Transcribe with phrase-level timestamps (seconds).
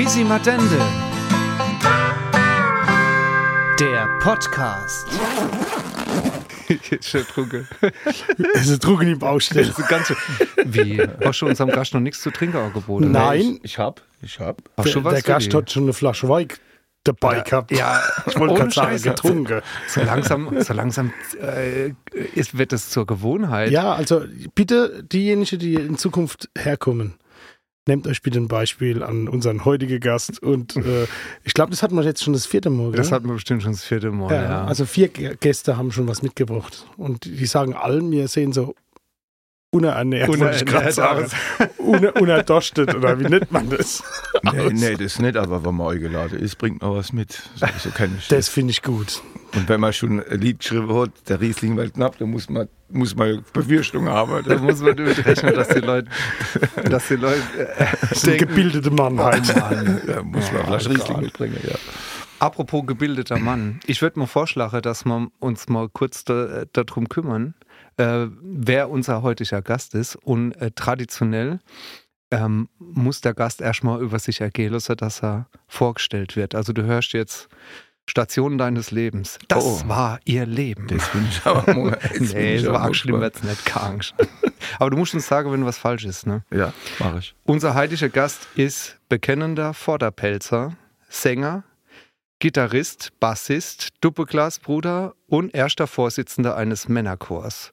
[0.00, 0.78] Quisimadende.
[3.78, 5.06] Der Podcast.
[7.02, 7.68] Schon trunken.
[8.54, 9.66] Es ist Druck in die Baustelle.
[9.66, 10.16] Das ist ganz schön.
[10.64, 11.02] Wie?
[11.22, 13.10] Hast du unserem Gast noch nichts zu trinken angeboten?
[13.10, 14.62] Nein, Ich hab, ich hab.
[14.78, 16.48] Hast du was der Gast hat schon eine Flasche Wein
[17.04, 17.70] dabei gehabt.
[17.70, 19.60] Ja, ich wollte gerade sagen, getrunken.
[19.86, 21.12] So langsam, so langsam
[21.42, 21.92] äh,
[22.34, 23.70] ist, wird es zur Gewohnheit.
[23.70, 27.19] Ja, also bitte diejenigen, die in Zukunft herkommen,
[27.90, 30.42] nehmt euch bitte ein Beispiel an unseren heutigen Gast.
[30.42, 31.06] Und äh,
[31.44, 32.92] ich glaube, das hatten wir jetzt schon das vierte Mal.
[32.92, 33.16] Das gell?
[33.16, 34.32] hat man bestimmt schon das vierte Mal.
[34.32, 36.86] ja, Ja, Also vier Gäste haben schon was mitgebracht.
[36.96, 38.74] Und die sagen allen, wir sehen so
[39.72, 41.70] unerernährt, wollte ich gerade Unerernährt sagen.
[41.78, 44.02] Uner, unerdorstet, oder wie nennt man das?
[44.42, 47.32] Nee, nee, das nicht, aber wenn man eingeladen ist, bringt man was mit.
[47.56, 48.48] So, so Das das.
[48.48, 49.22] finde ich gut.
[49.54, 52.68] Und wenn man schon ein Lied geschrieben hat, der Riesling wird knapp, dann muss man,
[52.88, 54.42] muss man Befürchtung haben.
[54.46, 56.08] Da muss man damit rechnen, dass die Leute,
[56.88, 59.48] dass die Leute äh, Das ist ein denken, gebildeter Mann halt.
[60.06, 61.20] Da muss man Oh, vielleicht Riesling Gott.
[61.22, 61.74] mitbringen, ja.
[62.38, 63.80] Apropos gebildeter Mann.
[63.86, 67.54] Ich würde mal vorschlagen, dass wir uns mal kurz da, darum kümmern,
[68.00, 70.16] äh, wer unser heutiger Gast ist.
[70.16, 71.60] Und äh, traditionell
[72.30, 76.54] ähm, muss der Gast erstmal über sich ergehen lassen, dass er vorgestellt wird.
[76.54, 77.48] Also du hörst jetzt
[78.08, 79.38] Stationen deines Lebens.
[79.48, 79.82] Das Oh.
[79.88, 80.88] war ihr Leben.
[80.88, 81.98] Das finde ich aber mal.
[82.18, 83.64] nee, so aber arg schlimm mal- wird's nicht.
[83.66, 84.14] Keine Angst.
[84.78, 86.26] Aber du musst uns sagen, wenn was falsch ist.
[86.26, 86.44] Ne?
[86.52, 87.34] Ja, mache ich.
[87.44, 90.76] Unser heutiger Gast ist bekennender Vorderpelzer,
[91.08, 91.64] Sänger,
[92.40, 97.70] Gitarrist, Bassist, Doppelglasbruder und erster Vorsitzender eines Männerchors.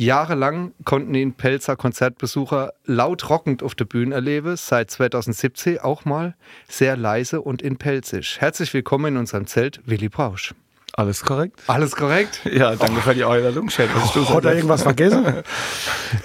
[0.00, 6.34] Jahrelang konnten ihn Pelzer Konzertbesucher laut rockend auf der Bühne erleben, seit 2017 auch mal
[6.68, 8.40] sehr leise und in Pelzig.
[8.40, 10.52] Herzlich willkommen in unserem Zelt, Willi Brausch.
[10.94, 11.58] Alles korrekt?
[11.68, 12.40] Alles korrekt?
[12.52, 13.70] Ja, danke für die Einladung.
[13.70, 15.24] Schön, dass du Hat er irgendwas vergessen?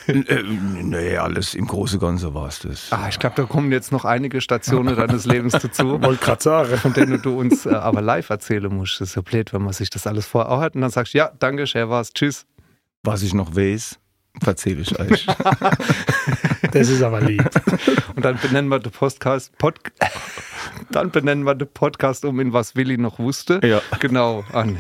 [0.07, 2.87] Äh, Nee, alles im Großen und Ganzen war es das.
[2.91, 6.01] Ah, ich glaube, da kommen jetzt noch einige Stationen deines Lebens dazu.
[6.01, 6.77] Wollte gerade sagen.
[6.77, 8.99] von denen du uns äh, aber live erzählen musst.
[9.02, 11.31] Das ist ja blöd, wenn man sich das alles vorher hat und dann sagst, ja,
[11.39, 12.45] danke, schön war's, tschüss.
[13.03, 13.99] Was ich noch weiß,
[14.45, 15.27] erzähle ich euch.
[16.71, 17.43] Das ist aber lieb.
[18.15, 19.75] Und dann benennen wir den Podcast, Pod
[20.92, 23.61] dann benennen wir den Podcast um, in was Willi noch wusste.
[23.64, 23.81] Ja.
[23.99, 24.43] Genau.
[24.52, 24.77] Ah, nee.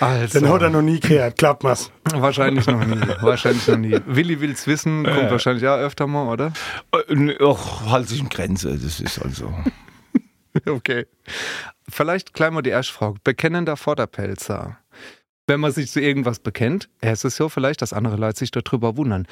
[0.00, 1.38] Also, Den hat er noch nie gehört.
[1.38, 1.90] Klappt mal's.
[2.12, 3.00] wahrscheinlich noch nie.
[3.20, 3.98] Wahrscheinlich noch nie.
[4.06, 6.52] Willi will's wissen, kommt wahrscheinlich ja öfter mal, oder?
[6.92, 9.52] Äh, Och, halt sich in Grenze, das ist also.
[10.66, 11.04] Okay.
[11.86, 13.18] Vielleicht gleich mal die erste Frage.
[13.22, 14.78] Bekennender Vorderpelzer.
[15.48, 18.96] Wenn man sich zu irgendwas bekennt, ist es ja vielleicht, dass andere Leute sich darüber
[18.96, 19.28] wundern.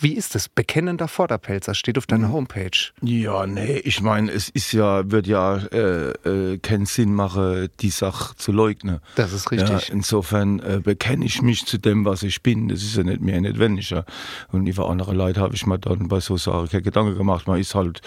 [0.00, 0.48] Wie ist es?
[0.48, 2.76] Bekennender Vorderpelzer steht auf deiner Homepage.
[3.00, 7.90] Ja, nee, ich meine, es ist ja, wird ja äh, äh, keinen Sinn machen, die
[7.90, 8.98] Sache zu leugnen.
[9.14, 9.92] Das ist Ja, richtig.
[9.92, 12.66] insofern äh, bekenne ich mich zu dem, was ich bin.
[12.68, 14.04] Das ist ja nicht mehr nicht weniger.
[14.50, 17.46] Und über andere Leute habe ich mir dann bei so Sachen keine Gedanken gemacht.
[17.46, 18.00] Man ist halt,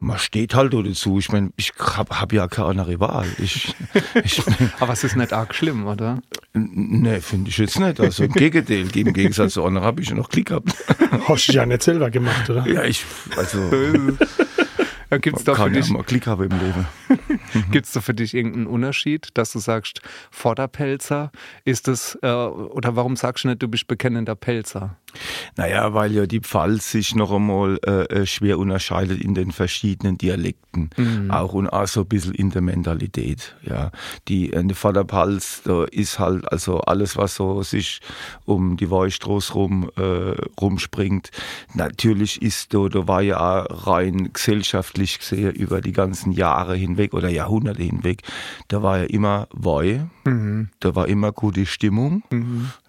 [0.00, 1.18] man steht halt dazu.
[1.18, 3.26] Ich meine, ich habe hab ja keine andere Wahl.
[3.38, 3.74] Ich,
[4.24, 4.42] ich
[4.80, 6.20] Aber es ist nicht arg schlimm, oder?
[6.54, 8.00] nee, finde ich jetzt nicht.
[8.00, 10.74] Also im Gegenteil, im Gegensatz zu anderen habe ich ja noch Glück gehabt.
[11.26, 12.66] Hast du ja nicht selber gemacht, oder?
[12.66, 13.04] Ja, ich,
[13.36, 13.58] also
[15.10, 16.86] Ja, Gibt es da, für ja dich- mal Glück haben im Leben.
[17.70, 21.30] gibt's da für dich irgendeinen Unterschied, dass du sagst, Vorderpelzer
[21.64, 24.96] ist es, äh, oder warum sagst du nicht, du bist bekennender Pelzer?
[25.56, 30.18] Naja, weil ja die Pfalz sich noch einmal äh, äh, schwer unterscheidet in den verschiedenen
[30.18, 30.90] Dialekten.
[31.30, 33.56] Auch und auch so ein bisschen in der Mentalität.
[33.62, 33.90] Ja.
[34.28, 38.00] Die in der Vorderpfalz, da ist halt also alles, was so sich
[38.44, 41.30] um die Weichstraße rum äh, rumspringt.
[41.72, 47.14] Natürlich ist da, da war ja auch rein gesellschaftlich gesehen über die ganzen Jahre hinweg
[47.14, 48.22] oder Jahrhunderte hinweg,
[48.68, 50.06] da war ja immer Wei,
[50.80, 52.22] da war immer gute Stimmung,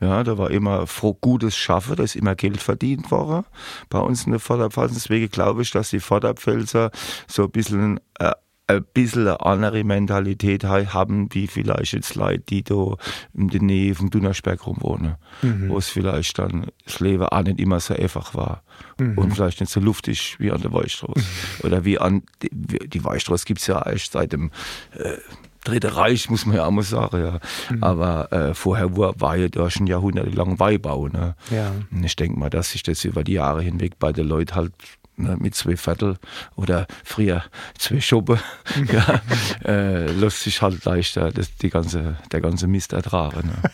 [0.01, 3.45] ja, da war immer froh, gutes Schaffen, da ist immer Geld verdient worden.
[3.89, 4.93] Bei uns in der Vorderpfalz.
[4.93, 6.91] Deswegen glaube ich, dass die Vorderpfälzer
[7.27, 8.31] so ein bisschen, äh,
[8.69, 12.95] ein bisschen eine andere Mentalität ha- haben, wie vielleicht jetzt Leute, die da
[13.33, 17.79] in der Nähe vom Dunnersberg rumwohnen, wo es vielleicht dann das Leben auch nicht immer
[17.79, 18.63] so einfach war
[18.97, 21.25] und vielleicht nicht so luftig wie an der Weichstraße.
[21.63, 22.49] Oder wie an, die,
[22.87, 24.51] die Weichstraße gibt's ja erst seit dem
[24.95, 25.17] äh,
[25.65, 27.39] Dritte Reich, muss man ja auch mal sagen, ja.
[27.81, 31.09] Aber äh, vorher war, war ja da schon jahrhundertelang Weihbau.
[31.09, 31.35] Ne?
[31.51, 31.73] Ja.
[31.91, 34.71] Und ich denke mal, dass sich das über die Jahre hinweg bei den Leuten halt
[35.19, 36.17] ne, mit zwei Viertel
[36.55, 37.43] oder früher
[37.77, 38.39] zwei Schuppe,
[38.91, 39.21] ja,
[39.65, 43.47] äh, lässt sich halt leichter das, die ganze, der ganze Mist ertragen.
[43.47, 43.69] Ne?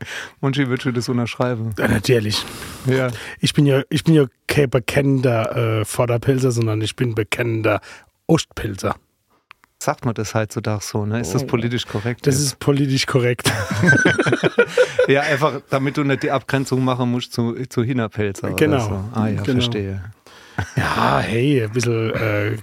[0.40, 1.74] Und wie würdest du das unterschreiben?
[1.78, 2.44] Ja, natürlich.
[2.86, 3.08] Ja.
[3.40, 7.80] Ich bin ja, ich bin ja kein bekennender äh, Vorderpilzer, sondern ich bin bekennender
[8.26, 8.96] Ostpilzer.
[9.78, 11.20] Sagt man das heutzutage so, ne?
[11.20, 12.26] Ist das politisch korrekt?
[12.26, 12.44] Das jetzt?
[12.44, 13.52] ist politisch korrekt.
[15.08, 18.52] ja, einfach, damit du nicht die Abgrenzung machen musst zu, zu Hinterpelzer.
[18.52, 18.76] Genau.
[18.76, 19.04] Oder so.
[19.20, 19.60] Ah ja, Genau.
[19.60, 20.02] verstehe.
[20.76, 22.56] Ja, hey, ein bisschen äh,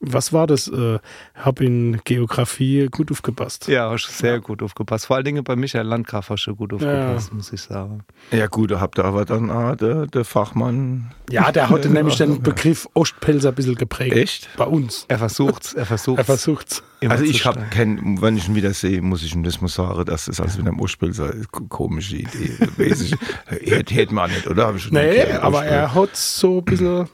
[0.00, 0.68] Was war das?
[0.68, 1.00] Äh,
[1.34, 3.66] hab in Geografie gut aufgepasst.
[3.66, 5.06] Ja, hast du sehr gut aufgepasst.
[5.06, 8.04] Vor allen Dingen bei Michael Landgraf hast du gut aufgepasst, muss ich sagen.
[8.30, 11.12] Ja gut, da habt ihr aber dann auch der, der Fachmann.
[11.30, 14.14] Ja, der hat nämlich den Begriff Ostpelzer ein bisschen geprägt.
[14.16, 14.48] Echt?
[14.56, 15.04] Bei uns.
[15.08, 16.18] Er versucht's, er versucht's.
[16.20, 16.82] Er versucht's.
[17.08, 17.70] Also ich habe stark.
[17.72, 20.58] kein, wenn ich ihn wieder sehe, muss ich ihm das mal sagen, dass das also
[20.58, 22.52] mit einem Ostpilzer ist ko- komische Idee.
[23.60, 24.68] Ich, hätte, man nicht, oder?
[24.68, 27.08] Hab ich schon Nee, aber er hat so ein bisschen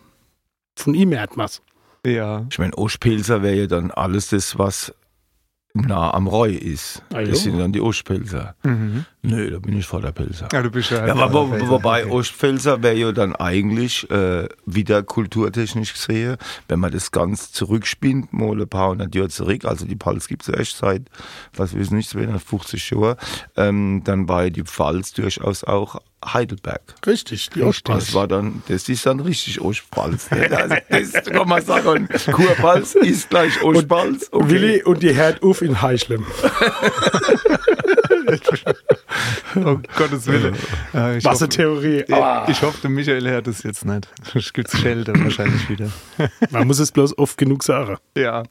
[0.76, 1.62] von ihm hat man's.
[2.04, 2.46] Ja.
[2.50, 4.92] Ich meine, Ostpilzer wäre ja dann alles das, was
[5.76, 7.02] nah am Reu ist.
[7.12, 8.54] Ah, das sind dann die Ostpilzer.
[8.62, 9.06] Mhm.
[9.22, 10.48] Nö, da bin ich Vorderpilzer.
[10.52, 11.04] Ja, du bist ja.
[11.04, 11.68] Ja, aber wo, Okay.
[11.68, 16.36] wobei Ostpfälzer wäre ja dann eigentlich äh, wieder kulturtechnisch gesehen,
[16.68, 20.42] wenn man das ganz zurückspinnt, mal ein paar hundert Jahre zurück, also die Pfalz gibt
[20.42, 21.02] es erst seit,
[21.56, 23.16] was weiß nicht, 250 Jahren,
[23.56, 26.82] ähm, dann war die Pfalz durchaus auch Heidelberg.
[27.06, 28.06] Richtig, die Ostpfalz.
[28.06, 30.28] Das war dann, das ist dann richtig Ostpfalz.
[30.90, 34.28] also, das kann man sagen, Kurpfalz ist gleich Ostpfalz.
[34.28, 36.24] Und Willi und die hört auf in Heischlem.
[39.56, 40.56] Oh Gottes Willen.
[40.92, 42.04] Ja, ich, hoffe, Wassertheorie.
[42.08, 44.08] Ja, ich hoffe, der Michael hört das jetzt nicht.
[44.34, 45.90] Es gibt Schelte wahrscheinlich wieder.
[46.50, 47.96] Man muss es bloß oft genug sagen.
[48.16, 48.44] Ja.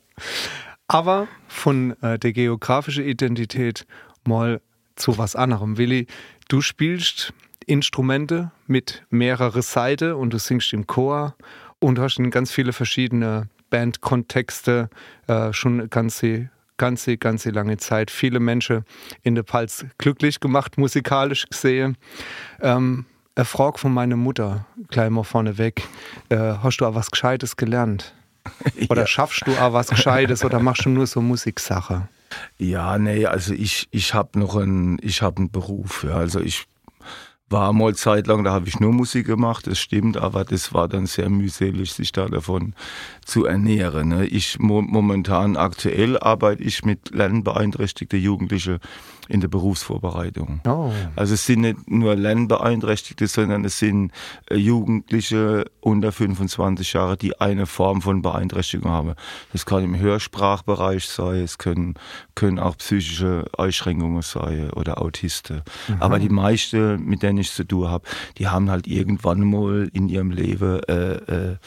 [0.87, 3.85] Aber von äh, der geografischen Identität
[4.25, 4.61] mal
[4.95, 5.77] zu was anderem.
[5.77, 6.07] Willi,
[6.47, 11.35] du spielst Instrumente mit mehreren Seiten und du singst im Chor
[11.79, 14.89] und hast in ganz viele verschiedene Bandkontexte
[15.27, 18.85] äh, schon eine ganze, ganze, ganze lange Zeit viele Menschen
[19.23, 21.97] in der Pfalz glücklich gemacht, musikalisch gesehen.
[22.61, 23.05] Ähm,
[23.35, 25.87] eine Frage von meiner Mutter, gleich mal vorneweg.
[26.29, 28.13] Äh, hast du auch was Gescheites gelernt?
[28.89, 32.09] Oder schaffst du auch was Gescheites oder machst du nur so Musiksache?
[32.57, 36.03] Ja, nee, also ich, ich habe noch einen, ich habe einen Beruf.
[36.03, 36.15] Ja.
[36.15, 36.65] Also ich
[37.53, 41.05] war mal zeitlang, da habe ich nur Musik gemacht, das stimmt, aber das war dann
[41.05, 42.73] sehr mühselig, sich da davon
[43.25, 44.09] zu ernähren.
[44.09, 44.25] Ne.
[44.25, 48.79] Ich mo momentan aktuell arbeite ich mit lernbeeinträchtigten Jugendlichen
[49.29, 50.61] in der Berufsvorbereitung.
[50.67, 50.91] Oh.
[51.15, 54.11] Also es sind nicht nur Lernbeeinträchtigte, sondern es sind
[54.49, 59.13] äh, Jugendliche unter 25 Jahre, die eine Form von Beeinträchtigung haben.
[59.51, 61.95] Das kann im Hörsprachbereich sein, es können,
[62.35, 65.61] können auch psychische Einschränkungen sein oder Autisten.
[65.99, 68.05] Aber die meisten, mit denen ich zu tun habe,
[68.37, 71.57] die haben halt irgendwann mal in ihrem Leben äh, äh,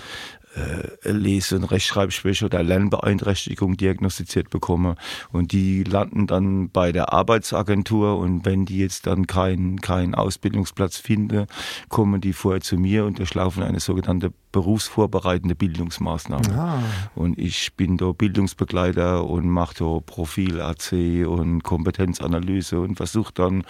[0.57, 4.97] äh, Lese- und Rechtschreibschwäche oder Lernbeeinträchtigung diagnostiziert bekommen.
[5.31, 10.97] Und die landen dann bei der Arbeitsagentur und wenn die jetzt dann keinen keinen Ausbildungsplatz
[10.97, 11.47] finden,
[11.89, 16.59] kommen die vorher zu mir und durchlaufen eine sogenannte berufsvorbereitende Bildungsmaßnahme.
[16.59, 16.83] Ah.
[17.15, 23.65] Und ich bin da Bildungsbegleiter und mache da Profil-AC und Kompetenzanalyse und versuche dann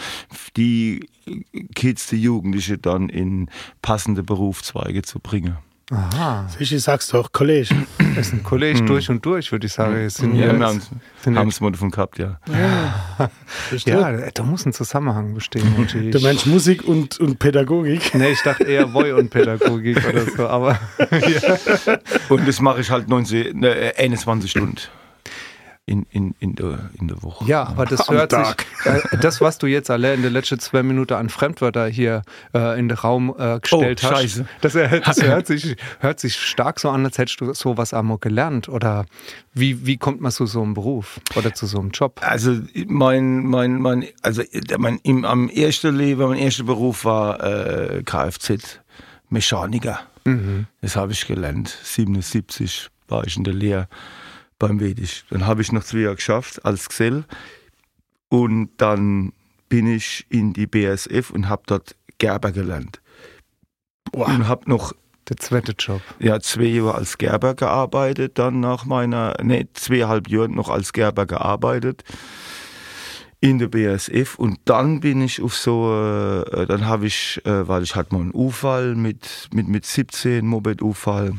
[0.57, 1.09] die
[1.75, 3.51] Kids, die Jugendliche dann in
[3.83, 5.57] passende Berufszweige zu bringen.
[5.93, 6.49] Aha.
[6.59, 7.87] Ich sag's doch, Kollege.
[8.17, 9.95] Das ist ein Kollege durch und durch, würde ich sagen.
[9.95, 10.67] Es sind Ja, wir
[11.39, 12.41] haben es mal davon gehabt, ja.
[13.85, 15.75] ja, da muss ein Zusammenhang bestehen.
[15.79, 16.11] natürlich.
[16.11, 18.15] Der Mensch Musik und, und Pädagogik.
[18.15, 20.79] Nee, ich dachte eher Boy und Pädagogik oder so, aber
[22.29, 24.77] Und das mache ich halt 19, ne, 21 Stunden
[25.89, 27.45] in, in, in, der, in der Woche.
[27.47, 28.67] ja, aber das hört sich, Tag.
[28.85, 32.23] äh, das, was du jetzt alle in den letzten zwei Minuten an Fremdwörter hier
[32.53, 34.47] äh, in den Raum äh, gestellt Oh, hast, scheiße.
[34.63, 34.73] das,
[35.05, 38.69] das hört, sich, hört sich stark so an, als hättest du sowas einmal gelernt.
[38.69, 39.07] Oder
[39.55, 42.21] wie, wie kommt man zu so einem Beruf oder zu so einem Job?
[42.21, 42.59] Also
[42.89, 44.43] mein, mein, mein, also
[44.79, 50.01] mein, im, am ersten Leben, mein erster Beruf war äh, Kfz-Mechaniker.
[50.81, 51.69] Das habe ich gelernt.
[51.85, 53.87] 77 war ich in der Lehre
[54.59, 55.25] beim Wedisch.
[55.31, 57.25] Dann habe ich noch zwei Jahre geschafft als Gesell.
[58.29, 59.33] Und dann
[59.69, 63.01] bin ich in die BSF und habe dort Gerber gelernt.
[64.13, 64.93] Und habe noch
[65.29, 66.01] Der zweite Job.
[66.19, 71.27] ja, zwei Jahre als Gerber gearbeitet, dann nach meiner, ne, zweieinhalb Jahren noch als Gerber
[71.27, 72.05] gearbeitet
[73.41, 77.83] in der BASF und dann bin ich auf so, äh, dann habe ich, äh, weil
[77.83, 81.35] ich hatte mal einen Unfall mit, mit, mit 17, Moped-Unfall.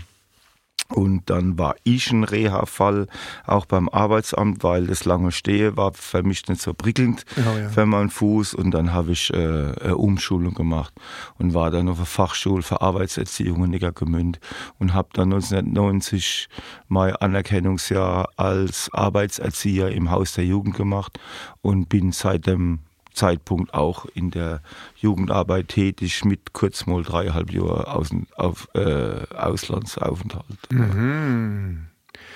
[0.89, 3.07] Und dann war ich ein Reha-Fall,
[3.45, 7.69] auch beim Arbeitsamt, weil das lange Stehe war für mich nicht so prickelnd Oh ja.
[7.69, 8.53] für meinen Fuß.
[8.53, 10.93] Und dann habe ich äh, eine Umschulung gemacht
[11.37, 14.39] und war dann auf der Fachschule für Arbeitserziehung in Nickergemünd
[14.79, 16.47] und habe dann 1990
[16.87, 21.19] mein Anerkennungsjahr als Arbeitserzieher im Haus der Jugend gemacht
[21.61, 22.79] und bin seit dem
[23.17, 24.61] Zeitpunkt auch in der
[24.95, 30.71] Jugendarbeit tätig mit kurz mal dreieinhalb Jahre Außen, auf, äh, Auslandsaufenthalt.
[30.71, 31.87] Mhm.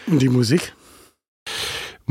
[0.07, 0.73] Und die Musik?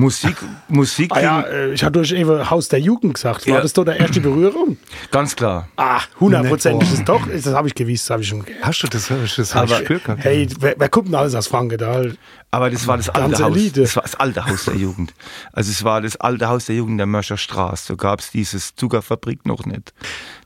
[0.01, 0.37] Musik,
[0.69, 3.47] Musik, Ah ja, äh, ich hatte euch eben Haus der Jugend gesagt.
[3.47, 3.61] War Ja.
[3.61, 4.77] das doch der erste Berührung?
[5.11, 5.69] ganz klar.
[5.77, 7.27] Ah, hundertprozentig ist es doch.
[7.29, 8.45] Das habe ich gewusst, das habe ich schon.
[8.63, 10.03] Hast du das, das hab ich Aber- gespürt?
[10.25, 12.17] Hey, wer, wer guckt denn alles aus Frankenthal?
[12.53, 13.57] Aber das war das alte Haus.
[13.57, 13.83] Elite.
[13.83, 15.15] Das war das alte Haus der Jugend.
[15.53, 17.87] Also es war das alte Haus der Jugend der Mörscher Straße.
[17.87, 19.93] So gab es dieses Zuckerfabrik noch nicht.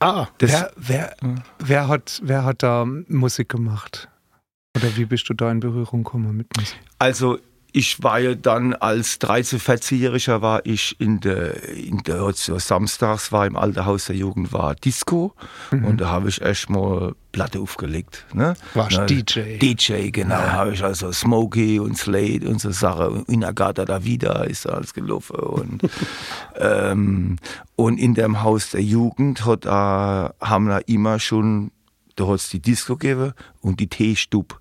[0.01, 1.17] Ah, Das, Wer, wer,
[1.61, 4.09] wer, hat, wer hat da Musik gemacht?
[4.77, 6.77] Oder wie bist du da in Berührung gekommen mit Musik?
[6.99, 7.39] Also
[7.77, 13.33] ich war ja dann als 13-, 14-Jähriger war ich in der, in der so samstags
[13.33, 15.35] war im alten Haus der Jugend war Disco
[15.73, 18.27] und da habe ich erstmal Platte aufgelegt.
[18.33, 18.55] Ne?
[18.75, 19.59] Warst Na, DJ.
[19.59, 20.37] DJ, genau.
[20.37, 23.25] Habe ich also Smokey und Slade und so Sachen.
[23.27, 25.35] Inagata da wieder ist alles gelaufen.
[25.35, 25.83] Und,
[26.57, 27.39] ähm,
[27.75, 31.73] und in dem Haus der Jugend hat, äh, haben wir immer schon
[32.17, 34.57] da hat es die Disco gegeben und die Teestube.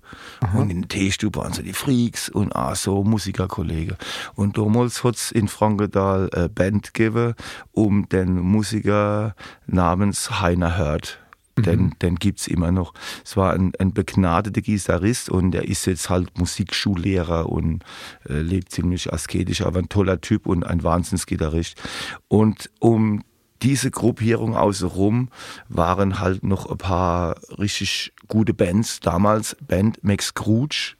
[0.54, 3.96] Und in der Teestube waren so die Freaks und auch so Musikerkollegen.
[4.34, 7.34] Und damals hat es in Frankenthal eine Band gegeben,
[7.72, 9.34] um den Musiker
[9.66, 11.18] namens Heiner Hört.
[11.56, 12.94] Den, den gibt's immer noch.
[13.24, 17.84] Es war ein, ein begnadeter Gitarrist und der ist jetzt halt Musikschullehrer und
[18.28, 21.80] äh, lebt ziemlich asketisch, aber ein toller Typ und ein Wahnsinnsgitarrist.
[22.26, 23.22] Und um
[23.64, 25.30] diese Gruppierung außenrum
[25.70, 29.00] waren halt noch ein paar richtig gute Bands.
[29.00, 30.96] Damals Band Max Scrooge,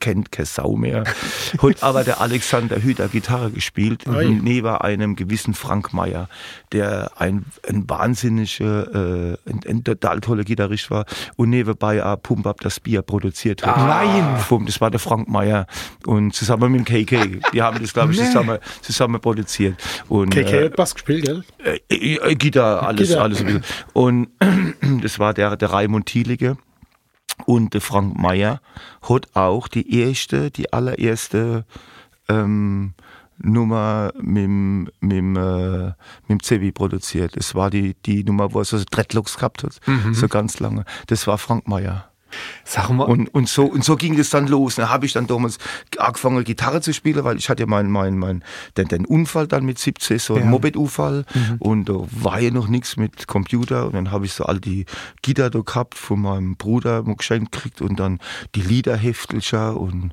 [0.00, 1.04] kennt keine Sau mehr.
[1.62, 4.28] Hat aber der Alexander Hüter Gitarre gespielt, Ui.
[4.28, 6.28] neben einem gewissen Frank Meyer,
[6.72, 11.06] der ein, ein wahnsinniger, äh, ein, ein total toller Gitarrist war
[11.36, 13.76] und nebenbei auch Pump Up das Bier produziert hat.
[13.76, 14.38] Nein!
[14.38, 15.66] Vom- Das war der Frank Meyer
[16.06, 17.40] und zusammen mit dem KK.
[17.52, 18.26] Die haben das, glaube ich, Nee.
[18.26, 19.76] zusammen, zusammen produziert.
[20.08, 21.44] Und, KK hat Bass gespielt, gell?
[21.64, 23.24] äh, äh, äh, Gitarre, alles, Gitarre.
[23.24, 23.44] alles.
[23.92, 24.28] Und
[25.02, 26.56] das war der, der Raimund Thielige.
[27.46, 28.60] Und der Frank Meyer
[29.02, 31.64] hat auch die erste, die allererste
[32.28, 32.94] ähm,
[33.38, 35.92] Nummer mit, dem- mit, äh,
[36.28, 37.36] mit Zebi produziert.
[37.36, 39.80] Das war die, die Nummer, wo er so Dreadlocks gehabt hat,
[40.12, 40.84] so ganz lange.
[41.08, 42.08] Das war Frank Meyer.
[42.64, 44.76] Sag mal, Und, und, so, und so ging es dann los.
[44.76, 45.58] Da habe ich dann damals
[45.98, 48.42] angefangen, Gitarre zu spielen, weil ich hatte ja meinen mein, mein,
[48.76, 50.50] den, den Unfall dann mit 17, so einen Ja.
[50.50, 51.24] Moped-Unfall.
[51.58, 53.86] Und da war ja noch nichts mit Computer.
[53.86, 54.86] Und dann habe ich so all die
[55.22, 58.18] Gitarre da gehabt von meinem Bruder geschenkt gekriegt und dann
[58.54, 60.12] die Liederheftelcher und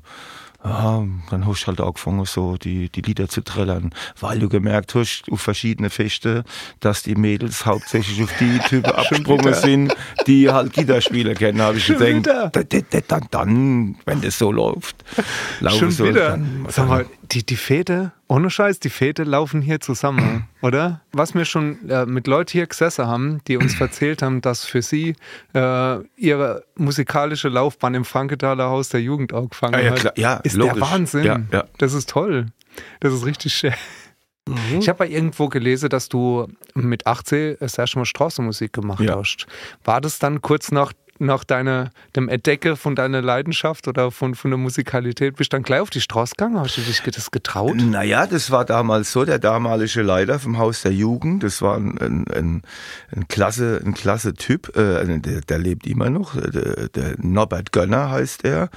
[0.64, 3.90] ja, dann hast du halt angefangen, so die, die Lieder zu trällern,
[4.20, 6.44] weil du gemerkt hast, auf verschiedene Feste,
[6.78, 9.94] dass die Mädels hauptsächlich auf die Typen abgesprungen sind,
[10.26, 12.56] die halt Gitarrespieler kennen, habe ich gedacht,
[13.08, 15.04] dann, dann, wenn das so läuft,
[15.60, 16.30] laufen soll, wieder.
[16.30, 21.00] dann, Sag mal, die, die Fäde, ohne Scheiß, die Fäde laufen hier zusammen, oder?
[21.12, 24.82] Was wir schon äh, mit Leuten hier gesessen haben, die uns erzählt haben, dass für
[24.82, 25.14] sie
[25.54, 30.18] äh, ihre musikalische Laufbahn im Frankenthaler Haus der Jugend angefangen Ah, ja, hat.
[30.18, 30.74] Ja, ist logisch.
[30.74, 31.24] der Wahnsinn.
[31.24, 31.64] Ja, ja.
[31.78, 32.46] Das ist toll.
[33.00, 33.74] Das ist richtig schön.
[34.80, 39.16] Ich habe ja irgendwo gelesen, dass du mit 18 das erste Mal Straßenmusik gemacht Ja.
[39.16, 39.46] hast.
[39.84, 40.92] War das dann kurz nach,
[41.26, 45.36] nach deiner, dem Entdecken von deiner Leidenschaft oder von, von der Musikalität?
[45.36, 46.58] Bist du dann gleich auf die Straße gegangen?
[46.58, 47.76] Hast du dich das getraut?
[47.76, 51.98] Naja, das war damals so, der damalige Leiter vom Haus der Jugend, das war ein,
[51.98, 52.62] ein, ein,
[53.14, 58.10] ein klasse, ein klasse Typ, äh, der, der lebt immer noch, der, der Norbert Gönner
[58.10, 58.68] heißt er.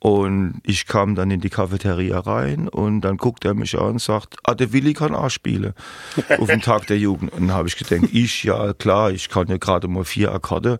[0.00, 4.00] Und ich kam dann in die Cafeteria rein und dann guckt er mich an und
[4.00, 5.74] sagt, ah, der Willi kann auch spielen
[6.38, 7.32] auf dem Tag der Jugend.
[7.32, 10.78] Und dann habe ich gedacht, ich, ja klar, ich kann ja gerade mal vier Akkorde.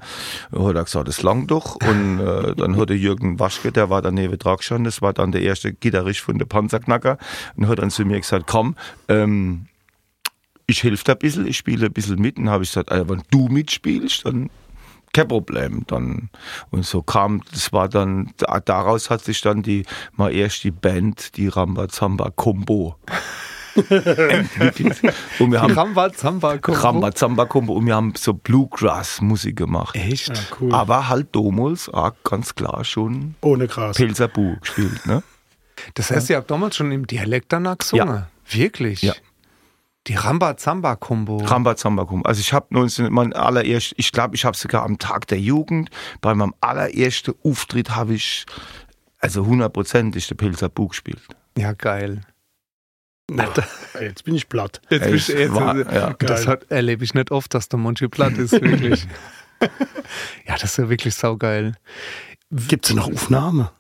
[0.53, 1.77] Und hat er gesagt, das lang doch.
[1.77, 5.33] Und äh, dann hat der Jürgen Waschke, der war dann neben gestanden, das war dann
[5.33, 7.19] der erste Gitarrist von der Panzerknacker
[7.57, 8.77] und hat dann zu mir gesagt, komm,
[9.09, 9.67] ähm,
[10.69, 12.37] ich helfe dir ein bisschen, ich spiele ein bisschen mit.
[12.37, 14.49] Und dann habe ich gesagt, also, wenn du mitspielst, dann
[15.13, 15.85] kein Problem.
[15.87, 16.31] Dann,
[16.71, 19.85] und so kam, das war dann, da- daraus hat sich dann die,
[20.17, 22.97] mal erst die Band, die Rambazamba Combo
[23.89, 25.01] entwickelt.
[25.39, 26.81] Und wir haben Ramba Zamba Kombo.
[26.81, 29.95] Rambazamba Combo und wir haben so Bluegrass-Musik gemacht.
[29.95, 30.29] Echt?
[30.29, 30.75] Ja, cool.
[30.75, 33.97] Aber halt damals auch ganz klar schon Ohne Gras.
[33.97, 35.23] Pilzer Bu gespielt, ne?
[35.95, 38.27] Das heißt, ihr habt damals schon im Dialekt danach gesungen?
[38.51, 39.03] Wirklich?
[39.03, 39.15] Ja.
[40.07, 41.39] Die Ramba-Zamba-Kombo.
[41.45, 42.27] Rambazamba Combo.
[42.27, 45.91] Also ich habe 19, mein allererst, ich glaube, ich habe sogar am Tag der Jugend,
[46.23, 48.47] bei meinem allerersten Auftritt habe ich,
[49.19, 51.21] also hundertprozentig der Pilzer Bu gespielt.
[51.59, 52.23] ja, geil.
[54.01, 54.81] Jetzt bin ich platt.
[54.89, 56.15] Jetzt Ey, bist du jetzt, war- ja.
[56.15, 59.07] das hat, erlebe ich nicht oft, dass der Monty platt ist, wirklich.
[60.47, 61.75] ja, das ist ja wirklich saugeil.
[62.51, 63.71] Gibt es noch Aufnahme?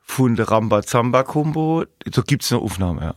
[0.00, 3.14] Von der Rambazamba Combo, da gibt es eine Aufnahme, ja.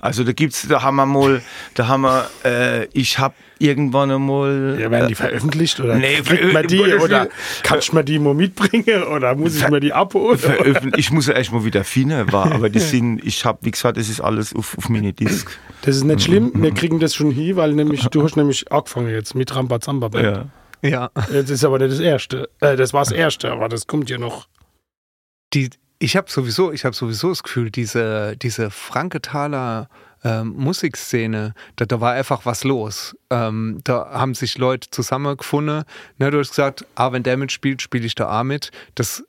[0.00, 1.42] Also da gibt's, da haben wir mal,
[1.74, 4.78] da haben wir, äh, ich habe irgendwann einmal.
[4.80, 7.28] Ja, werden die veröffentlicht oder Nee, kriegt man die oder
[7.62, 10.38] kannst du mir die mal mitbringen oder muss ich mir die abholen?
[10.96, 13.96] Ich muss ja erst mal wieder finden, war, aber die sind, ich habe, wie gesagt,
[13.96, 15.50] das ist alles auf, auf Minidisc.
[15.82, 19.10] Das ist nicht schlimm, wir kriegen das schon hin, weil nämlich du hast nämlich angefangen
[19.10, 20.24] jetzt mit Rambazamba Band.
[20.24, 20.46] Ja.
[20.84, 21.10] Ja.
[21.14, 22.50] Das ist aber nicht das erste.
[22.60, 24.48] Äh, das war das erste, aber das kommt ja noch.
[25.54, 25.70] Die,
[26.04, 29.88] ich habe sowieso, ich habe sowieso das Gefühl, diese, diese Frankenthaler
[30.22, 33.16] ähm, Musikszene, da, da war einfach was los.
[33.30, 35.84] Ähm, da haben sich Leute zusammengefunden.
[36.18, 38.70] Ne, du hast gesagt, ah, wenn der mitspielt, spiele ich da auch mit.
[38.94, 39.24] Das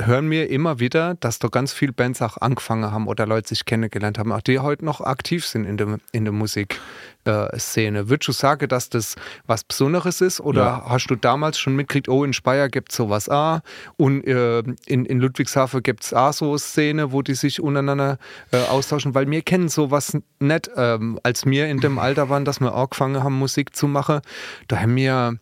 [0.00, 3.64] hören wir immer wieder, dass da ganz viele Bands auch angefangen haben oder Leute sich
[3.64, 8.08] kennengelernt haben, auch die heute noch aktiv sind in der, in der Musikszene.
[8.08, 10.84] Würdest du sagen, dass das was Besonderes ist oder Ja.
[10.88, 13.60] hast du damals schon mitgekriegt, oh, in Speyer gibt es sowas auch
[13.96, 18.18] und äh, in, in Ludwigshafen gibt es auch so Szene, wo die sich untereinander
[18.52, 22.60] äh, austauschen, weil wir kennen sowas nicht, ähm, als wir in dem Alter waren, dass
[22.60, 24.20] wir angefangen haben, Musik zu machen,
[24.68, 25.38] da haben wir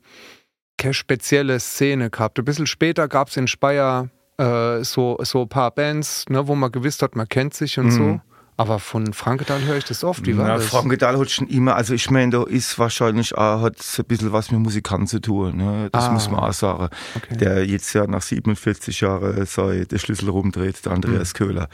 [0.79, 2.39] keine spezielle Szene gehabt.
[2.39, 6.55] Ein bisschen später gab es in Speyer äh, so, so ein paar Bands, ne, wo
[6.55, 8.21] man gewusst hat, man kennt sich und so.
[8.59, 10.25] Aber von Frankenthal höre ich das oft.
[10.27, 10.67] Wie war Ja, das?
[10.69, 14.51] Frankenthal hat schon immer, also ich meine, da ist wahrscheinlich auch, hat ein bisschen was
[14.51, 15.89] mit Musikanten zu tun, ne?
[15.93, 16.13] das Ah.
[16.13, 16.89] muss man auch sagen.
[17.17, 17.37] Okay.
[17.37, 21.37] Der jetzt ja nach 47 Jahren sei der Schlüssel rumdreht, der Andreas Mhm.
[21.37, 21.69] Köhler.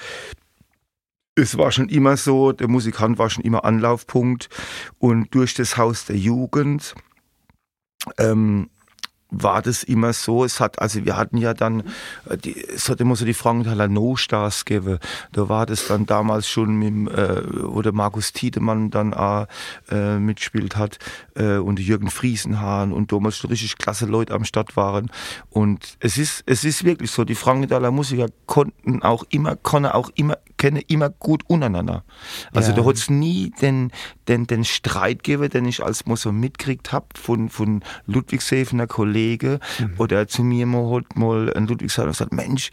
[1.36, 4.48] Es war schon immer so, der Musikant war schon immer Anlaufpunkt
[4.98, 6.94] und durch das Haus der Jugend
[8.18, 8.68] ähm,
[9.32, 11.80] war das immer so, es hat, also wir hatten ja dann,
[12.28, 14.98] äh, die, es hat immer so die Frankenthaler No-Stars gegeben.
[15.32, 19.46] Da war das dann damals schon mit, äh, wo der Markus Tiedemann dann auch
[19.90, 20.98] äh, mitspielt hat
[21.34, 25.10] äh, und Jürgen Friesenhahn und damals schon richtig klasse Leute am Start waren.
[25.50, 30.10] Und es ist, es ist wirklich so, die Frankenthaler Musiker konnten auch immer, konnten auch
[30.14, 32.04] immer, kennen immer gut untereinander.
[32.52, 32.76] Also Ja.
[32.76, 33.90] da hat es nie den,
[34.28, 37.82] den, den Streit gegeben, den ich als mal so mitgekriegt hab von, von
[39.22, 39.58] Ludwigshafener Kollege
[39.98, 42.70] oder zu mir mal, mal ein Ludwigshafen und gesagt, Mensch,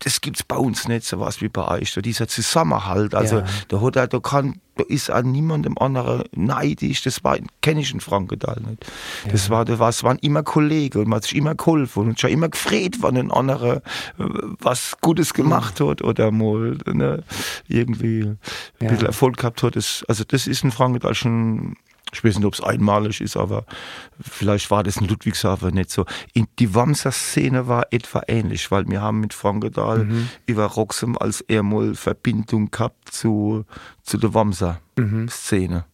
[0.00, 1.90] das gibt's bei uns nicht so was wie bei euch.
[1.90, 3.14] So dieser Zusammenhalt.
[3.16, 3.44] Also Ja.
[3.66, 7.02] da hat er, da kann, da ist an niemandem anderen neidisch.
[7.02, 8.86] Das war, kenne ich in Frankenthal nicht.
[9.32, 12.20] Das war, das war, es waren immer Kollegen und man hat sich immer geholfen und
[12.20, 14.24] schon immer gefreut, wenn ein anderer äh,
[14.60, 17.24] was Gutes gemacht hat oder mal ne,
[17.66, 18.38] irgendwie ein
[18.80, 18.88] Ja.
[18.90, 19.74] bisschen Erfolg gehabt hat.
[19.74, 21.74] Das, also das ist in Frankenthal schon
[22.12, 23.64] ich weiß nicht, ob es einmalig ist, aber
[24.20, 26.06] vielleicht war das in Ludwigshafen nicht so.
[26.32, 30.28] In die Wamser Szene war etwa ähnlich, weil wir haben mit Frankenthal Mhm.
[30.46, 33.64] über Roxem als er mal Verbindung gehabt zu,
[34.02, 34.80] zu der Wamser.
[35.28, 35.84] Szene.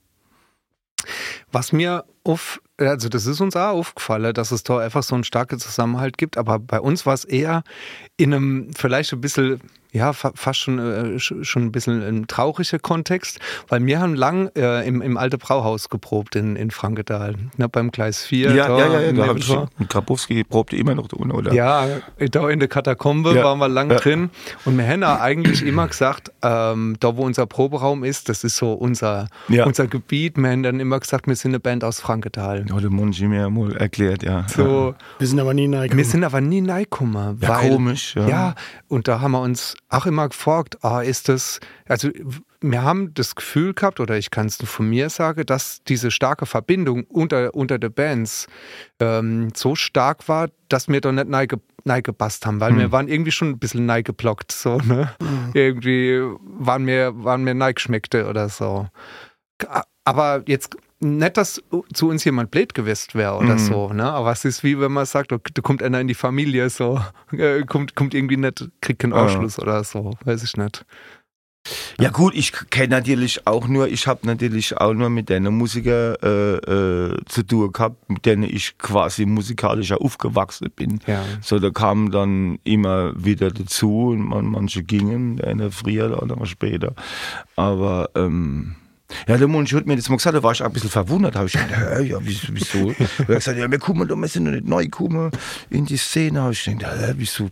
[1.53, 5.25] Was mir auf, also das ist uns auch aufgefallen, dass es da einfach so einen
[5.25, 7.63] starken Zusammenhalt gibt, aber bei uns war es eher
[8.17, 9.61] in einem vielleicht ein bisschen,
[9.95, 14.15] ja, fa fast schon, äh, sch- schon ein bisschen ein trauriger Kontext, weil wir haben
[14.15, 18.53] lang äh, im, im alte Brauhaus geprobt in, in Frankenthal, ne, beim Gleis 4.
[18.55, 21.53] Ja, da ja, ja, ja, da habe ich Grabowski probte immer noch drin, oder?
[21.53, 21.87] Ja,
[22.19, 23.45] da in der Katakombe Ja.
[23.45, 23.97] waren wir lang Ja.
[23.99, 24.31] drin.
[24.65, 28.73] Und wir haben eigentlich immer gesagt, ähm, da wo unser Proberaum ist, das ist so
[28.73, 29.65] unser, Ja.
[29.65, 30.37] unser Gebiet.
[30.37, 32.65] Wir haben dann immer gesagt, wir sind eine Band aus Frankenthal.
[32.73, 34.45] Hat der Monchi mir mal erklärt, ja.
[34.49, 35.99] So, Wir sind aber nie neigekommen.
[35.99, 37.39] wir sind aber nie neigekommen.
[37.41, 38.29] ja, weil, komisch, ja.
[38.29, 38.55] Ja,
[38.89, 42.11] und da haben wir uns auch immer gefragt, ah, ist das, also
[42.61, 46.11] wir haben das Gefühl gehabt, oder ich kann es nur von mir sagen, dass diese
[46.11, 48.47] starke Verbindung unter, unter den Bands
[49.01, 52.79] ähm, so stark war, dass wir da nicht neige, neigepasst haben, weil Hm.
[52.79, 55.15] wir waren irgendwie schon ein bisschen neigeblockt, so, ne?
[55.53, 58.89] Irgendwie waren wir, waren wir neigeschmeckte oder so.
[60.05, 61.63] Aber jetzt nicht, dass
[61.93, 63.59] zu uns jemand blöd gewesen wäre oder Mhm.
[63.59, 64.05] so, ne?
[64.13, 67.01] Aber es ist wie wenn man sagt, da da kommt einer in die Familie, so,
[67.33, 69.23] äh, kommt, kommt irgendwie nicht, kriegt keinen Ah.
[69.25, 70.85] Anschluss oder so, weiß ich nicht.
[71.99, 76.15] Ja gut, ich kenne natürlich auch nur, ich habe natürlich auch nur mit den Musikern
[76.23, 81.01] äh, äh, zu tun gehabt, mit denen ich quasi musikalisch aufgewachsen bin.
[81.07, 81.25] Ja.
[81.41, 86.23] So, da kamen dann immer wieder dazu und man, manche gingen, der eine früher, der
[86.23, 86.95] andere später.
[87.57, 88.75] Aber ähm,
[89.29, 91.37] ja, der Mensch hat mir das mal gesagt, da war ich auch ein bisschen verwundert.
[91.37, 92.49] habe ich gedacht, hä, ja, wieso?
[92.51, 92.91] wieso?
[92.91, 95.31] Er hat gesagt, ja, wir kommen da, wir sind noch nicht neu gekommen
[95.71, 96.43] in die Szene.
[96.43, 97.49] habe ich gedacht, hä, wieso?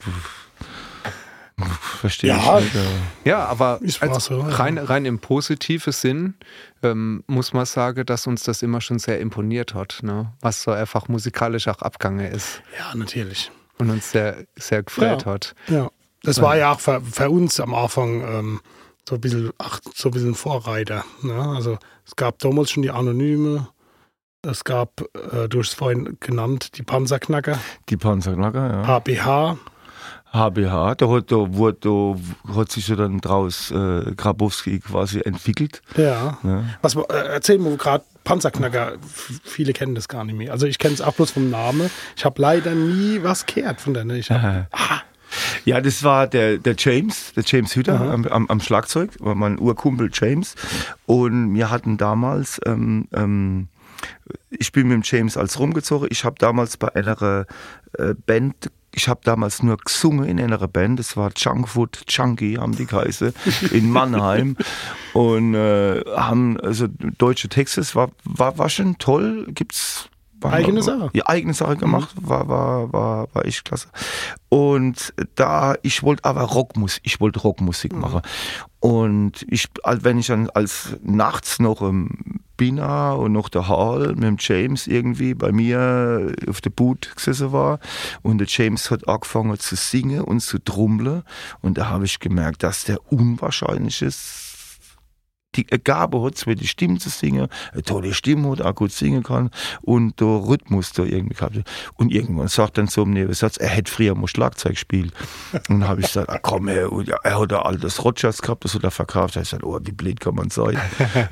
[1.80, 2.58] Verstehe Ja.
[2.58, 2.74] ich nicht.
[2.74, 2.80] Ja.
[3.24, 4.48] Ja, aber Ist wahr als so, ja.
[4.48, 6.34] rein, rein im positiven Sinn
[6.82, 10.32] ähm, muss man sagen, dass uns das immer schon sehr imponiert hat, ne?
[10.40, 13.52] was so einfach musikalisch auch abgange ist ja, natürlich.
[13.78, 15.32] und uns sehr, sehr gefreut Ja.
[15.32, 15.54] hat.
[15.68, 15.90] Ja.
[16.24, 18.60] Das war ja auch für, für uns am Anfang ähm,
[19.08, 21.04] so ein bisschen, ach, so ein bisschen Vorreiter.
[21.22, 21.34] Ne?
[21.34, 23.68] Also es gab damals schon die Anonyme,
[24.42, 25.00] es gab,
[25.32, 28.86] äh, du hast es vorhin genannt, die Panzerknacker, Die Panzerknacker, ja.
[28.86, 29.58] HBH,
[30.32, 35.82] HBH, da hat, da wurde, da hat sich so dann draus äh, Grabowski quasi entwickelt.
[35.96, 36.38] Ja.
[36.42, 36.74] Ne?
[36.80, 38.94] Was, äh, erzähl mir gerade Panzerknacker.
[39.44, 40.52] Viele kennen das gar nicht mehr.
[40.52, 41.90] Also ich kenne es auch bloß vom Namen.
[42.16, 44.06] Ich habe leider nie was gehört von der.
[44.10, 44.68] Ich hab,
[45.64, 49.58] Ja, das war der, der James, der James Hütter am, am, am Schlagzeug, war mein
[49.58, 50.54] Urkumpel James.
[51.06, 53.68] Und wir hatten damals, ähm, ähm,
[54.50, 56.08] ich bin mit dem James als rumgezogen.
[56.10, 57.46] Ich habe damals bei einer
[57.98, 60.98] äh, Band, ich habe damals nur gesungen in einer Band.
[60.98, 63.32] Das war Junkfoot Chunky, haben die geheißen,
[63.70, 64.56] in Mannheim.
[65.14, 67.80] Und äh, haben also deutsche Texte.
[67.80, 69.46] Es war, war, war schon toll.
[69.54, 70.11] Gibt's war-
[70.50, 71.10] Eigene Sache.
[71.12, 73.88] Ja, eigene Sache gemacht, war, war, war, war echt klasse.
[74.48, 78.22] Und da, ich wollte aber Rockmusik, ich wollte Rockmusik machen.
[78.80, 84.24] Und ich, wenn ich dann als nachts noch im Bina und noch der Hall mit
[84.24, 87.80] dem James irgendwie bei mir auf der Boot gesessen war
[88.22, 91.22] und der James hat angefangen zu singen und zu trommeln
[91.60, 94.51] und da habe ich gemerkt, dass der unwahrscheinlich ist
[95.54, 99.22] die Gabe hat, zwar die Stimme zu singen, eine tolle Stimme hat, auch gut singen
[99.22, 99.50] kann
[99.82, 101.62] und der Rhythmus da irgendwie gehabt.
[101.94, 105.12] Und irgendwann sagt dann so im Nebensatz, er hätte früher mal Schlagzeug gespielt.
[105.68, 108.40] Und dann habe ich gesagt, ah, komm, er, und ja, er hat ein altes Rogers
[108.42, 109.36] gehabt, das hat er verkauft.
[109.36, 110.78] Er hat gesagt, oh, wie blöd kann man sein.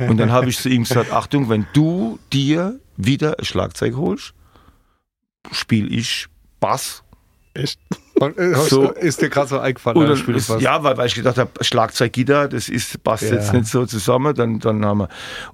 [0.09, 4.35] Und dann habe ich zu ihm gesagt, Achtung, wenn du dir wieder ein Schlagzeug holst,
[5.53, 6.27] spiele ich
[6.61, 7.03] Bass
[7.55, 7.79] echt?
[8.37, 8.91] Äh, So.
[8.91, 9.99] ist dir gerade so eingefallen?
[9.99, 13.37] Dann ist, ja, weil, weil ich gedacht habe, Schlagzeug, Gitarre, das ist, passt Ja.
[13.37, 14.35] jetzt nicht so zusammen.
[14.35, 15.09] Dann, dann haben wir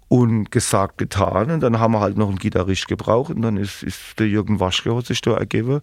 [0.09, 4.19] ungesagt getan und dann haben wir halt noch einen Gitarrist gebraucht und dann ist, ist
[4.19, 5.81] der Jürgen Waschke hat sich da ergeben,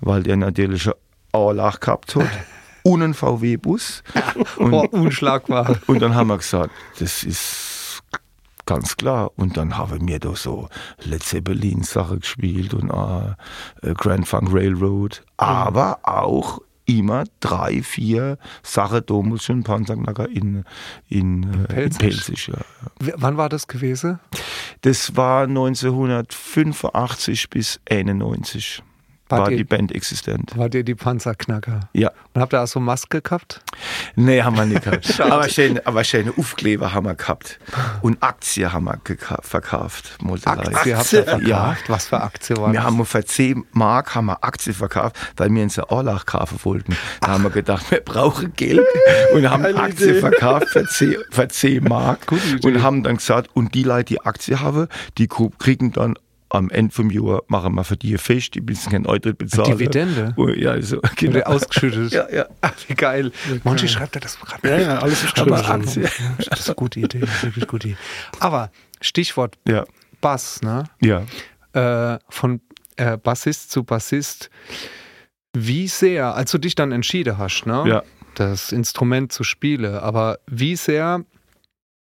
[0.00, 0.90] weil der natürlich
[1.30, 2.26] Anlage gehabt hat
[2.82, 4.02] und einen VW-Bus.
[4.56, 5.78] Und, unschlagbar.
[5.86, 7.65] und dann haben wir gesagt, das ist
[8.66, 9.32] ganz klar.
[9.36, 10.68] Und dann haben wir da so
[11.02, 13.34] Led Zeppelin Sache gespielt und äh,
[13.94, 20.64] Grand Funk Railroad, aber auch immer drei, vier Sachen da muss schon Panzerknacker in,
[21.08, 21.46] in, äh,
[21.84, 21.98] in Pelzig.
[21.98, 22.46] Pelzig.
[22.48, 22.58] Ja.
[23.16, 24.20] Wann war das gewesen?
[24.82, 28.84] Das war 1985 bis 91
[29.28, 30.52] Wart war ihr- die Band existent.
[30.56, 31.80] War dir die Panzerknacker?
[31.92, 32.10] Ja.
[32.34, 33.60] Und habt ihr auch so Maske gehabt?
[34.14, 35.20] Nee, haben wir nicht gehabt.
[35.20, 37.58] aber, schön, aber schöne Aufkleber haben wir gehabt.
[38.02, 38.98] Und Aktien haben wir
[39.42, 40.16] verkauft.
[40.44, 41.46] Aktie habt ihr verkauft?
[41.48, 41.76] Ja.
[41.88, 42.84] Was für Aktie war Wir das?
[42.84, 46.96] haben für 10 Mark haben wir Aktien verkauft, weil wir uns eine Orlach kaufen wollten.
[47.20, 48.80] Da haben wir gedacht, wir brauchen Geld
[49.34, 50.20] und haben Geile Aktien Idee.
[50.20, 52.30] verkauft für 10, für 10 Mark
[52.62, 54.86] und haben dann gesagt, und die Leute, die Aktie haben,
[55.18, 56.14] die kriegen dann
[56.48, 59.72] am Ende vom Jahr machen wir für die Fest, die müssen keinen Eintritt bezahlen.
[59.78, 60.34] Dividende?
[60.56, 61.34] Ja, also, genau.
[61.34, 62.12] Wurde ausgeschüttet.
[62.12, 62.46] Ja, ja.
[62.60, 63.32] Ach, wie geil.
[63.64, 64.68] Manche schreibt er das gerade.
[64.68, 65.82] Ja, ja, alles ist Aber geschrieben.
[65.82, 66.08] Aktien.
[66.48, 67.18] Das ist eine gute Idee.
[67.18, 67.96] das ist Wirklich eine gute Idee.
[68.40, 69.84] Aber Stichwort Ja,
[70.20, 70.84] Bass, ne?
[71.00, 71.24] ja.
[71.72, 72.60] Äh, von
[72.96, 74.48] äh, Bassist zu Bassist.
[75.52, 77.84] Wie sehr, als du dich dann entschieden hast, ne?
[77.86, 78.02] Ja.
[78.34, 81.24] das Instrument zu spielen, aber wie sehr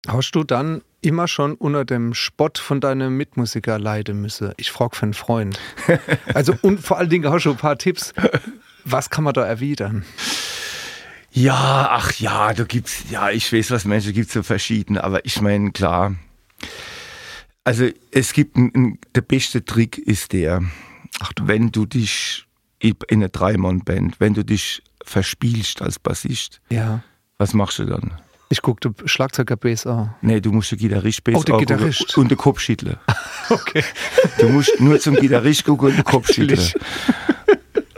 [0.08, 4.54] hast du dann immer schon unter dem Spott von deinem Mitmusiker leiden müssen?
[4.58, 5.60] Ich frage für einen Freund.
[6.34, 8.14] Also und vor allen Dingen hast du ein paar Tipps.
[8.86, 10.04] Was kann man da erwidern?
[11.32, 15.42] Ja, ach ja, da gibt's, ja, ich weiß, was Menschen gibt so verschiedene, aber ich
[15.42, 16.16] meine, klar.
[17.64, 20.62] Also es gibt ein, der beste Trick ist der,
[21.42, 22.46] wenn du dich
[22.82, 27.04] in einer Dreimann-Band, wenn du dich verspielst als Bassist, Ja.
[27.38, 28.12] was machst du dann?
[28.54, 30.14] Ich gucke den Schlagzeuger Bass an.
[30.22, 32.16] Nee, du musst den Gitarrist besser Oh, angucken Gitarrist.
[32.20, 32.98] und den Kopf schütteln.
[33.50, 33.84] Okay.
[34.40, 36.62] Du musst nur zum Gitarrist gucken und den Kopf schütteln.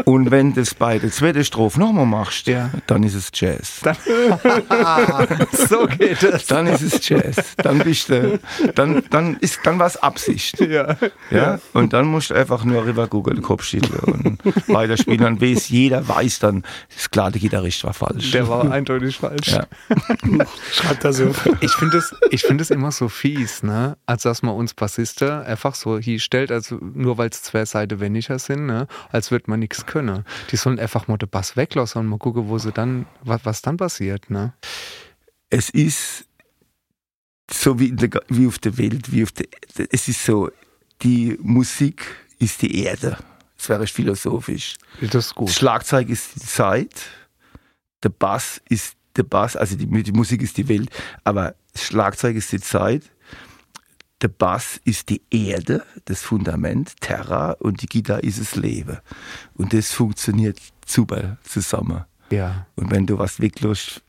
[0.05, 2.69] Und wenn du das bei der zweiten Strophe nochmal machst, Ja.
[2.87, 3.81] dann ist es Jazz.
[5.69, 6.45] so geht das.
[6.45, 7.55] Dann ist es Jazz.
[7.57, 8.39] Dann bist du,
[8.75, 10.59] dann, dann ist, dann was Absicht.
[10.59, 10.95] Ja.
[11.31, 11.59] Ja?
[11.73, 15.19] Und dann musst du einfach nur rüber den Kopf schütteln und weiterspielen.
[15.19, 16.63] Dann weiß jeder, weiß dann,
[16.95, 18.31] ist klar, der Gitarrist war falsch.
[18.31, 19.47] Der war eindeutig falsch.
[19.53, 19.65] Ja.
[20.71, 21.31] Schreibt er so.
[21.61, 23.97] Ich finde es ich find es immer so fies, ne?
[24.05, 27.99] Als dass man uns Bassisten einfach so hier stellt, also nur weil es zwei Seiten
[27.99, 28.87] weniger sind, ne?
[29.11, 29.94] Als würde man nichts können.
[30.51, 33.61] Die sollen einfach mal den Bass weglassen und mal gucken, wo sie dann, was, was
[33.61, 34.53] dann passiert, ne?
[35.49, 36.25] Es ist
[37.51, 39.47] so wie, der, wie auf der Welt, wie auf der,
[39.91, 40.49] es ist so,
[41.01, 42.03] die Musik
[42.39, 43.17] ist die Erde.
[43.57, 44.75] Das wäre philosophisch.
[44.95, 45.49] Das ist Das gut.
[45.49, 46.93] Schlagzeug ist die Zeit,
[48.03, 50.89] der Bass ist der Bass, also die, die Musik ist die Welt,
[51.23, 53.03] aber das Schlagzeug ist die Zeit,
[54.25, 58.97] der Bass ist die Erde, das Fundament, Terra und die Gitarre ist das Leben.
[59.53, 62.05] Und das funktioniert super zusammen.
[62.31, 62.65] Ja.
[62.75, 64.01] Und wenn du was weglässt,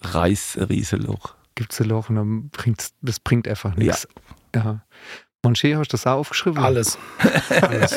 [0.00, 1.36] reißt ein Riesenloch.
[1.54, 4.08] Gibt es ein Loch und dann bringt das bringt einfach nichts.
[4.56, 4.80] Ja.
[5.44, 6.58] Monché, hast du das auch aufgeschrieben?
[6.58, 6.98] Alles.
[7.62, 7.96] Alles.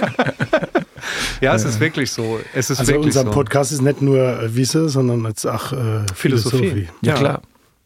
[1.41, 2.39] Ja, es ist wirklich so.
[2.53, 3.31] Es ist Also wirklich unser so.
[3.31, 6.57] Podcast ist nicht nur Wissen, sondern jetzt auch äh, Philosophie.
[6.57, 6.89] Philosophie.
[7.01, 7.41] Ja, klar.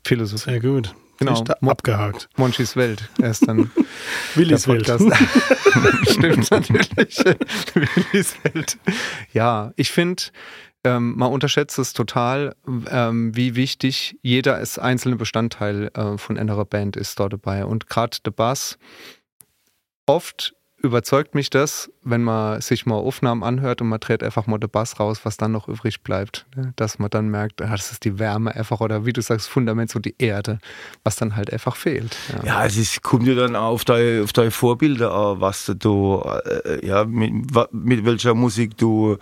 [0.05, 0.51] Philosophie.
[0.51, 0.93] Sehr gut.
[1.17, 1.33] Genau.
[1.33, 2.29] Ist da abgehakt.
[2.37, 3.09] Monchis Welt.
[3.19, 3.71] Er ist dann
[4.35, 4.85] Willis Welt.
[6.09, 7.17] Stimmt natürlich.
[7.73, 8.77] Willis Welt.
[9.33, 10.23] Ja, ich finde,
[10.83, 12.55] ähm, man unterschätzt es total,
[12.89, 17.65] ähm, wie wichtig jeder als einzelne Bestandteil äh, von einer Band ist dort dabei.
[17.65, 18.77] Und gerade der Bass,
[20.05, 24.59] oft überzeugt mich das, wenn man sich mal Aufnahmen anhört und man dreht einfach mal
[24.59, 26.45] den Bass raus, was dann noch übrig bleibt.
[26.55, 26.73] ne?
[26.75, 29.89] Dass man dann merkt, ah, das ist die Wärme einfach oder wie du sagst, Fundament,
[29.89, 30.59] so die Erde,
[31.03, 32.15] was dann halt einfach fehlt.
[32.45, 36.85] Ja, es ist, kommt ja dann auf deine, auf deine Vorbilder an, was du äh,
[36.85, 37.33] ja, mit,
[37.71, 39.17] mit welcher Musik du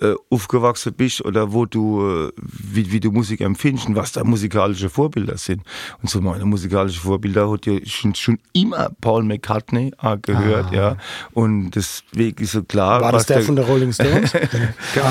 [0.00, 2.32] äh, aufgewachsen bist oder wo du, äh,
[2.74, 5.62] wie, wie du Musik empfindest und was da musikalische Vorbilder sind.
[6.02, 10.74] Und so meine musikalischen Vorbilder hat ja schon, schon immer Paul McCartney gehört, Ah.
[10.74, 10.96] ja.
[11.32, 14.32] Und deswegen ist so klar, War das der von der Rolling Stones?
[14.94, 15.10] Genau.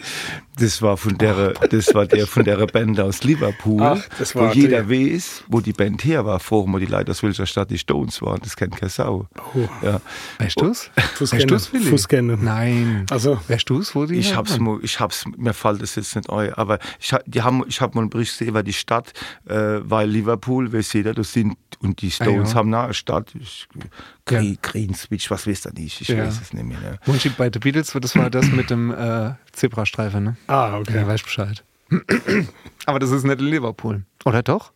[0.57, 4.47] Das war von der, das war der von der Band aus Liverpool, Ach, das wo
[4.49, 4.89] jeder der.
[4.89, 6.39] weiß, wo die Band her war.
[6.41, 8.39] Fragen wir die Leute aus welcher Stadt die Stones waren.
[8.43, 9.27] Das kennt keine Sau.
[9.55, 9.59] Oh.
[9.81, 10.01] Ja.
[10.39, 10.59] Weißt
[11.15, 11.45] Fußgänger.
[11.47, 11.85] du's, Willi?
[11.85, 12.37] Fußgänger.
[12.37, 13.05] Nein.
[13.09, 14.63] Also, Weißt du's, wo die Ich her hab's, waren?
[14.63, 17.95] mal, ich hab's, mir fällt das jetzt nicht ein, aber ich, die haben, ich hab
[17.95, 19.11] mal einen Bericht gesehen über die Stadt,
[19.45, 22.55] äh, weil Liverpool, weiß jeder, das sind, und die Stones Ah, ja.
[22.55, 23.67] haben eine Stadt, ich,
[24.29, 24.39] Ja.
[24.39, 26.25] Green, Greenswich, was weiß ich nicht, ich Ja.
[26.25, 26.79] weiß es nicht mehr.
[26.79, 26.99] Ne?
[27.05, 30.37] Wunsch bei The Beatles, das war das mit dem äh, Zebrastreifen, ne?
[30.47, 31.05] ah, Ja, okay.
[31.05, 31.63] weiß Bescheid.
[32.85, 34.03] Aber das ist nicht in Liverpool.
[34.25, 34.71] Oder doch?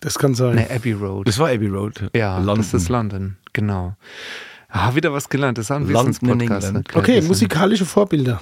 [0.00, 0.54] Das kann sein.
[0.54, 1.26] Ne, Abbey Road.
[1.28, 2.10] Das war Abbey Road.
[2.14, 2.56] ja, London.
[2.58, 3.96] das ist London, genau.
[4.68, 5.58] Ah, wieder was gelernt.
[5.58, 6.72] Das ist ein Wissenspodcast.
[6.94, 8.40] Okay, musikalische Vorbilder.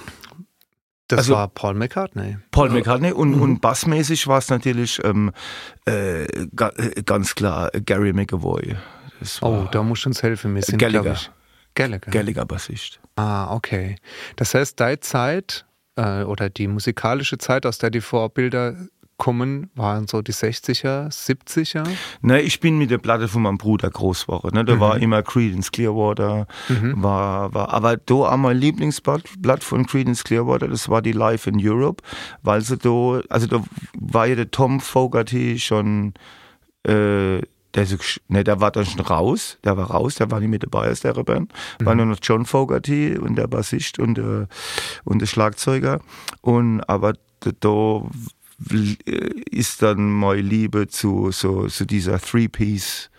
[1.09, 2.37] Das Also- war Paul McCartney.
[2.51, 3.41] Paul McCartney und, Mhm.
[3.41, 5.31] und bassmäßig war es natürlich ähm,
[5.85, 8.75] äh, ga, äh, ganz klar Gary McAvoy.
[9.41, 10.55] Oh, da musst du uns helfen.
[10.55, 11.13] Wir sind, Gallagher.
[11.13, 11.29] ich.
[11.75, 12.11] Gallagher.
[12.11, 12.99] Gallagher Bassist.
[13.17, 13.97] Ah, okay.
[14.37, 15.65] Das heißt, deine Zeit
[15.97, 18.75] äh, oder die musikalische Zeit, aus der die Vorbilder
[19.19, 21.83] kommen, waren so die 60er, 70er.
[22.21, 24.55] Ne, ich bin mit der Platte von meinem Bruder groß geworden.
[24.55, 24.65] Ne?
[24.65, 24.79] Da Mhm.
[24.79, 26.47] war immer Creedence Clearwater.
[26.95, 31.45] War, war, aber da auch mein Lieblingsblatt Blatt von Creedence Clearwater, das war die Live
[31.45, 32.01] in Europe,
[32.41, 33.63] weil sie da, also da
[33.99, 36.13] war ja der Tom Fogerty schon,
[36.83, 37.41] äh,
[37.75, 40.49] der, so, gesch- ne, der war dann schon raus, der war raus, der war nicht
[40.49, 41.51] mit dabei aus der Band.
[41.79, 44.47] War nur noch John Fogerty und der Bassist und, äh,
[45.03, 45.99] und der Schlagzeuger.
[46.41, 47.13] Und aber
[47.59, 48.01] da
[49.51, 53.09] ist dann meine Liebe zu so, zu dieser Three-Piece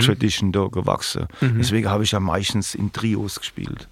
[0.00, 1.26] Tradition da gewachsen.
[1.40, 3.88] Deswegen habe ich ja meistens in Trios gespielt.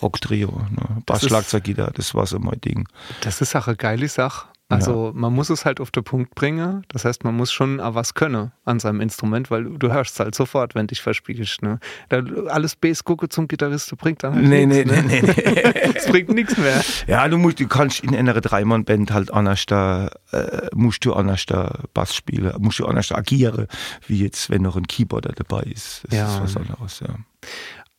[0.00, 1.02] Rock-Trio, ne?
[1.04, 2.88] Bass, Schlagzeug, Gitarre, das war so mein Ding.
[3.22, 4.46] Das ist auch eine geile Sache.
[4.72, 6.84] Also man muss es halt auf den Punkt bringen.
[6.88, 10.74] Das heißt, man muss schon was können an seinem Instrument, weil du hörst halt sofort,
[10.74, 11.62] wenn dich verspielst.
[11.62, 11.78] Ne?
[12.08, 14.90] Da, alles Bass gucke zum Gitarristen bringt dann halt Nee, nichts.
[14.90, 15.02] nee, ne?
[15.08, 15.92] nee, nee, nee.
[15.94, 16.80] Es bringt nichts mehr.
[17.06, 21.46] Ja, du musst, du kannst in einer Dreimann-Band halt anders da, äh, musst du anders
[21.46, 23.66] da Bass spielen, musst du anders agieren,
[24.06, 26.02] wie jetzt, wenn noch ein Keyboarder dabei ist.
[26.08, 26.34] Das Ja.
[26.36, 27.14] ist was anderes, ja.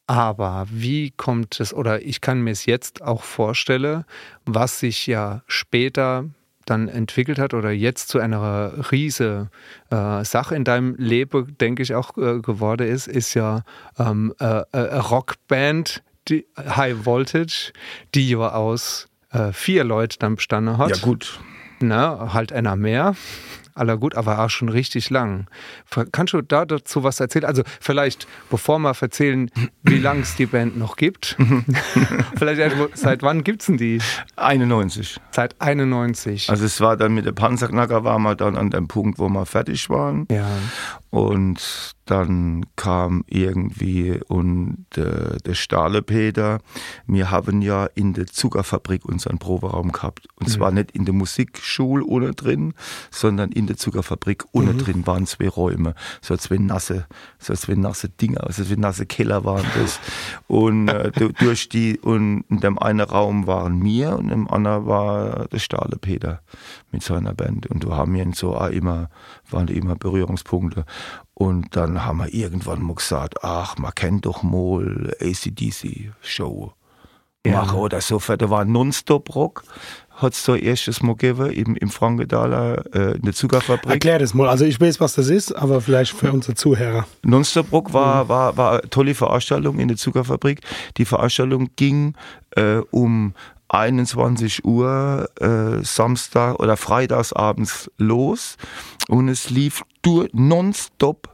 [0.06, 4.04] Aber wie kommt es, oder ich kann mir es jetzt auch vorstellen,
[4.46, 6.26] was sich ja später
[6.66, 9.50] dann entwickelt hat oder jetzt zu einer riese
[9.90, 13.64] äh, Sache in deinem Leben, denke ich, auch äh, geworden ist, ist ja
[13.98, 17.74] ähm, äh, äh, eine Rockband, die High Voltage,
[18.16, 20.98] die ja aus äh, vier Leuten dann bestanden hat.
[20.98, 21.40] Ja, gut.
[21.80, 23.16] Na, halt einer mehr.
[23.76, 25.48] Aller gut, aber auch schon richtig lang.
[26.12, 27.46] Kannst du da dazu was erzählen?
[27.46, 29.50] Also vielleicht, bevor wir erzählen,
[29.84, 31.36] wie lange es die Band noch gibt.
[32.38, 34.00] vielleicht erst, seit wann gibt es denn die?
[34.36, 35.20] 91.
[35.32, 36.50] Seit 91.
[36.50, 39.46] Also es war dann mit der Panzerknacker, waren wir dann an dem Punkt, wo wir
[39.46, 40.28] fertig waren.
[40.30, 40.48] ja.
[41.14, 46.58] Und dann kam irgendwie und äh, der Stahlepeter.
[47.06, 50.28] Wir haben ja in der Zuckerfabrik unseren Proberaum gehabt.
[50.40, 52.74] Und zwar nicht in der Musikschule ohne drin,
[53.12, 55.94] sondern in der Zuckerfabrik ohne drin waren zwei Räume.
[56.20, 57.06] So zwei nasse,
[57.38, 60.00] so zwei nasse Dinger, also zwei nasse Keller waren das.
[60.48, 64.88] Und äh, du- durch die, und in dem einen Raum waren wir und im anderen
[64.88, 66.42] war der Stahlepeter
[66.92, 67.68] mit seiner Band.
[67.68, 69.10] Und da haben wir so auch immer,
[69.50, 70.86] waren immer Berührungspunkte.
[71.34, 76.74] Und dann haben wir irgendwann mal gesagt, ach, man kennt doch mal ACDC-Show
[77.46, 77.52] Ja.
[77.62, 78.20] machen oder so.
[78.20, 79.64] Da war Nonstop-Rock,
[80.12, 83.92] hat es da erstes Mal gegeben, im, im Frankendaler, äh, in der Zuckerfabrik.
[83.92, 84.48] Erklär das mal.
[84.48, 87.06] Also ich weiß, was das ist, aber vielleicht für unsere Zuhörer.
[87.24, 87.94] Nonstop Rock Mhm.
[87.94, 90.62] war, war, war eine tolle Veranstaltung in der Zuckerfabrik.
[90.98, 92.14] Die Veranstaltung ging
[92.56, 93.34] äh, um
[93.74, 98.58] 21 Uhr äh, Samstag oder freitagsabends los.
[99.08, 99.84] Und es lief
[100.32, 101.33] nonstop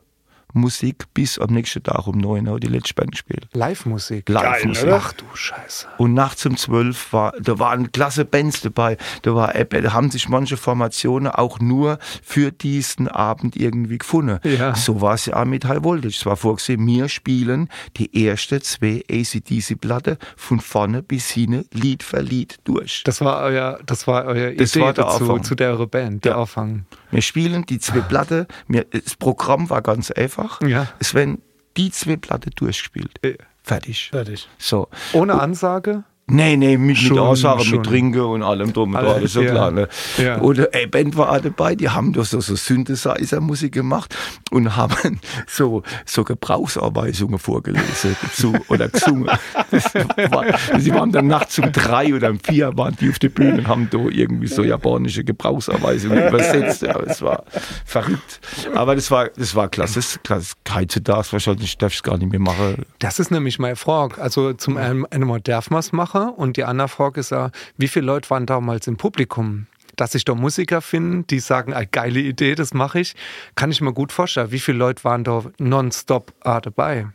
[0.53, 3.47] Musik bis am nächsten Tag um 9 Uhr die letzte Band gespielt.
[3.53, 4.27] Live-Musik.
[4.29, 4.89] Live-Musik.
[4.91, 5.87] Ach du Scheiße.
[5.97, 8.97] Und nachts um 12 war, da waren klasse Bands dabei.
[9.21, 14.39] Da, war, da haben sich manche Formationen auch nur für diesen Abend irgendwie gefunden.
[14.43, 14.75] Ja.
[14.75, 16.15] So war es ja auch mit High Voltage.
[16.17, 22.21] Es war vorgesehen, wir spielen die erste zwei ACDC-Platte von vorne bis hinten, Lied für
[22.21, 23.03] Lied durch.
[23.05, 25.43] Das war euer, das war euer Das Idee war der dazu, Anfang.
[25.43, 26.39] zu der Band, der Ja.
[26.41, 26.85] Anfang.
[27.11, 28.47] Wir spielen die zwei Platte.
[28.67, 30.61] Wir, das Programm war ganz einfach.
[30.61, 30.87] Ja.
[30.99, 31.41] Es werden
[31.77, 33.19] die zwei Platte durchgespielt.
[33.63, 34.09] Fertig.
[34.11, 34.47] Fertig.
[34.57, 34.87] So.
[35.13, 36.03] Ohne Ansage?
[36.29, 37.77] Nee, nee, mit, Schon, mit Ansage, schon.
[37.79, 39.51] mit Trinken und allem drum und dran, alles so ja.
[39.51, 39.71] klar.
[39.71, 39.87] Ne?
[40.17, 40.37] Ja.
[40.37, 44.15] Und ey, Band war auch dabei, die haben doch so, so Synthesizer-Musik gemacht
[44.51, 49.29] und haben so, so Gebrauchsanweisungen vorgelesen dazu oder gesungen.
[49.71, 49.93] Das
[50.31, 50.45] war,
[50.77, 53.67] sie waren dann nachts um drei oder um vier waren die auf der Bühne und
[53.67, 56.83] haben da irgendwie so japanische Gebrauchsanweisungen übersetzt.
[56.83, 57.43] Ja, das war
[57.85, 58.39] verrückt.
[58.75, 59.95] Aber das war, das war klasse.
[59.95, 60.53] Das ist klasse.
[60.73, 62.85] Heutzutage wahrscheinlich darf ich es gar nicht mehr machen.
[62.99, 64.21] Das ist nämlich meine Frage.
[64.21, 68.05] Also zum einen einmal darf man es machen und die Frage ist ja, wie viele
[68.05, 69.67] Leute waren damals im Publikum?
[69.95, 73.15] Dass sich da Musiker finden, die sagen, eine geile Idee, das mache ich,
[73.55, 74.51] kann ich mir gut vorstellen.
[74.51, 77.07] Wie viele Leute waren da nonstop ah, dabei?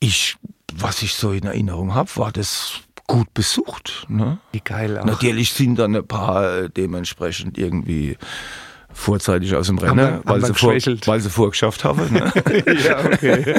[0.00, 0.36] Ich,
[0.74, 4.04] was ich so in Erinnerung habe, war das gut besucht.
[4.08, 4.38] Ne?
[4.52, 5.04] Wie geil auch.
[5.04, 8.16] Natürlich sind dann ein paar äh, dementsprechend irgendwie
[8.92, 12.12] vorzeitig aus dem Haben Rennen, wir- haben weil, wir sie vor, weil sie vorgeschafft haben.
[12.12, 12.32] Ne?
[12.84, 13.54] ja, okay.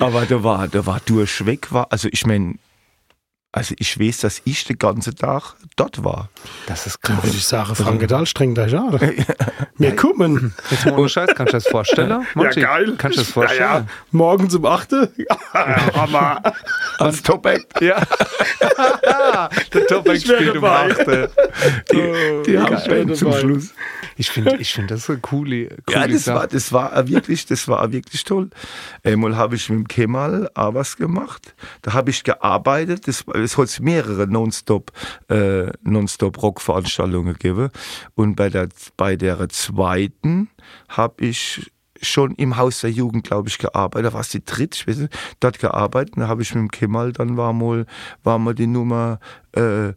[0.00, 2.56] Aber da war, da war durchweg, war, also ich meine,
[3.52, 6.30] also ich weiß, dass ich den ganzen Tag dort war.
[6.66, 7.24] Das ist Dann krass.
[7.26, 8.98] würde ich sagen, Frank Dahl strengt euch an.
[9.78, 10.54] Wir kommen.
[10.70, 12.26] Jetzt mal ohne Scheiß, kannst du das vorstellen?
[12.34, 12.94] Monty, Ja, geil.
[12.96, 13.60] Kannst du das vorstellen?
[13.60, 13.86] Ja, ja.
[14.10, 15.08] Morgens um 8 Uhr.
[15.52, 16.42] Hammer.
[16.98, 17.80] Als Top-Act.
[17.82, 18.02] Ja.
[19.72, 20.92] Der Top Ich wär spielt um dabei.
[20.92, 21.30] 8.
[21.92, 23.40] Die, die haben Band zum dabei.
[23.40, 23.74] Schluss.
[24.16, 26.38] Ich finde, ich find, das ist eine coole, coole Ja, das Sache.
[26.38, 28.50] war, das war wirklich, das war wirklich toll.
[29.04, 31.54] Einmal habe ich mit dem Kemal auch was gemacht.
[31.82, 33.08] Da habe ich gearbeitet.
[33.08, 34.92] Das, es hat mehrere Nonstop,
[35.28, 37.70] äh, Nonstop Rock-Veranstaltungen gegeben.
[38.14, 40.48] Und bei der, bei der zweiten
[40.88, 44.10] habe ich schon im Haus der Jugend, glaube ich, gearbeitet.
[44.10, 46.14] Da war es die dritte, ich weiß nicht, dort gearbeitet.
[46.16, 47.86] Da habe ich mit dem Kemal, dann war mal,
[48.22, 49.20] war mal die Nummer,
[49.52, 49.92] äh,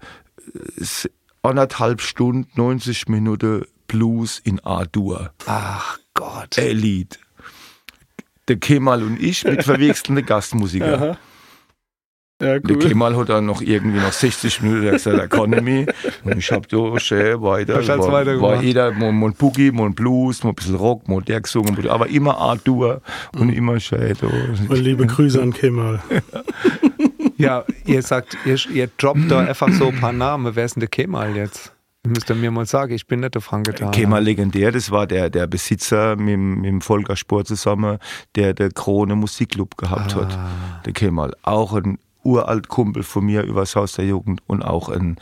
[1.42, 5.32] anderthalb Stunden, 90 Minuten Blues in A-Dur.
[5.46, 6.58] Ach Gott.
[6.58, 7.20] Elite.
[8.48, 11.18] Der Kemal und ich mit verwechselnden Gastmusiker.
[12.42, 15.86] Ja, Der Kemal hat dann noch irgendwie noch 60 Minuten gesagt, Economy.
[16.26, 17.76] Und ich hab da schön weiter.
[17.76, 18.56] Alles war, weitergemacht.
[18.58, 21.40] war jeder mal, mal ein Boogie, mal ein Blues, mal ein bisschen Rock, mal der
[21.40, 21.88] gesungen.
[21.88, 23.02] Aber immer A-Dur
[23.40, 24.18] und immer schön.
[24.68, 26.02] Und liebe Grüße an Kemal.
[27.38, 30.56] Ja, ihr sagt, ihr, ihr droppt da einfach so ein paar Namen.
[30.56, 31.74] Wer ist denn der Kemal jetzt?
[32.08, 33.92] Müsst ihr mir mal sagen, ich bin nicht der Frank getan.
[33.92, 37.98] Kemal legendär, das war der, der Besitzer mit, dem- mit dem Volker Sport zusammen,
[38.36, 40.22] der der Krone Musikclub gehabt Ah.
[40.22, 40.86] hat.
[40.86, 41.36] Der Kemal.
[41.44, 45.18] Auch ein uralt Kumpel von mir übers Haus der Jugend und auch ein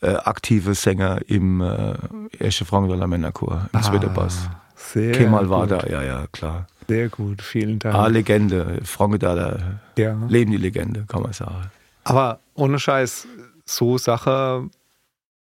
[0.00, 1.94] äh, aktiver Sänger im äh,
[2.38, 4.48] Erste Frankenthaler Männerchor, im zweiten Bass.
[4.50, 6.66] Ah, Sehr Kemal war da, ja, ja, klar.
[6.88, 7.94] Sehr gut, vielen Dank.
[7.94, 8.80] Ah, Legende.
[8.84, 10.16] Frankenthaler, ja.
[10.28, 11.70] leben die Legende, kann man sagen.
[12.04, 13.26] Aber ohne Scheiß,
[13.64, 14.70] so Sachen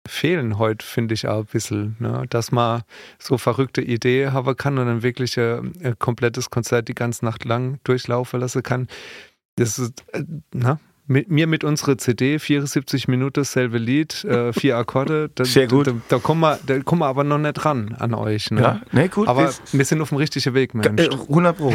[0.06, 1.96] fehlen heute, finde ich auch ein bisschen.
[1.98, 2.24] Ne?
[2.28, 2.82] Dass man
[3.18, 7.44] so verrückte Idee haben kann und dann wirklich ein, ein komplettes Konzert die ganze Nacht
[7.44, 8.88] lang durchlaufen lassen kann.
[9.56, 10.78] Das ist, äh, na,
[11.10, 15.28] mit mir mit unserer CD, 74 Minuten, selbe Lied, äh, vier Akkorde.
[15.34, 15.88] Da, Sehr gut.
[15.88, 18.50] Da, da, kommen wir, da kommen wir aber noch nicht ran an euch.
[18.52, 18.60] Ne?
[18.60, 19.26] Ja, ne, gut.
[19.28, 21.00] Aber wir sind auf dem richtigen Weg, Mensch.
[21.02, 21.74] äh, 100 Pro.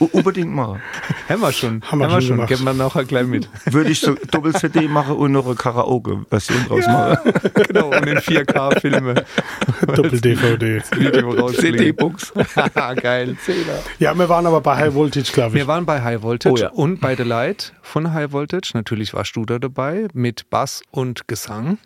[0.00, 0.80] U- Unbedingt machen.
[1.28, 1.82] Haben wir schon.
[1.82, 2.48] Haben wir schon gemacht.
[2.48, 3.48] Geben wir nachher gleich mit.
[3.72, 7.32] Würde ich so Doppel-CD machen und noch eine Karaoke-Version draus machen.
[7.66, 9.24] genau, und in 4K-Filme.
[9.94, 10.82] Doppel-DVD.
[11.58, 12.32] CD-Books.
[13.02, 13.36] Geil.
[13.98, 15.54] Ja, wir waren aber bei High Voltage, glaube ich.
[15.54, 16.68] Wir waren bei High Voltage Oh ja.
[16.70, 18.75] und bei The Light von High Voltage.
[18.76, 21.78] Natürlich warst du da dabei mit Bass und Gesang.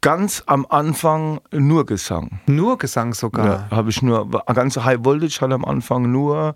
[0.00, 2.40] Ganz am Anfang nur Gesang.
[2.46, 3.70] Nur Gesang Ja, sogar.
[3.70, 6.54] habe ich nur, ganz High Voltage hat am Anfang nur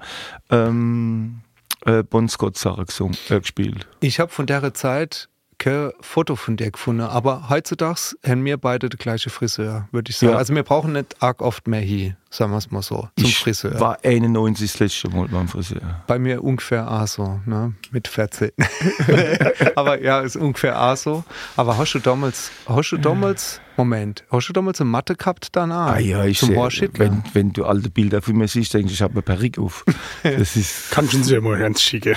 [0.50, 1.40] ähm,
[1.84, 3.86] äh, Bon Scott Sache gesungen, äh, gespielt.
[4.00, 5.28] Ich habe von der Zeit
[5.58, 10.16] kein Foto von dir gefunden, aber heutzutage haben wir beide der gleiche Friseur, würde ich
[10.16, 10.32] sagen.
[10.32, 10.38] Ja.
[10.38, 13.38] Also wir brauchen nicht arg oft mehr hier, sagen wir es mal so, zum ich
[13.38, 13.78] Friseur.
[13.80, 16.02] war 91 das letzte Mal beim Friseur.
[16.06, 17.74] Bei mir ungefähr auch so, ne?
[17.90, 18.52] mit 14.
[19.74, 21.24] aber ja, ist ungefähr auch so.
[21.56, 25.94] Aber hast du damals, hast du damals, Moment, hast du damals eine Matte gehabt danach?
[25.94, 27.06] Ah ja, ich Zum seh, Horschitler?
[27.06, 29.84] wenn, wenn du alte Bilder von mir siehst, denkst du, ich habe eine Perücke auf.
[30.22, 30.90] Das ist...
[30.90, 32.16] Kannst du uns ja mal ganz schicken.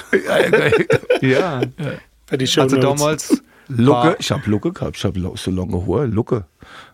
[1.21, 1.99] Ja, Für
[2.37, 6.05] die Show also damals, Locke, War- ich habe Locke gehabt, ich habe so lange Haare,
[6.07, 6.45] Locke.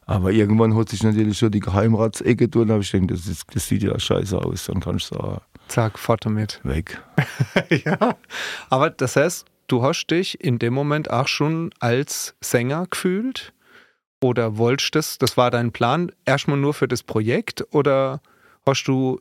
[0.06, 3.46] Aber irgendwann hat sich natürlich so die Geheimratsecke tun, da habe ich gedacht, das, ist,
[3.54, 5.42] das sieht ja scheiße aus, dann kannst du sagen.
[5.68, 6.62] Zack, fort damit.
[6.64, 7.02] weg.
[7.84, 8.16] ja.
[8.70, 13.54] Aber das heißt, du hast dich in dem Moment auch schon als Sänger gefühlt?
[14.22, 17.64] Oder wolltest das, das war dein Plan, erstmal nur für das Projekt?
[17.72, 18.22] Oder
[18.66, 19.20] hast du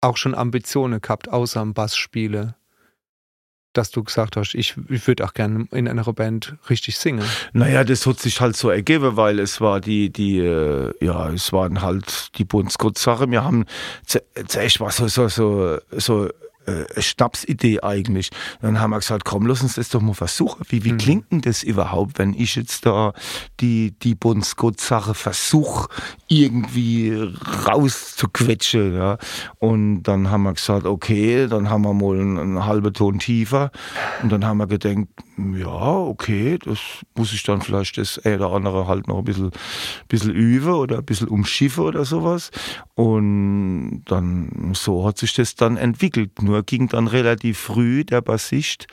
[0.00, 2.54] auch schon Ambitionen gehabt, außer am Bassspiele?
[3.72, 7.24] Dass du gesagt hast, ich, ich würde auch gerne in einer Band richtig singen.
[7.52, 11.52] Naja, das hat sich halt so ergeben, weil es war die, die, äh, ja, es
[11.52, 13.30] waren halt die Bundesgott-Sache.
[13.30, 13.66] Wir haben
[14.04, 16.28] zu- zuerst war so, so, so, so
[16.70, 18.30] äh, eine Schnapsidee eigentlich.
[18.60, 20.62] Dann haben wir gesagt, komm, lass uns das doch mal versuchen.
[20.68, 20.98] Wie, wie Mhm.
[20.98, 23.12] klingt denn das überhaupt, wenn ich jetzt da
[23.60, 25.88] die, die Bundesgott-Sache versuche,
[26.28, 27.32] irgendwie
[27.66, 29.18] rauszuquetschen, ja.
[29.58, 33.70] Und dann haben wir gesagt, okay, dann haben wir mal einen, einen halben Ton tiefer.
[34.22, 35.08] Und dann haben wir gedacht,
[35.54, 36.78] ja, okay, das
[37.16, 39.50] muss ich dann vielleicht das eine oder andere halt noch ein bisschen,
[40.08, 42.50] bisschen üben oder ein bisschen umschiffen oder sowas.
[42.94, 46.42] Und dann, so hat sich das dann entwickelt.
[46.42, 48.86] Nur ging dann relativ früh der Bassist,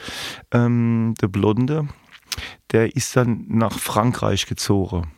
[0.51, 1.87] ähm, der Blonde,
[2.71, 5.11] der ist dann nach Frankreich gezogen.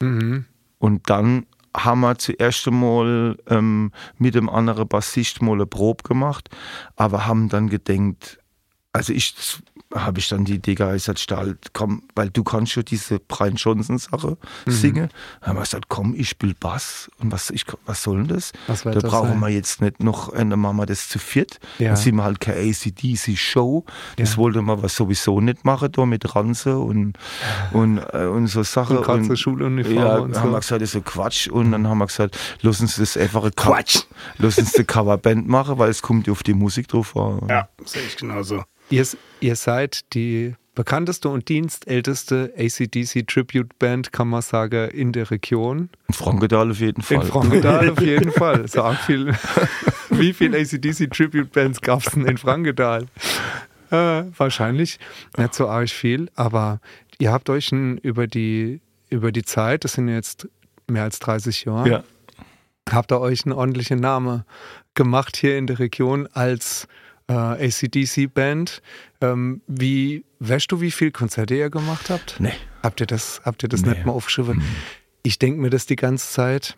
[0.00, 0.44] Mhm.
[0.78, 1.46] Und dann
[1.76, 6.50] haben wir zuerst einmal ähm, mit dem anderen Bassist mal eine Probe gemacht,
[6.96, 8.38] aber haben dann gedenkt,
[8.92, 9.34] also ich
[9.94, 13.98] habe ich dann die Idee sagte, Stahl, komm, weil du kannst schon diese Brian Johnson
[13.98, 14.36] Sache
[14.66, 15.08] singen.
[15.40, 18.52] Dann haben wir gesagt, komm, ich spiele Bass und was, ich, was soll denn das?
[18.66, 19.40] Was Da das brauchen sein?
[19.40, 21.58] wir jetzt nicht noch, äh, dann machen wir das zu viert.
[21.78, 21.88] Ja.
[21.88, 23.84] Dann sind wir halt keine ACDC-Show.
[24.16, 24.36] Das Ja.
[24.38, 27.14] wollte man was sowieso nicht machen, da mit Ranze und,
[27.72, 28.98] und, äh, und so Sachen.
[28.98, 30.52] Und gerade so Schuluniform ja, und haben so.
[30.52, 31.48] wir gesagt, das ist so Quatsch.
[31.48, 34.00] Und dann haben wir gesagt, lass uns das einfach ein Quatsch.
[34.38, 37.46] Lass uns eine Coverband machen, weil es kommt auf die Musik drauf an.
[37.48, 38.64] Ja, sehe ich genauso.
[38.90, 39.06] Ihr,
[39.40, 45.90] ihr seid die bekannteste und dienstälteste ACDC Tribute Band, kann man sagen, in der Region.
[46.08, 47.16] In Frankenthal auf jeden Fall.
[47.18, 48.66] In Frankenthal auf jeden Fall.
[48.68, 49.34] So viel.
[50.10, 53.06] Wie viele ACDC Tribute Bands gab es denn in Frankenthal?
[53.90, 54.98] Äh, wahrscheinlich
[55.36, 56.80] nicht so arg viel, aber
[57.18, 58.80] ihr habt euch über, die,
[59.10, 60.48] über die Zeit, das sind jetzt
[60.90, 62.04] mehr als 30 Jahre, Ja.
[62.90, 64.44] habt ihr euch einen ordentlichen Namen
[64.94, 66.88] gemacht hier in der Region als
[67.32, 68.82] äh, ACDC-Band.
[69.20, 72.36] Ähm, wie, weißt du, wie viele Konzerte ihr gemacht habt?
[72.38, 72.52] Nee.
[72.82, 73.90] Habt ihr das, habt ihr das Nee.
[73.90, 74.62] nicht mal aufgeschrieben?
[75.22, 76.74] Ich denke mir das die ganze Zeit,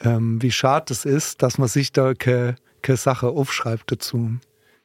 [0.00, 4.38] ähm, wie schade es ist, dass man sich da keine keine Sache aufschreibt dazu.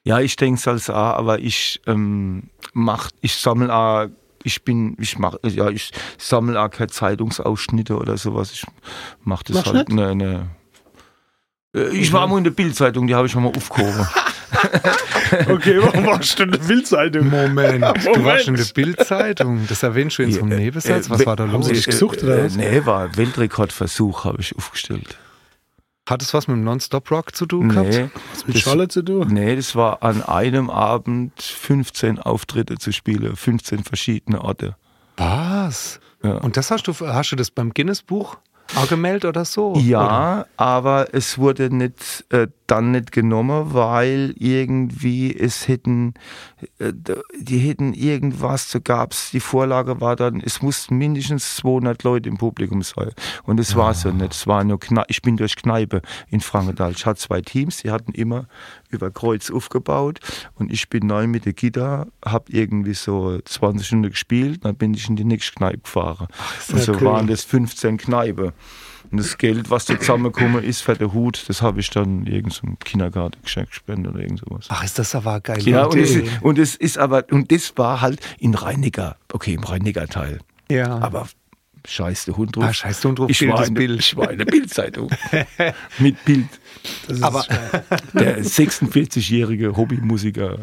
[0.03, 4.07] Ja, ich denke es als auch, aber ich ähm, mach, ich sammle auch,
[4.43, 8.51] ich bin, ich mach, ja, ich sammle auch keine Zeitungsausschnitte oder sowas.
[8.51, 8.63] Ich
[9.23, 9.87] mach das Machst halt.
[9.89, 9.95] nicht?
[9.95, 10.49] Ne, ne.
[11.73, 14.05] Äh, Ich war mal in der Bildzeitung, die habe ich schon mal aufgehoben.
[15.49, 17.29] Okay, warum warst du in der Bildzeitung?
[17.29, 18.25] Moment, du Moment.
[18.25, 19.65] warst in der Bildzeitung.
[19.67, 21.09] Das erwähnst du in so einem äh, Nebensatz.
[21.09, 21.67] Was äh, war da haben los?
[21.67, 22.55] Sie dich gesucht, oder was?
[22.55, 25.17] Nee, war Weltrekordversuch, habe ich aufgestellt.
[26.07, 27.89] Hat es was mit dem Non-Stop-Rock zu tun gehabt?
[27.89, 29.27] Nee, Was mit das- Charlotte zu tun?
[29.29, 34.75] nee, das war an einem Abend 15 Auftritte zu spielen, 15 verschiedene Orte.
[35.17, 35.99] Was?
[36.23, 36.33] Ja.
[36.37, 38.37] Und das hast du, hast du das beim Guinness-Buch
[38.73, 39.71] angemeldet oder so?
[39.71, 39.81] Oder?
[39.81, 46.15] Ja, aber es wurde nicht, äh, dann nicht genommen, weil irgendwie es hätten,
[46.79, 52.37] die hätten irgendwas, so gab's, die Vorlage war dann, es mussten mindestens 200 Leute im
[52.37, 53.11] Publikum sein.
[53.43, 56.91] Und es war so nicht, es war nur Kneipe, ich bin durch Kneipe in Frankenthal.
[56.91, 58.47] Ich hatte zwei Teams, die hatten immer
[58.89, 60.19] über Kreuz aufgebaut
[60.55, 64.93] und ich bin neu mit der Gitarre, hab irgendwie so 20 Stunden gespielt, dann bin
[64.93, 66.27] ich in die nächste Kneipe gefahren.
[66.71, 67.01] und so cool.
[67.01, 68.53] waren das 15 Kneipe.
[69.15, 72.77] Und das Geld, was da zusammengekommen ist für den Hut, das habe ich dann irgendeinem
[72.79, 74.65] Kindergarten gespendet oder irgend sowas.
[74.69, 78.01] Ach, ist das aber geile Ja, und ist, und es ist aber, und das war
[78.01, 80.39] halt in Rheiniger, okay, im Rheiniger Teil.
[80.69, 80.97] ja.
[80.99, 81.27] Aber
[81.87, 82.63] scheiß der Hund drauf.
[82.65, 83.99] Ah, scheiß der Hund drauf, ich Bild war, in, Bild.
[84.01, 85.09] ich war in der Bildzeitung.
[85.99, 86.47] Mit Bild.
[87.07, 87.45] Das ist Aber-
[88.13, 90.57] Der 46-jährige Hobbymusiker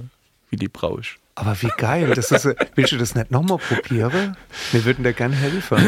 [0.50, 1.18] Willy Brausch.
[1.35, 2.12] Aber wie geil.
[2.14, 4.37] Das ist, willst du das nicht nochmal probieren?
[4.70, 5.78] Wir würden dir gerne helfen.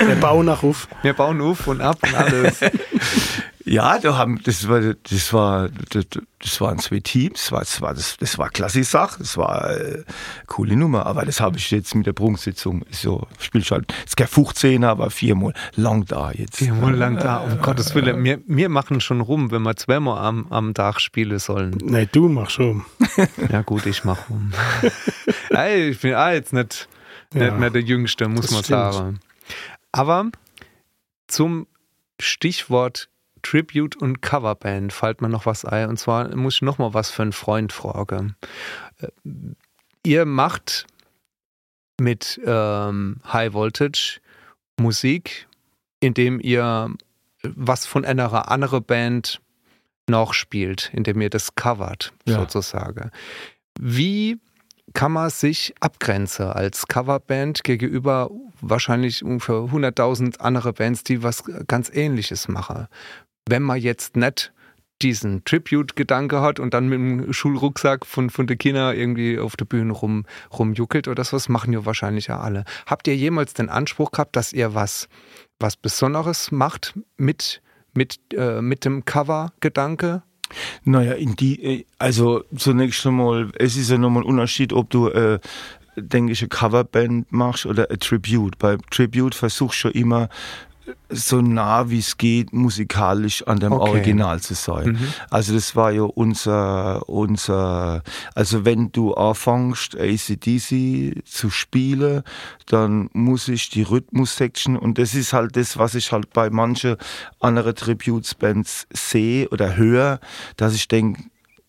[0.00, 0.88] der Baunachruf.
[1.02, 2.60] Wir bauen auf und ab und alles.
[3.68, 7.94] Ja, da haben, das war, das war, das, waren zwei Teams, das war, das war,
[7.94, 10.04] das, das war klasse Sache, das war äh,
[10.46, 14.16] coole Nummer, aber das habe ich jetzt mit der Prunksitzung, so, spielst halt, es ist
[14.16, 16.58] kein 15er, aber viermal lang da jetzt.
[16.58, 18.22] Viermal lang da, um Gottes Willen.
[18.22, 21.76] Wir, wir machen schon rum, wenn wir zweimal am, am Tag spielen sollen.
[21.82, 22.84] Nein, du machst schon.
[23.50, 24.52] Ja gut, ich mach rum.
[25.50, 26.88] Ey, ich bin ah, jetzt nicht,
[27.34, 28.92] Ja, nicht mehr der Jüngste, muss man stimmt.
[28.92, 29.20] sagen.
[29.90, 30.30] Aber
[31.26, 31.66] zum
[32.20, 33.08] Stichwort
[33.50, 35.88] Tribute und Coverband fällt mir noch was ein.
[35.88, 38.34] Und zwar muss ich noch mal was für einen Freund fragen.
[38.98, 39.08] Äh,
[40.04, 40.86] Ihr macht
[42.00, 44.20] mit ähm, High Voltage
[44.78, 45.48] Musik,
[46.00, 46.90] indem ihr
[47.42, 49.40] was von einer anderen Band
[50.08, 52.38] nachspielt, indem ihr das covert, Ja.
[52.38, 53.10] sozusagen.
[53.80, 54.38] Wie
[54.94, 58.30] kann man sich abgrenzen als Coverband gegenüber
[58.60, 62.86] wahrscheinlich ungefähr 100.000 andere Bands, die was ganz Ähnliches machen?
[63.48, 64.52] Wenn man jetzt nicht
[65.02, 69.66] diesen Tribute-Gedanke hat und dann mit dem Schulrucksack von, von der Kinder irgendwie auf der
[69.66, 70.24] Bühne rum,
[70.56, 72.64] rumjuckelt oder sowas, machen ja wahrscheinlich ja alle.
[72.86, 75.08] Habt ihr jemals den Anspruch gehabt, dass ihr was,
[75.60, 77.62] was Besonderes macht mit,
[77.94, 80.22] mit, äh, mit dem Cover-Gedanke?
[80.84, 85.08] Naja, in die, äh, also zunächst einmal, es ist ja nochmal ein Unterschied, ob du,
[85.08, 85.40] äh,
[85.96, 88.58] denke ich, eine Coverband machst oder ein Tribute.
[88.58, 90.28] Bei Tribute versuchst du immer
[91.08, 93.90] so nah wie es geht, musikalisch an dem Okay.
[93.90, 94.98] Original zu sein.
[95.30, 98.02] Also das war ja unser, unser,
[98.34, 102.22] also wenn du anfängst ACDC zu spielen,
[102.66, 106.96] dann muss ich die Rhythmus-Section und das ist halt das, was ich halt bei manchen
[107.40, 110.20] anderen Tributes-Bands sehe oder höre,
[110.56, 111.22] dass ich denke,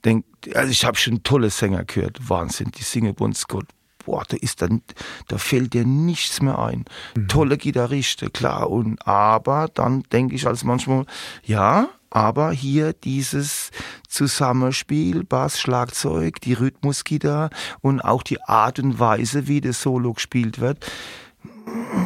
[0.06, 3.68] denk, also ich habe schon tolle Sänger gehört, Wahnsinn, die singen bei uns Gott.
[4.08, 4.82] Boah, da ist dann,
[5.28, 6.86] da fällt dir nichts mehr ein.
[7.28, 8.70] Tolle Gitarristen, klar.
[8.70, 11.06] Und aber dann denke ich als manchmal,
[11.44, 13.70] ja, aber hier dieses
[14.08, 17.50] Zusammenspiel, Bass, Schlagzeug, die Rhythmusgitarre
[17.82, 20.86] und auch die Art und Weise, wie das Solo gespielt wird,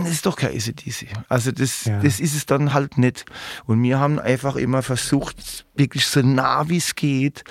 [0.02, 1.06] das ist doch kein ACDC.
[1.30, 2.00] Also das, Ja.
[2.00, 3.26] das ist es dann halt nicht.
[3.68, 7.44] Und wir haben einfach immer versucht, wirklich so nah wie es geht,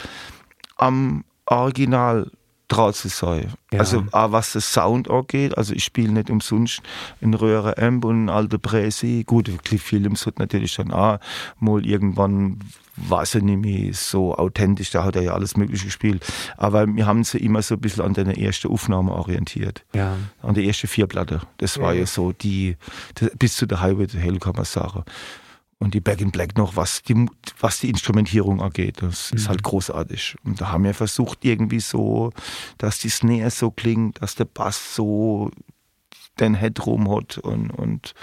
[0.76, 2.32] am Original
[2.70, 3.52] drauf zu sein.
[3.72, 3.80] Ja.
[3.80, 6.80] Also auch was das Sound angeht, also ich spiele nicht umsonst
[7.20, 9.24] in Röhre Amp und alte Präsi.
[9.26, 11.18] Gut, Cliff Williams hat natürlich dann auch
[11.58, 12.60] mal irgendwann
[13.08, 16.22] war es ja nicht mehr so authentisch, da hat er ja alles Mögliche gespielt.
[16.58, 20.16] Aber wir haben sie immer so ein bisschen an der ersten Aufnahme orientiert Ja.
[20.42, 21.40] an der ersten vier Platte.
[21.58, 22.76] Das war ja so die,
[23.14, 25.04] das, bis zu der Highway to Hell kann man sagen.
[25.80, 27.26] Und die Back in Black noch, was die,
[27.58, 30.36] was die Instrumentierung angeht, das ist halt großartig.
[30.44, 32.32] Und da haben wir versucht irgendwie so,
[32.76, 35.50] dass die Snare so klingt, dass der Bass so
[36.38, 38.14] den Headroom hat und, und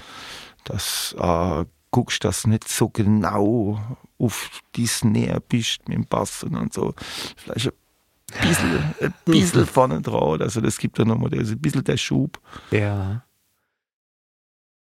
[0.66, 6.70] dass äh, guckst, dass nicht so genau auf die Snare bist mit dem Bass, sondern
[6.70, 6.93] so
[7.38, 10.39] vielleicht ein bisschen, ein bisschen vorne drauf.
[10.41, 12.39] Also das gibt ja nochmal das- ein bisschen der Schub.
[12.70, 13.24] Ja.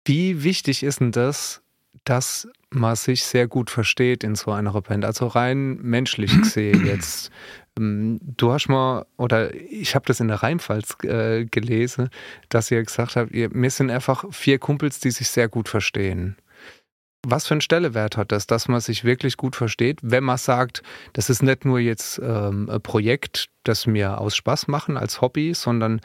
[0.06, 1.62] Wie wichtig ist denn das,
[2.04, 5.06] dass man sich sehr gut versteht in so einer Band?
[5.06, 7.32] Also rein menschlich gesehen jetzt.
[7.78, 12.10] Ähm, Du hast mal, oder ich habe das in der Rheinpfalz äh, gelesen,
[12.50, 16.36] dass ihr gesagt habt, ihr, wir sind einfach vier Kumpels, die sich sehr gut verstehen.
[17.26, 20.84] Was für einen Stellewert hat das, dass man sich wirklich gut versteht, wenn man sagt,
[21.14, 25.54] das ist nicht nur jetzt ähm, ein Projekt, das mir aus Spaß machen als Hobby,
[25.54, 26.00] sondern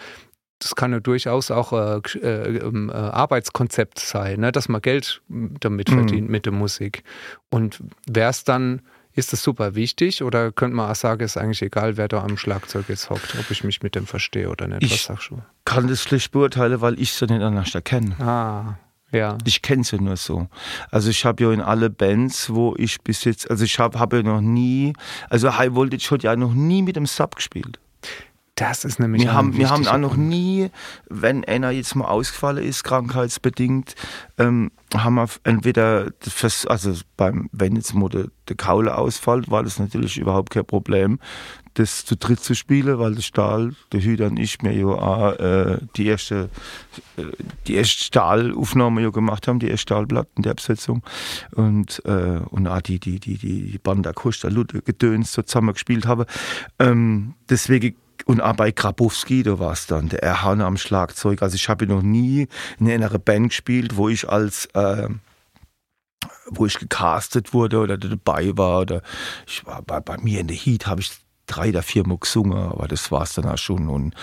[0.60, 4.52] das kann ja durchaus auch äh, gesch- äh, ähm, äh, Arbeitskonzept sein, ne?
[4.52, 5.94] dass man Geld m, damit Mhm.
[5.94, 7.02] verdient mit der Musik.
[7.50, 7.80] Und
[8.10, 8.80] wäre es dann,
[9.16, 12.36] ist das super wichtig oder könnte man auch sagen, ist eigentlich egal, wer da am
[12.36, 14.82] Schlagzeug jetzt hockt, ob ich mich mit dem verstehe oder nicht?
[14.82, 15.42] Ich- Was sagst du?
[15.64, 18.16] Kann das schlecht beurteilen, weil ich sie nicht anders erkenne.
[18.20, 18.76] Ah,
[19.12, 19.38] ja.
[19.44, 20.48] Ich kenne sie nur so.
[20.90, 24.12] Also ich habe ja in alle Bands, wo ich bis jetzt, also ich habe hab
[24.12, 24.94] ja noch nie,
[25.30, 27.78] also High Voltage hat ja noch nie mit dem Sub gespielt.
[28.56, 30.70] Das ist nämlich Wir haben, wir haben auch noch nie,
[31.08, 33.96] wenn einer jetzt mal ausgefallen ist, krankheitsbedingt,
[34.38, 39.64] ähm, haben wir entweder, fürs, also beim, wenn jetzt mal der, der Kaule ausfällt, war
[39.64, 41.18] das natürlich überhaupt kein Problem,
[41.74, 45.32] das zu dritt zu spielen, weil der Stahl, der Hüter und ich mir ja auch,
[45.32, 46.48] äh, die erste,
[47.16, 47.22] äh,
[47.66, 51.02] die erste Stahlaufnahme ja gemacht haben, die erste Stahlplatten der Besetzung
[51.56, 56.06] und, äh, und auch die, die, die, die Banda Costa Lute Gedöns so zusammen gespielt
[56.06, 56.26] haben.
[56.78, 57.96] Ähm, deswegen
[58.26, 61.42] und auch bei Grabowski, da war es dann der Erhan am Schlagzeug.
[61.42, 62.48] Also ich habe noch nie
[62.78, 65.08] in einer Band gespielt, wo ich als äh,
[66.50, 69.02] wo ich gecastet wurde oder dabei war oder
[69.46, 71.12] ich war bei, bei mir in der Heat habe ich
[71.46, 74.14] drei oder vier Mal gesungen, aber das war es dann auch schon und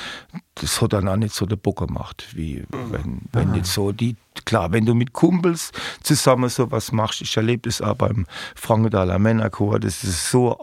[0.56, 4.16] das hat dann auch nicht so der Bock gemacht, wie wenn, wenn jetzt so die,
[4.46, 5.72] klar, wenn du mit Kumpels
[6.02, 8.26] zusammen sowas machst, ich erlebe das auch beim
[8.56, 10.60] Frankendaler Männerchor, das ist so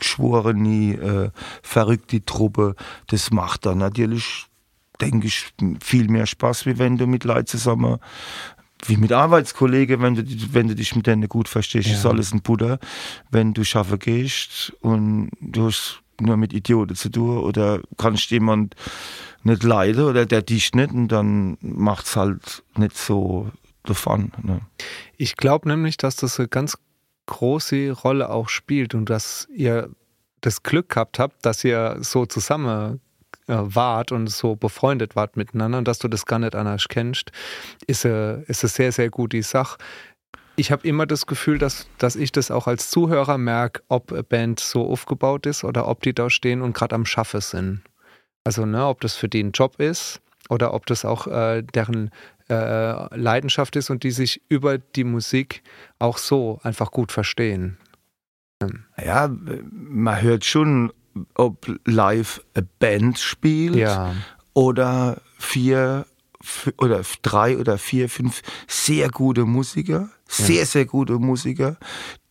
[0.00, 1.30] eingeschworene, äh,
[1.62, 2.74] verrückte Truppe,
[3.08, 4.46] das macht dann natürlich,
[5.00, 7.98] denke ich, viel mehr Spaß, wie wenn du mit Leuten zusammen
[8.86, 10.24] wie mit Arbeitskollegen, wenn du,
[10.54, 11.94] wenn du dich mit denen gut verstehst, Ja.
[11.96, 12.78] ist alles ein Butter.
[13.30, 18.74] Wenn du schaffen gehst und du hast nur mit Idioten zu tun oder kannst jemand
[19.42, 23.50] nicht leiden oder der dich nicht und dann macht's halt nicht so
[23.82, 24.32] davon.
[24.42, 24.62] Ne?
[25.18, 26.78] Ich glaube nämlich, dass das eine ganz
[27.30, 29.88] große Rolle auch spielt und dass ihr
[30.42, 33.00] das Glück gehabt habt, dass ihr so zusammen
[33.46, 37.32] äh, wart und so befreundet wart miteinander und dass du das gar nicht anders kennst,
[37.86, 39.78] ist eine, ist eine sehr, sehr gute Sache.
[40.56, 44.22] ich habe immer das Gefühl, dass, dass ich das auch als Zuhörer merke, ob eine
[44.22, 47.82] Band so aufgebaut ist oder ob die da stehen und gerade am Schaffe sind.
[48.44, 52.10] Also, ne, ob das für die ein Job ist oder ob das auch äh, deren
[52.50, 55.62] äh, Leidenschaft ist und die sich über die Musik
[55.98, 57.78] auch so einfach gut verstehen.
[59.02, 59.30] Ja,
[59.70, 60.92] man hört schon,
[61.34, 64.14] ob live eine Band spielt Ja,
[64.52, 66.06] oder vier
[66.78, 71.76] oder drei oder vier, fünf sehr gute Musiker, sehr, sehr gute Musiker,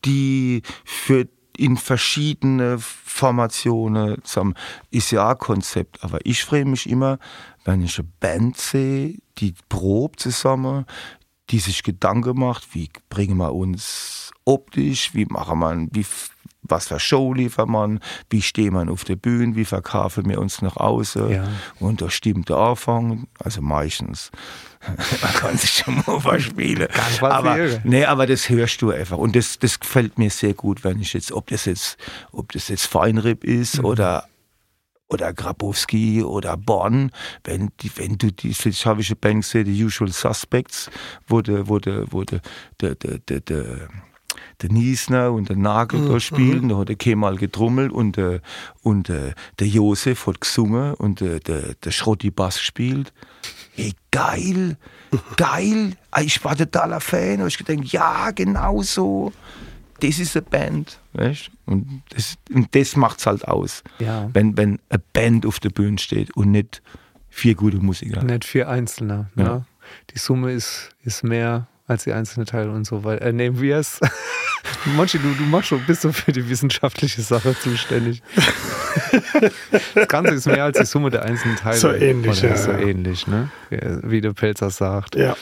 [0.05, 4.53] die für in verschiedene Formationen zusammen
[4.91, 7.19] ist ja ein Konzept, aber ich freue mich immer,
[7.65, 10.85] wenn ich eine Band sehe, die probt zusammen,
[11.49, 16.05] die sich Gedanken macht, wie bringen wir uns optisch, wie machen wir, wie,
[16.61, 20.61] was für Show liefern wir, wie stehen wir auf der Bühne, wie verkaufen wir uns
[20.61, 21.47] nach außen Ja.
[21.79, 24.29] und da stimmt der Anfang, also meistens.
[25.21, 26.87] Man kann sich schon mal verspielen.
[27.21, 29.17] Aber, nee, aber das hörst du einfach.
[29.17, 31.97] Und das, das gefällt mir sehr gut, wenn ich jetzt, ob das jetzt,
[32.31, 33.85] ob das jetzt Feinripp ist Mhm.
[33.85, 34.27] oder
[35.09, 37.11] oder Grabowski oder Bonn,
[37.43, 40.89] wenn, die, wenn du die, eine Band gesehen, die Usual Suspects,
[41.27, 42.05] wo der, wo der,
[42.79, 47.91] der, der, der, der, Niesner und der Nagel da spielen, da hat der Kemal getrummelt
[47.91, 48.41] und, der,
[48.83, 53.11] und der, der Josef hat gesungen und der, der, der Schrotti Bass gespielt.
[53.77, 54.77] Ey, geil,
[55.37, 55.93] geil.
[56.11, 57.41] Ah, Ich war totaler Fan.
[57.41, 59.31] Und ich gedacht, ja, genau so.
[59.99, 60.99] Das ist eine Band.
[61.13, 61.51] Weißt?
[61.65, 63.83] Und das, und das macht's halt aus.
[63.99, 64.29] ja.
[64.33, 66.81] Wenn, wenn eine Band auf der Bühne steht und nicht
[67.29, 68.23] vier gute Musiker.
[68.23, 69.29] Nicht vier Einzelne.
[69.35, 69.43] Ja.
[69.43, 69.65] Ne?
[70.13, 73.25] Die Summe ist, ist mehr als die einzelnen Teile und so weiter.
[73.25, 73.99] Äh, nehmen wir es.
[74.95, 78.21] Monchi, du, du machst schon, bist du für die wissenschaftliche Sache zuständig.
[79.95, 81.77] das Ganze ist mehr als die Summe der einzelnen Teile.
[81.77, 83.49] So ähnlich, ja, So ähnlich, ne?
[83.69, 85.15] Wie der Pelzer sagt.
[85.15, 85.35] Ja.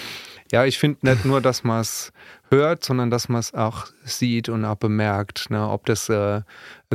[0.51, 2.13] Ja, ich finde nicht nur, dass man es
[2.49, 5.67] hört, sondern dass man es auch sieht und auch bemerkt, ne?
[5.67, 6.41] ob das äh,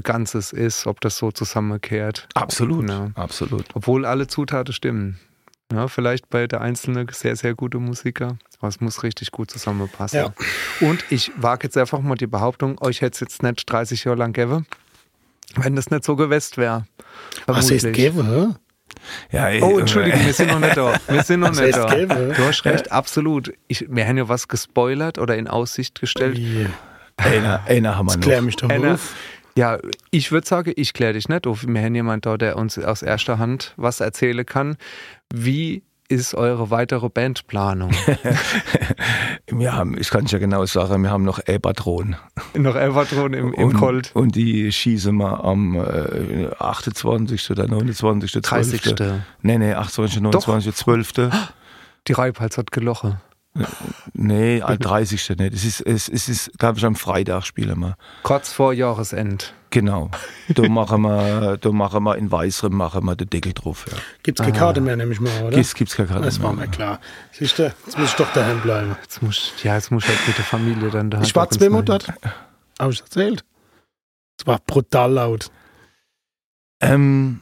[0.02, 2.28] Ganzes ist, ob das so zusammenkehrt.
[2.34, 2.88] Absolut.
[2.88, 3.10] Ja.
[3.14, 3.66] Absolut.
[3.74, 5.18] Obwohl alle Zutaten stimmen.
[5.72, 10.18] Ja, vielleicht bei der einzelne sehr, sehr gute Musiker, aber es muss richtig gut zusammenpassen.
[10.18, 10.34] Ja.
[10.86, 14.18] Und ich wage jetzt einfach mal die Behauptung, euch hätte es jetzt nicht 30 Jahre
[14.18, 14.66] lang gegeben,
[15.56, 16.86] wenn das nicht so gewesen wäre.
[17.46, 18.56] Was heißt Vermutlich.
[19.30, 20.94] Ja, ey, Oh, Entschuldigung, wir sind noch nicht da.
[21.08, 21.86] Wir sind noch nicht da.
[21.86, 23.52] Du hast recht, absolut.
[23.68, 26.36] Ich, wir haben ja was gespoilert oder in Aussicht gestellt.
[26.38, 26.66] Wie?
[27.16, 28.46] Einer, einer haben wir Klär noch.
[28.46, 29.14] mich doch mal Einer, auf.
[29.56, 29.78] ja,
[30.10, 31.64] ich würde sagen, ich kläre dich nicht auf.
[31.66, 34.76] Wir haben jemanden da, der uns aus erster Hand was erzählen kann.
[35.32, 35.82] Wie
[36.12, 37.90] ist eure weitere Bandplanung?
[39.50, 42.16] Wir haben, ich kann es ja genau sagen, wir haben noch E-Patronen.
[42.54, 44.10] Noch Elvatron im, im und, Colt.
[44.14, 47.50] Und die schießen wir am äh, 28.
[47.50, 48.32] oder 29.
[48.32, 48.82] 30.
[48.82, 49.20] 12.
[49.42, 50.22] Nee, nee, 28.
[50.22, 50.74] 29.
[50.74, 51.12] 12.
[52.08, 53.20] Die Reibhals hat geloche.
[54.14, 55.36] Nee, am 30.
[55.38, 57.96] Nee, das ist, es, es ist, glaube ich, am Freitag spielen wir.
[58.22, 59.52] Kurz vor Jahresend.
[59.70, 60.10] Genau.
[60.48, 63.86] Da machen wir, da machen wir in Weißerem machen wir den Deckel drauf.
[63.90, 63.96] Ja.
[64.22, 65.56] Gibt's keine Karte mehr, nehme ich mal, oder?
[65.56, 66.66] Gibt's, gibt's keine Karte Das war mehr.
[66.66, 67.00] mir klar.
[67.32, 68.96] Siehst du, jetzt muss ich doch daheim bleiben.
[69.02, 71.20] Jetzt muss, ja, jetzt muss ich halt mit der Familie dann da.
[71.22, 72.08] Ich war zweimal dort.
[72.78, 73.44] Hab ich erzählt?
[74.38, 75.50] Es war brutal laut.
[76.80, 77.40] Ähm,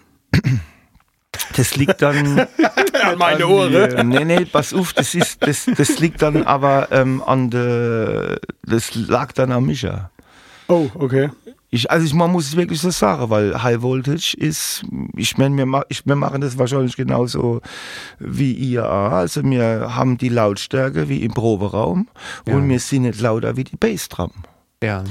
[1.56, 2.40] das liegt dann.
[3.02, 7.22] An meine Äh, nee, nee, pass auf, das, ist, das, das liegt dann aber ähm,
[7.24, 8.40] an der.
[8.62, 10.10] Das lag dann an Micha.
[10.68, 11.30] Oh, okay.
[11.72, 14.84] Ich, also ich, man muss es wirklich so sagen, weil High Voltage ist,
[15.16, 17.60] ich meine, wir, ich, wir machen das wahrscheinlich genauso
[18.18, 19.12] wie ihr auch.
[19.12, 22.08] Also wir haben die Lautstärke wie im Proberaum
[22.46, 22.54] Ja.
[22.54, 24.32] und wir sind nicht lauter wie die Bassdrum.
[24.82, 25.04] Ja.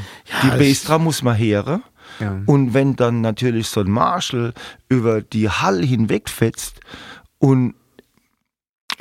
[0.43, 1.81] Die Bassdrum muss man hören.
[2.19, 2.41] Ja.
[2.45, 4.53] Und wenn dann natürlich so ein Marshall
[4.89, 6.79] über die Hall hinwegfetzt
[7.39, 7.75] und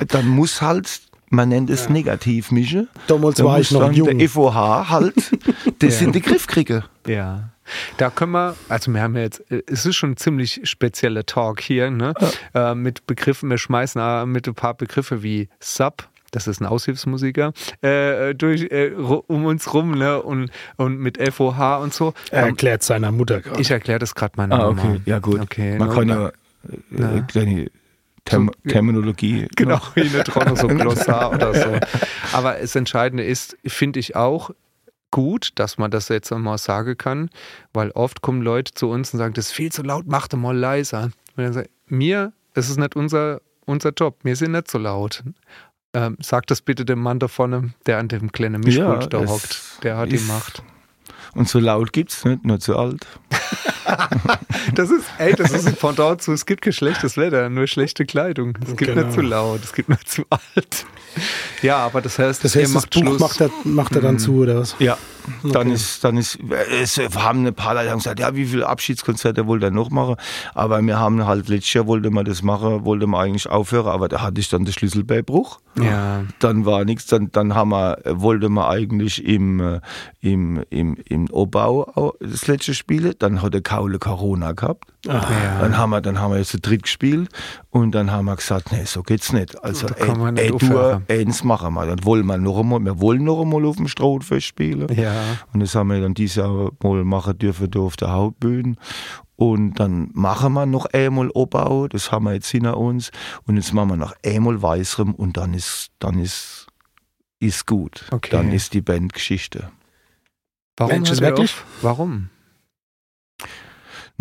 [0.07, 1.91] dann muss halt, man nennt es Ja.
[1.91, 4.17] Negativmische, Damals da war ich noch jung.
[4.17, 5.15] der FOH halt,
[5.79, 5.99] das Ja.
[5.99, 6.85] sind die Griffkriege.
[7.07, 7.49] Ja,
[7.97, 11.25] da können wir, also wir haben ja jetzt, äh, es ist schon ein ziemlich spezieller
[11.25, 12.13] Talk hier, ne?
[12.53, 17.53] Äh, mit Begriffen, wir schmeißen mit ein paar Begriffe wie Sub, das ist ein Aushilfsmusiker,
[17.81, 20.21] äh, durch, äh, um uns rum, ne?
[20.21, 22.13] Und, und mit FOH und so.
[22.31, 23.61] Er Ähm, erklärt seiner Mutter gerade.
[23.61, 24.81] ich erkläre das gerade meiner Ah, Mama.
[24.83, 25.39] okay, ja gut.
[25.41, 25.93] Okay, man ne?
[25.95, 26.27] kann ja
[27.17, 27.71] äh, kleine
[28.25, 29.47] Term Terminologie.
[29.55, 31.79] Genau, wie eine Tronne, so ein Glossar oder so.
[32.33, 34.51] Aber das Entscheidende ist, finde ich auch
[35.11, 37.29] gut, dass man das jetzt einmal sagen kann,
[37.73, 40.37] weil oft kommen Leute zu uns und sagen, das ist viel zu laut, mach doch
[40.37, 41.05] mal leiser.
[41.35, 44.77] Und dann sage ich, mir, das ist nicht unser, unser Job, wir sind nicht so
[44.77, 45.23] laut.
[45.93, 49.21] Ähm, sag das bitte dem Mann da vorne, der an dem kleinen Mischpult Ja, da
[49.21, 49.83] es hockt.
[49.83, 50.61] Der hat die Macht.
[51.33, 53.07] Und so laut gibt's nicht, nur zu alt.
[54.75, 58.05] Das ist, ey, das ist ein Pendant zu, es gibt kein schlechtes Wetter, nur schlechte
[58.05, 58.57] Kleidung.
[58.61, 59.01] Es gibt Genau.
[59.07, 60.85] nicht zu laut, es gibt nur zu alt.
[61.61, 63.19] Ja, aber das heißt, Das ihr heißt, das macht Buch Schluss.
[63.19, 64.19] macht er, macht er dann Mhm.
[64.19, 64.75] zu, oder was?
[64.79, 64.97] Ja,
[65.43, 65.73] dann Okay.
[65.73, 66.37] ist, dann ist,
[66.81, 70.15] es haben ein paar Leute gesagt, ja, wie viele Abschiedskonzerte wollte er noch machen?
[70.53, 74.07] Aber wir haben halt letztes Jahr wollte man das machen, wollte man eigentlich aufhören, aber
[74.07, 75.59] da hatte ich dann den Schlüsselbeibruch.
[75.81, 76.23] Ja.
[76.39, 79.79] Dann war nichts, dann, dann haben wir, wollte man eigentlich im, äh,
[80.21, 84.91] im, im, im Obau das letzte spielen, dann hat der Kaule Corona gehabt.
[85.05, 85.59] ja.
[85.61, 87.29] Dann haben wir, dann haben wir jetzt zu dritt gespielt
[87.69, 89.63] und dann haben wir gesagt, nee, so geht's nicht.
[89.63, 91.85] Also, ey, nicht ey, du, eins machen wir.
[91.85, 94.87] Dann wollen wir noch einmal, wir wollen noch einmal auf dem Strohfest spielen.
[94.93, 95.13] ja.
[95.53, 98.75] Und das haben wir dann dieses Jahr mal machen dürfen da auf der Hauptbühne.
[99.35, 103.11] Und dann machen wir noch einmal Obbau, das haben wir jetzt hinter uns.
[103.45, 106.67] Und jetzt machen wir noch einmal Weißrem und dann ist, dann ist,
[107.39, 108.05] ist gut.
[108.11, 108.31] Okay.
[108.31, 109.71] Dann ist die Band Geschichte.
[110.75, 111.55] Warum Mensch, hört wirklich?
[111.81, 112.29] Warum?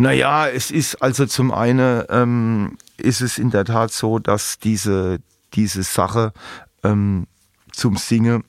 [0.00, 5.18] Naja, es ist also zum einen ähm, ist es in der Tat so, dass diese,
[5.54, 6.32] diese Sache
[6.84, 7.26] ähm,
[7.72, 8.44] zum Singen,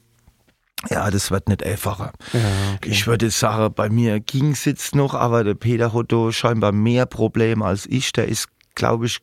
[0.92, 2.14] ja, das wird nicht einfacher.
[2.34, 2.40] Ja,
[2.76, 2.90] okay.
[2.90, 7.08] Ich würde sagen, bei mir ging es jetzt noch, aber der Peter da scheinbar mehr
[7.08, 8.12] Probleme als ich.
[8.12, 9.20] Der ist, glaube ich,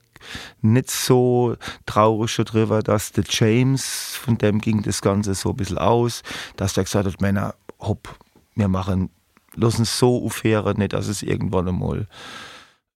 [0.63, 1.55] nicht so
[1.87, 6.23] traurig drüber, dass der James, von dem ging das Ganze so ein bisschen aus,
[6.57, 8.19] dass der gesagt hat, Männer, hopp,
[8.57, 9.11] wir machen,
[9.57, 12.07] lassen es so aufhören, nicht, dass es irgendwann einmal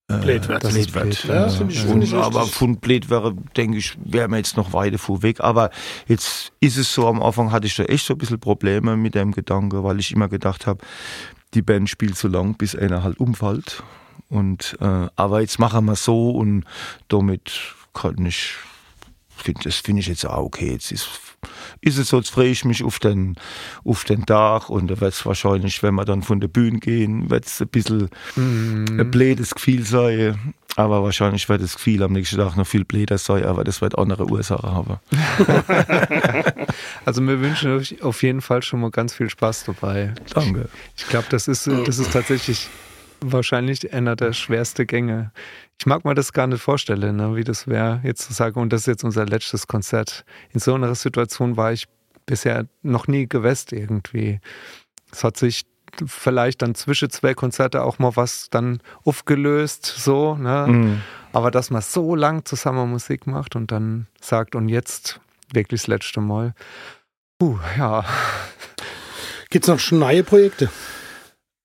[0.08, 0.64] äh, Blöd wird.
[0.64, 1.22] Das ist blöd wird.
[1.22, 4.30] blöd, Ja, das finde ich- finde ich Und, aber von blöd wäre, denke ich, wären
[4.32, 5.40] wir jetzt noch weiter vor weg.
[5.40, 5.70] Aber
[6.08, 9.14] jetzt ist es so, am Anfang hatte ich da echt so ein bisschen Probleme mit
[9.14, 10.84] dem Gedanke, weil ich immer gedacht habe,
[11.54, 13.82] die Band spielt so lang, bis einer halt umfällt.
[14.28, 16.64] Und, äh, aber jetzt machen wir so und
[17.08, 17.50] damit
[17.94, 18.54] kann ich,
[19.62, 20.72] das finde ich jetzt auch okay.
[20.72, 21.08] Jetzt ist,
[21.80, 23.36] ist es so, jetzt freue ich mich auf den,
[23.84, 27.30] auf den Tag und da wird es wahrscheinlich, wenn wir dann von der Bühne gehen,
[27.30, 29.00] wird es ein bisschen Mhm.
[29.00, 30.54] ein blödes Gefühl sein.
[30.76, 33.98] Aber wahrscheinlich wird das Gefühl am nächsten Tag noch viel blöder sein, aber das wird
[33.98, 34.96] andere Ursachen haben.
[37.04, 40.14] Also wir wünschen euch auf jeden Fall schon mal ganz viel Spaß dabei.
[40.32, 40.68] Danke.
[40.96, 42.68] Ich glaube, das ist, das ist tatsächlich
[43.20, 45.32] wahrscheinlich einer der schwersten Gänge.
[45.78, 48.72] Ich mag mir das gar nicht vorstellen, ne, wie das wäre, jetzt zu sagen, und
[48.72, 50.24] das ist jetzt unser letztes Konzert.
[50.52, 51.86] In so einer Situation war ich
[52.26, 54.40] bisher noch nie gewesen irgendwie.
[55.12, 55.64] Es hat sich
[56.06, 60.66] vielleicht dann zwischen zwei Konzerte auch mal was dann aufgelöst, so, ne?
[60.68, 61.02] Mhm.
[61.32, 65.20] Aber dass man so lang zusammen Musik macht und dann sagt, und jetzt
[65.52, 66.54] wirklich das letzte Mal.
[67.38, 68.04] Puh, ja.
[69.50, 70.70] Gibt es noch schon neue Projekte?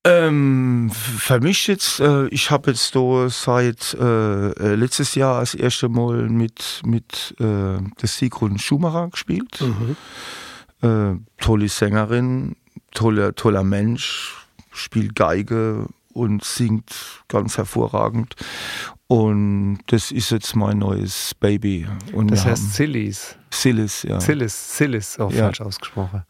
[0.08, 5.54] Ähm, für mich jetzt, äh, ich habe jetzt da seit äh, äh, letztes Jahr das
[5.54, 9.58] erste Mal mit, mit äh, der Sigrun Schumacher gespielt.
[10.82, 12.54] Äh, tolle Sängerin,
[12.92, 14.34] toller, toller Mensch,
[14.72, 16.94] spielt Geige und singt
[17.28, 18.34] ganz hervorragend.
[19.08, 21.86] Und das ist jetzt mein neues Baby.
[22.12, 23.36] Und Das heißt Sillis.
[23.50, 24.20] Sillis, ja.
[24.20, 25.44] Sillis, Sillis, auch Ja.
[25.44, 26.24] falsch ausgesprochen.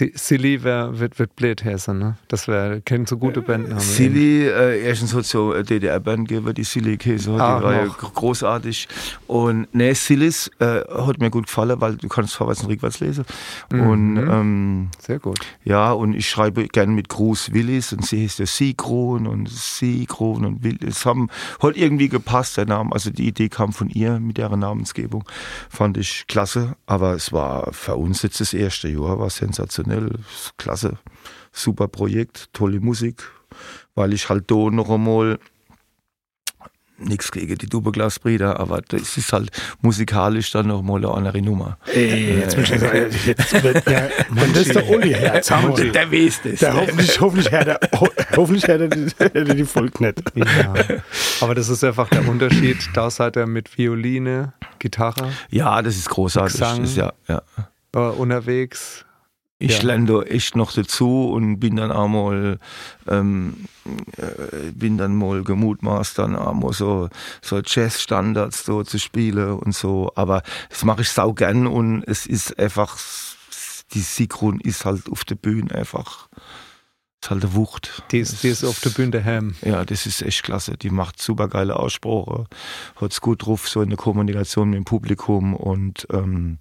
[0.00, 2.16] Si- Silly wär, wird, wird blöd heißen, ne?
[2.28, 3.80] Das wäre, können so gute Band haben.
[3.80, 7.84] Silly, äh, erstens hat so eine DDR-Band gegeben, die Silly Käse, Ah, die war ja
[7.86, 8.88] großartig.
[9.26, 13.24] Und ne, Sillis äh, hat mir gut gefallen, weil du kannst vorwärts und rückwärts lesen.
[13.70, 13.80] Mhm.
[13.90, 15.38] Und ähm, Sehr gut.
[15.64, 20.46] ja, und ich schreibe gerne mit Gruß Willis und sie heißt ja Sigrun und Sigrun
[20.46, 20.78] und Will.
[20.86, 21.28] Es haben,
[21.60, 22.90] hat irgendwie gepasst, der Name.
[22.92, 25.24] Also die Idee kam von ihr mit ihrer Namensgebung.
[25.68, 26.74] Fand ich klasse.
[26.86, 29.89] Aber es war für uns jetzt das erste Jahr, war sensationell.
[30.56, 30.98] Klasse.
[31.52, 33.22] Super Projekt, tolle Musik.
[33.94, 35.38] Weil ich halt da noch einmal
[37.00, 41.78] nichts gegen die Doppelglasbrüder, aber das ist halt musikalisch dann noch mal eine andere Nummer.
[41.92, 45.48] Ey, jetzt bin ich gesagt, jetzt wird der, wenn das der Uli Herz.
[45.48, 46.60] Der weiß das.
[46.60, 50.22] Der hoffentlich, hoffentlich hört er, ho hoffentlich hört er die, die Folge nicht.
[50.34, 50.74] Ja.
[51.40, 52.78] Aber das ist einfach der Unterschied.
[52.94, 56.52] Da seid ihr mit Violine, Gitarre Ja, das ist großartig.
[56.52, 56.84] Gesang.
[56.84, 57.42] Ist ja, ja.
[57.94, 59.04] äh, unterwegs.
[59.62, 59.82] Ich Ja.
[59.88, 62.58] lerne da echt noch dazu und bin dann auch mal,
[63.06, 63.66] ähm,
[64.16, 67.10] äh, bin dann mal gemutmaßt, dann auch mal so,
[67.42, 70.12] so Jazz-Standards so zu spielen und so.
[70.14, 72.96] Aber das mache ich sau gern und es ist einfach,
[73.92, 76.28] die Sigrun ist halt auf der Bühne einfach,
[77.22, 78.02] ist halt eine Wucht.
[78.12, 79.56] Die ist, die ist auf der Bühne daheim.
[79.60, 80.78] Ja, das ist echt klasse.
[80.78, 82.46] Die macht super geile Aussprache,
[82.98, 86.56] hat's gut drauf, so in der Kommunikation mit dem Publikum und ähm,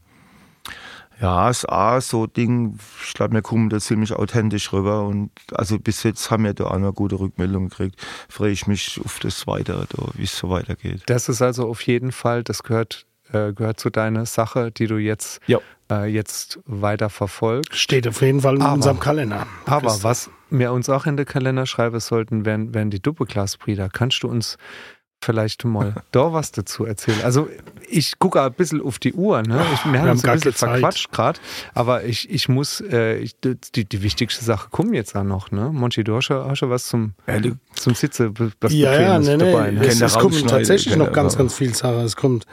[1.22, 5.04] ja, es ist auch so ein Ding, ich glaube, wir kommen da ziemlich authentisch rüber
[5.06, 7.96] und also bis jetzt haben wir da auch eine gute Rückmeldung gekriegt.
[8.30, 11.04] Freue ich mich auf das Weitere, da, wie es so weitergeht.
[11.08, 14.98] Das ist also auf jeden Fall, das gehört, äh, gehört zu deiner Sache, die du
[14.98, 15.60] jetzt, Ja.
[15.92, 17.76] äh, jetzt weiter verfolgst.
[17.78, 19.46] Steht auf jeden Fall in Aber- unserem Kalender.
[19.66, 23.90] Aber was wir uns auch in den Kalender schreiben sollten, wären, wären die Doppelglasbrüder.
[23.90, 24.58] Kannst du uns
[25.22, 27.22] vielleicht mal da was dazu erzählen.
[27.24, 27.50] Also
[27.90, 29.64] ich gucke ein bisschen auf die Uhr, ne?
[29.74, 31.40] Ich, wir, wir haben uns ein bisschen verquatscht gerade,
[31.74, 35.70] aber ich, ich muss, äh, ich, die, die wichtigste Sache kommen jetzt auch noch, ne?
[35.72, 37.14] Monchi, du hast ja, hast ja was zum,
[37.74, 39.52] zum Sitze, was Ja, ja, nee, nee.
[39.52, 39.86] dabei, ne?
[39.86, 42.00] Es, es Rausschneide, tatsächlich noch ganz, ganz viel Sachen.
[42.00, 42.46] Es kommt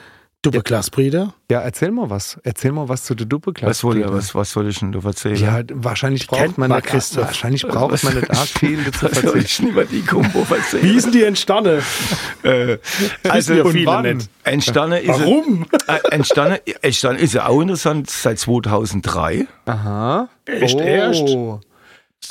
[0.50, 1.34] Doppelglasbrüder.
[1.50, 2.38] Ja, erzähl mal was.
[2.42, 3.70] Erzähl mal was zu der Doppelklasse.
[3.70, 5.36] was, soll, was, was soll ich denn da erzählen?
[5.36, 7.26] Ja, wahrscheinlich braucht kennt man nicht, Christoph.
[7.26, 10.82] wahrscheinlich braucht man nicht arg viel dazu was soll ich denn über die Kombo erzählen?
[10.82, 11.82] Wie denn die entstanden?
[12.42, 12.78] Äh,
[13.28, 14.16] Also, und viele wann?
[14.16, 14.30] nicht.
[14.44, 15.66] entstanden ist Warum?
[15.86, 19.46] Äh, entstanden, entstanden ist er auch interessant seit 2003.
[19.66, 20.28] Aha.
[20.46, 20.80] Echt oh.
[20.80, 21.28] erst?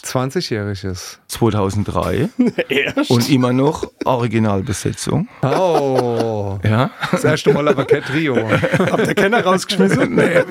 [0.03, 1.17] 20-jähriges.
[1.27, 2.29] 2003
[2.69, 3.09] Erst?
[3.09, 5.27] und immer noch Originalbesetzung.
[5.41, 6.59] Oh.
[6.63, 6.91] Ja.
[7.11, 8.35] Das erste Mal aber kein Trio.
[8.77, 10.15] Habt ihr keiner rausgeschmissen?
[10.15, 10.43] nee,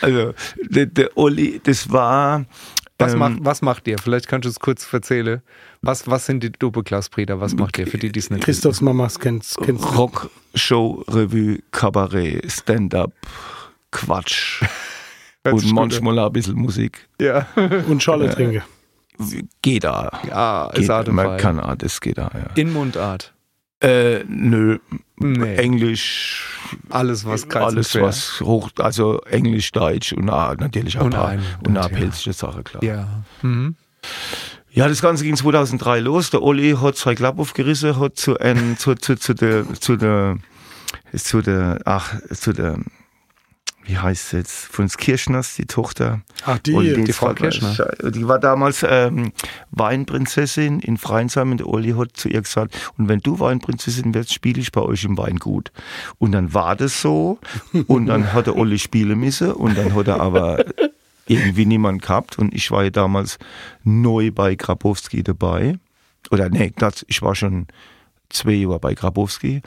[0.00, 2.44] also der, der Olli, das war
[2.98, 3.98] Was, ähm, macht, was macht ihr?
[3.98, 5.42] Vielleicht kannst du es kurz erzählen.
[5.82, 7.40] Was, was sind die Doppelklassbrüder?
[7.40, 8.44] Was macht ihr für die, die es nicht?
[8.44, 9.88] Christophs Mamas kennst, kennst du.
[9.88, 13.12] Rock, Show, Revue, Kabarett, Stand-up,
[13.90, 14.62] Quatsch
[15.44, 17.08] Sich und gut manchmal auch ein bisschen Musik.
[17.20, 17.46] Ja.
[17.88, 18.62] Und Scholle trinke.
[19.62, 20.10] Geht da.
[20.26, 22.50] Ja, ist Geht, Art und man kann auch, das geht da, ja.
[22.56, 23.32] In Mundart.
[23.80, 24.78] Äh, nö,
[25.16, 25.54] Nee.
[25.54, 26.58] Englisch,
[26.90, 31.20] Alles, was und alles was hoch, also Englisch, Deutsch und auch, natürlich auch Und ein
[31.20, 31.96] paar, ein- und auch ja.
[31.96, 32.82] pelzige Sache, klar.
[32.82, 33.22] Ja.
[33.42, 33.76] Mhm.
[34.72, 36.30] Ja, das Ganze ging 2003 los.
[36.30, 40.36] Der Olli hat zwei Klapp aufgerissen, hat zu, ein, zu, zu, zu der, zu der,
[41.16, 42.78] zu der, ach, zu der,
[43.86, 46.22] wie heißt es jetzt, von Kirschners, die Tochter.
[46.46, 47.74] Ach, die, Olli, die Frau war- Kirschner.
[48.10, 49.32] Die war damals ähm,
[49.72, 54.32] Weinprinzessin in Freinsheim und der Olli hat zu ihr gesagt, und wenn du Weinprinzessin wirst,
[54.32, 55.70] spiele ich bei euch im Weingut.
[56.18, 57.38] Und dann war das so
[57.86, 60.64] und dann hat der Olli spielen müssen und dann hat er aber
[61.26, 63.38] irgendwie niemand gehabt und ich war ja damals
[63.82, 65.78] neu bei Grabowski dabei.
[66.30, 67.66] Oder nee, das, ich war schon
[68.34, 69.62] zwei Jahre bei Grabowski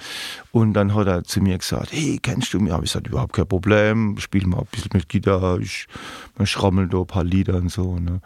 [0.51, 2.71] und dann hat er zu mir gesagt, hey, kennst du mich?
[2.71, 5.87] Habe ich gesagt, überhaupt kein Problem, spiel mal ein bisschen mit Gitarre, ich,
[6.43, 7.97] schrammel da ein paar Lieder und so.
[7.97, 8.21] Ne?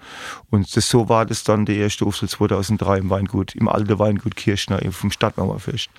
[0.50, 4.36] Und das, so war das dann der erste Auftritt 2003 im Weingut, im alten Weingut
[4.36, 5.90] Kirchner vom Stadtmauerfest.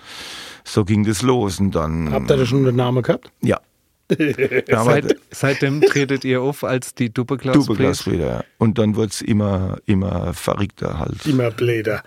[0.64, 2.12] So ging das los und dann...
[2.12, 3.30] Habt ihr da schon den Namen gehabt?
[3.40, 3.61] Ja.
[4.68, 7.66] Seit, seitdem tretet ihr auf als die Doppelklassbrüder.
[7.66, 8.45] Doppelglasbrüder, ja.
[8.59, 11.24] Und dann wird's immer, immer verrückter halt.
[11.24, 12.03] Immer Bläder.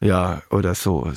[0.00, 1.10] Ja, oder so.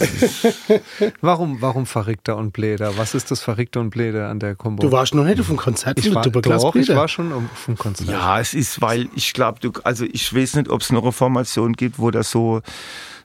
[1.21, 2.97] Warum, warum Verrückter und Bläder?
[2.97, 4.81] Was ist das Verrückte und Bläder an der Kombo?
[4.81, 7.77] Du warst noch nicht auf dem Konzert ich war, doch, ich war schon auf dem
[7.77, 8.09] Konzert.
[8.09, 11.11] ja, es ist, weil ich glaube, du, also ich weiß nicht, ob es noch eine
[11.11, 12.61] Formation gibt, wo das so,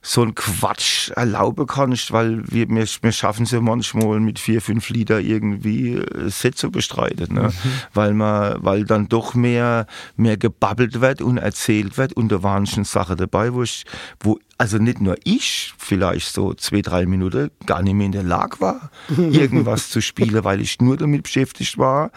[0.06, 4.62] so ein Quatsch erlauben kannst, weil wir, wir, wir schaffen es ja manchmal mit vier,
[4.62, 7.52] fünf Lieder irgendwie äh, Set zu bestreiten, ne?
[7.92, 9.86] weil man, weil dann doch mehr,
[10.16, 13.84] mehr gebabbelt wird und erzählt wird und da waren schon Sachen dabei, wo ich,
[14.20, 18.22] wo, also nicht nur ich vielleicht so zwei, drei Minuten gar nicht mehr in der
[18.22, 22.12] Lage war, irgendwas zu spielen, weil ich nur damit beschäftigt war,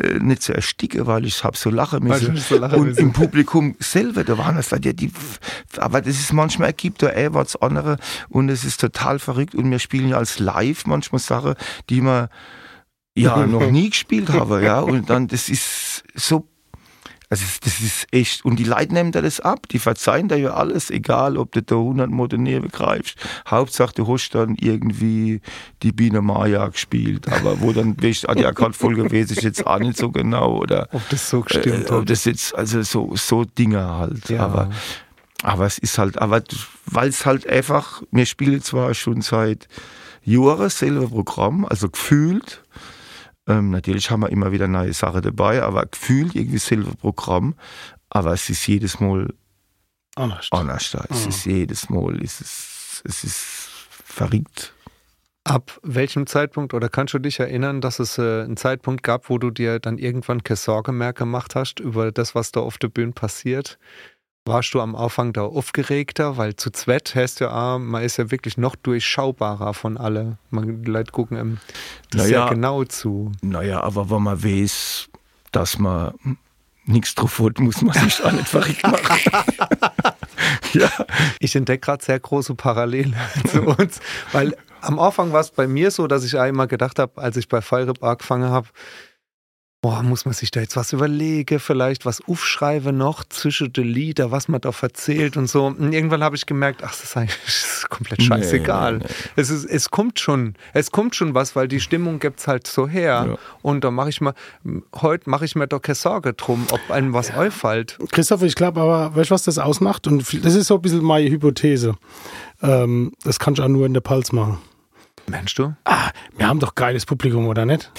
[0.00, 2.36] äh, nicht zu ersticken, weil ich hab so lachen müssen.
[2.36, 3.00] so lachen und müssen.
[3.00, 5.12] im Publikum selber, da waren es die, die,
[5.76, 7.96] aber das ist manchmal ergibt da eh was andere
[8.28, 11.54] und es ist total verrückt und wir spielen ja als Live manchmal Sachen,
[11.88, 12.28] die wir
[13.14, 16.48] ja noch nie gespielt haben, ja und dann das ist so
[17.30, 20.52] also das- ist echt, und die Leute nehmen da das ab, die verzeihen da ja
[20.54, 23.16] alles, egal ob du da 100 Mal daneben greifst.
[23.48, 25.40] Hauptsache du hast dann irgendwie
[25.82, 29.78] die Biene Maya gespielt, aber wo dann weißt, ah, die Akkordfolge weiß ich jetzt auch
[29.78, 33.44] nicht so genau, oder Ob das so gestimmt äh, ob das jetzt, also so, so
[33.44, 34.28] Dinge halt.
[34.28, 34.40] Ja.
[34.44, 34.70] Aber,
[35.42, 36.42] aber es ist halt, aber
[36.86, 39.68] weil es halt einfach, wir spielen zwar schon seit
[40.24, 42.59] Jahren selber Programm, also gefühlt,
[43.48, 47.54] ähm, natürlich haben wir immer wieder neue Sachen dabei, aber gefühlt irgendwie selber Programm,
[48.08, 49.32] aber es ist jedes Mal
[50.16, 50.48] Anders.
[50.50, 50.96] anders.
[51.08, 51.28] Es Mhm.
[51.28, 53.68] ist jedes Mal, es ist, es ist
[54.04, 54.74] verrückt.
[55.44, 59.38] Ab welchem Zeitpunkt oder kannst du dich erinnern, dass es äh, einen Zeitpunkt gab, wo
[59.38, 62.88] du dir dann irgendwann keine Sorge mehr gemacht hast über das, was da auf der
[62.88, 63.78] Bühne passiert?
[64.46, 66.36] Warst du am Anfang da aufgeregter?
[66.38, 70.38] Weil zu zweit heißt ja, ah, man ist ja wirklich noch durchschaubarer von alle.
[70.48, 71.58] Man, die Leute gucken einem
[72.10, 72.46] das Naja.
[72.46, 73.32] sehr genau zu.
[73.42, 75.08] Naja, aber wenn man weiß,
[75.52, 76.14] dass man
[76.86, 79.20] nichts drauf hat, muss man sich auch nicht verrückt machen.
[80.72, 80.90] ja.
[81.38, 83.14] Ich entdecke gerade sehr große Parallelen
[83.46, 84.00] zu uns,
[84.32, 87.48] weil am Anfang war es bei mir so, dass ich einmal gedacht habe, als ich
[87.48, 88.68] bei Fallrip angefangen habe,
[89.82, 94.30] Boah, muss man sich da jetzt was überlegen, vielleicht was aufschreiben noch zwischen den Lieder,
[94.30, 95.64] was man da erzählt und so.
[95.64, 97.38] Und irgendwann habe ich gemerkt, ach, das ist eigentlich
[97.88, 98.98] komplett scheißegal.
[98.98, 102.46] Nee, nee, Es, ist, es kommt schon, es kommt schon was, weil die Stimmung gibt's
[102.46, 103.26] halt so her.
[103.26, 103.38] Ja.
[103.62, 104.34] Und da mache ich mal,
[105.00, 107.98] heute mache ich mir doch keine Sorge drum, ob einem was auffällt.
[108.12, 110.06] Christoph, ich glaube aber, weißt du, was das ausmacht?
[110.06, 111.94] Und das ist so ein bisschen meine Hypothese.
[112.60, 114.58] Ähm, das kann ich auch nur in der Pulse machen.
[115.26, 115.74] Meinst du?
[115.84, 117.90] Ah, wir haben doch geiles Publikum, oder nicht?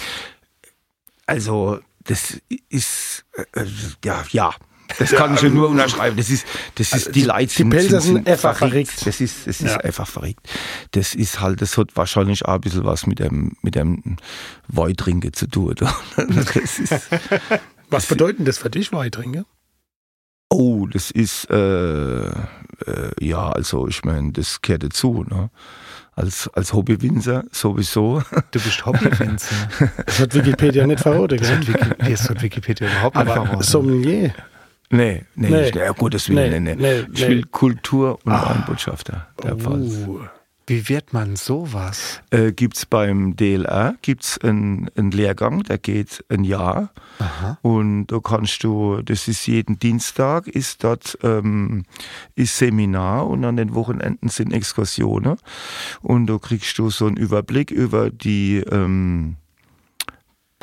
[1.31, 2.37] Also, das
[2.69, 3.65] ist, äh,
[4.03, 4.51] ja, ja.
[4.99, 6.17] Das kann ich ja nur unterschreiben.
[6.17, 9.05] Das ist, das ist, die Leute sind, Pelzer sind, sind einfach verrückt.
[9.05, 9.77] Das ist, das ist Ja.
[9.77, 10.45] einfach verrückt.
[10.91, 14.17] Das ist halt, das hat wahrscheinlich auch ein bisschen was mit dem, mit dem
[14.67, 15.75] Weitrinken zu tun.
[16.17, 16.81] ist,
[17.89, 19.45] Was bedeutet das für dich, Weitringe?
[20.53, 22.31] oh, das ist, äh, äh,
[23.21, 25.49] ja, also, ich meine, das gehört dazu, ne?
[26.15, 28.21] Als, als Hobbywinzer sowieso.
[28.51, 29.55] Du bist Hobbywinzer.
[30.05, 31.73] Das hat Wikipedia nicht verraten, Das hat, gell?
[31.73, 33.63] Wiki, das hat Wikipedia überhaupt nicht Aber verraten.
[33.63, 34.33] Sommelier.
[34.89, 35.61] Nee, nee, Nee.
[35.61, 35.75] nicht.
[35.75, 36.79] Ja, gut, das will Nee, ich nicht.
[36.79, 37.27] nee, ich nee.
[37.29, 39.93] will Kultur- und Weinbotschafter der Pfalz.
[40.05, 40.19] Oh.
[40.67, 42.21] Wie wird man sowas?
[42.29, 46.91] Äh, gibt's beim DLR gibt's einen, einen Lehrgang, der geht ein Jahr.
[47.19, 47.57] Aha.
[47.61, 51.83] Und da kannst du, das ist jeden Dienstag, ist dort ähm,
[52.35, 55.37] ist Seminar und an den Wochenenden sind Exkursionen.
[56.01, 59.37] Und da kriegst du so einen Überblick über die ähm,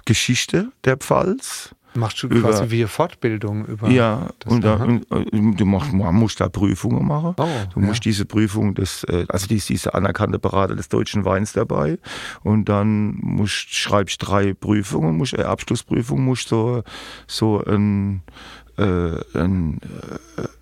[0.04, 1.74] Geschichte der Pfalz.
[1.98, 3.88] Machst du Über- quasi wie eine Fortbildung über.
[3.90, 7.34] Ja, das- und, da, und, und du machst, man muss da Prüfungen machen.
[7.38, 11.24] Oh, Du musst diese Prüfung des, äh, also die ist dieser anerkannte Berater des deutschen
[11.24, 11.98] Weins dabei.
[12.42, 16.82] Und dann musst, schreibst drei Prüfungen, musst eine Abschlussprüfung, musst so,
[17.26, 18.22] so ein,
[18.76, 18.84] äh,
[19.34, 19.80] ein,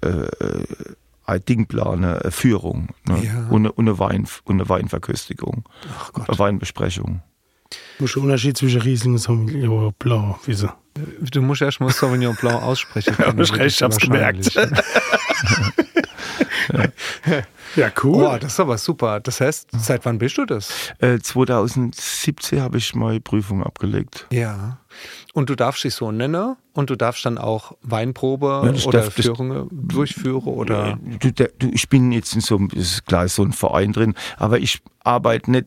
[0.02, 0.28] äh, äh,
[1.26, 2.88] ein Ding planen, eine Führung.
[3.08, 3.22] Ne?
[3.24, 3.46] Ja.
[3.50, 5.64] Und, eine, und, eine Wein, und eine Weinverköstigung.
[5.98, 6.28] Ach Gott.
[6.28, 7.20] Eine Weinbesprechung.
[7.98, 10.70] Muss der Unterschied zwischen Riesling und Sauvignon Blanc wissen.
[11.20, 13.14] Du musst erst mal Sauvignon Blanc aussprechen.
[13.18, 14.54] Ja, ich hab's wahrscheinlich.
[17.76, 18.24] Ja, cool.
[18.24, 19.20] Oh, das ist aber super.
[19.20, 20.70] Das heißt, seit wann bist du das?
[20.98, 24.26] Äh, 2017 habe ich meine Prüfung abgelegt.
[24.32, 24.78] Ja.
[25.34, 29.14] Und du darfst dich so nennen und du darfst dann auch Weinprobe Ja, oder darf-
[29.14, 30.92] das- Führungen durchführen oder.
[30.92, 34.14] Äh, Du, du, ich bin jetzt in so einem, ist klar, so ein Verein drin,
[34.38, 35.66] aber ich arbeite nicht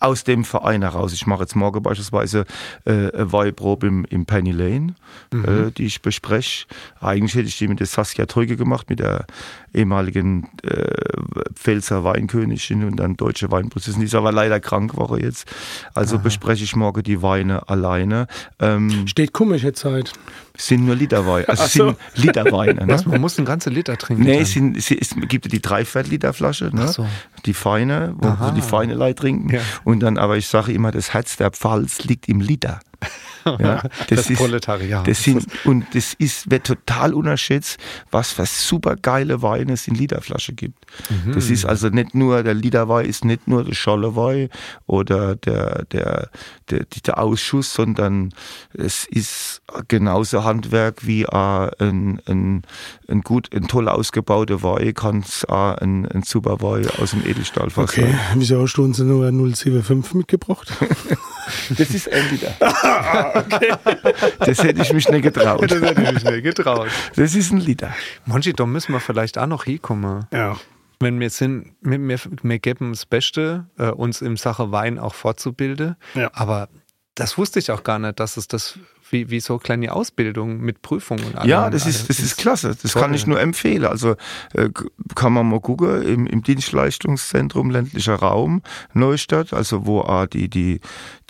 [0.00, 1.12] aus dem Verein heraus.
[1.12, 2.44] Ich mache jetzt morgen beispielsweise
[2.84, 4.94] äh, eine Weinprobe im, im Penny Lane,
[5.32, 6.66] äh, die ich bespreche.
[7.00, 9.26] Eigentlich hätte ich die mit der Saskia Teuge gemacht, mit der
[9.72, 10.92] ehemaligen äh,
[11.54, 14.00] Pfälzer Weinkönigin und dann deutsche Weinprinzessin.
[14.00, 15.46] Die ist aber leider krank geworden jetzt.
[15.94, 18.26] Also bespreche ich morgen die Weine alleine.
[18.58, 20.12] Ähm, Steht komische Zeit.
[20.56, 21.86] Sind nur Literweine, also so.
[22.14, 22.86] sind Literweine.
[22.86, 22.92] Ne?
[22.94, 24.24] Was, man muss einen ganzen Liter trinken.
[24.24, 26.84] Nee, es, sind, es, ist- es gibt ja die Dreiviertel-Liter-Flasche, ne?
[26.84, 27.06] Ach so.
[27.44, 29.54] die feine, wo, wo die feine Leute trinken.
[29.54, 29.60] Ja.
[29.84, 32.80] Und dann, aber ich sage immer, das Herz der Pfalz liegt im Liter.
[33.60, 35.06] Ja, Das Proletariat.
[35.06, 37.78] Das sind, und das ist, wird total unterschätzt,
[38.10, 40.84] was für super geile Weine es in Literflasche gibt.
[41.10, 41.32] Mhm.
[41.32, 44.48] Das ist also nicht nur, der Literwein ist nicht nur der Schollewein
[44.86, 46.30] oder der, der,
[46.70, 48.34] der, der Ausschuss, sondern
[48.74, 52.62] es ist genauso Handwerk wie ein, ein,
[53.08, 57.24] ein gut, ein toll ausgebauter Wein kann es auch ein, ein super Wein aus dem
[57.24, 58.18] Edelstahlfass Okay, sein.
[58.34, 60.68] wieso hast du uns nur 075 mitgebracht?
[61.78, 62.08] Das ist
[62.96, 63.78] ein Liter.
[64.40, 65.70] Das hätte ich mich nicht getraut.
[65.70, 66.88] das hätte ich mich nicht getraut.
[67.16, 67.94] Das ist ein Liter.
[68.24, 70.26] Monchi, da müssen wir vielleicht auch noch hinkommen.
[70.32, 70.56] ja.
[70.98, 75.12] Wenn wir sind, wir, wir, wir geben das Beste, äh, uns in Sache Wein auch
[75.14, 75.96] fortzubilden.
[76.14, 76.30] Ja.
[76.32, 76.70] Aber
[77.14, 78.78] das wusste ich auch gar nicht, dass es das
[79.10, 82.36] wie, wie so eine kleine Ausbildung mit Prüfungen und allem Ja, das ist, das ist
[82.36, 82.76] klasse.
[82.80, 83.02] Das Toll.
[83.02, 83.84] kann ich nur empfehlen.
[83.84, 84.16] Also
[84.54, 84.70] äh,
[85.14, 90.80] kann man mal gucken im, im Dienstleistungszentrum ländlicher Raum Neustadt, also wo auch die, die,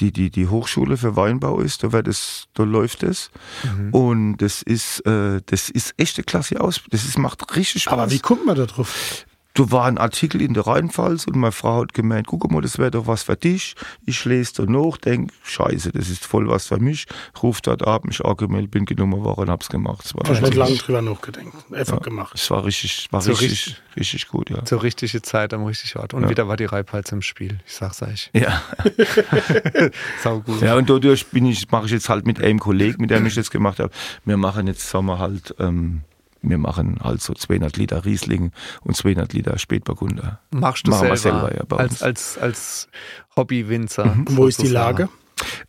[0.00, 3.30] die, die, die Hochschule für Weinbau ist, da, wird es, da läuft es.
[3.64, 3.90] Mhm.
[3.94, 6.80] Und das ist, äh, das ist echt eine klasse aus.
[6.90, 7.92] Das ist, macht richtig Spaß.
[7.92, 9.26] Aber wie kommt man da drauf?
[9.56, 12.78] Da war ein Artikel in der Rheinpfalz und meine Frau hat gemeint, guck mal, das
[12.78, 13.74] wäre doch was für dich.
[14.04, 17.06] Ich lese da nach, denk, scheiße, das ist voll was für mich.
[17.42, 20.04] Ruf dort ab, mich angemeldet, bin genommen worden und hab's gemacht.
[20.04, 21.46] Es war, Du hast nicht lange drüber nachgedacht.
[21.72, 22.32] Einfach gemacht.
[22.34, 24.64] es war richtig, war So richtig, richtig- richtig, gut, ja.
[24.64, 26.12] Zur richtigen Zeit am richtigen Ort.
[26.14, 26.28] Und Ja.
[26.28, 27.58] wieder war die Reibhals im Spiel.
[27.66, 28.30] Ich sag's euch.
[28.34, 28.62] Ja.
[30.22, 30.60] Sau gut.
[30.60, 33.36] ja, und dadurch bin ich, mache ich jetzt halt mit einem Kollegen, mit dem ich
[33.36, 33.90] jetzt gemacht habe,
[34.24, 36.02] wir machen jetzt Sommer halt, ähm,
[36.42, 40.40] wir machen halt so 200 Liter Riesling und 200 Liter Spätburgunder.
[40.50, 42.02] Machst du Machen wir selber, selber, ja, bei als, uns.
[42.02, 42.88] als, als
[43.36, 44.16] Hobbywinzer.
[44.26, 44.68] Wo ist die.
[44.68, 45.08] Lage?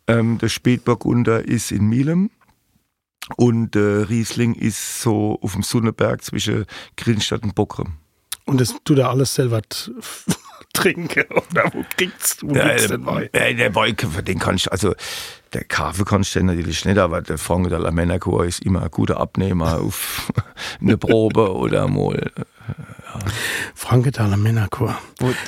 [0.06, 2.30] Ähm, der Spätburgunder ist in Mielem
[3.36, 6.64] und der Riesling ist so auf dem Sonneberg zwischen
[6.96, 7.94] Grinstadt und Bockrem.
[8.46, 9.60] Und das tut er alles selber
[10.82, 11.24] t- trinken?
[11.50, 13.28] Oder wo kriegst du Ja, gibt's denn Wein?
[13.32, 14.94] äh, der Wein, den kannst du, also
[15.52, 18.90] der Kaffee kannst du natürlich nicht, aber der Frank de la Menacor ist immer ein
[18.90, 20.32] guter Abnehmer auf
[20.80, 22.30] eine Probe oder mal.
[23.74, 24.98] Frankenthaler Männerchor.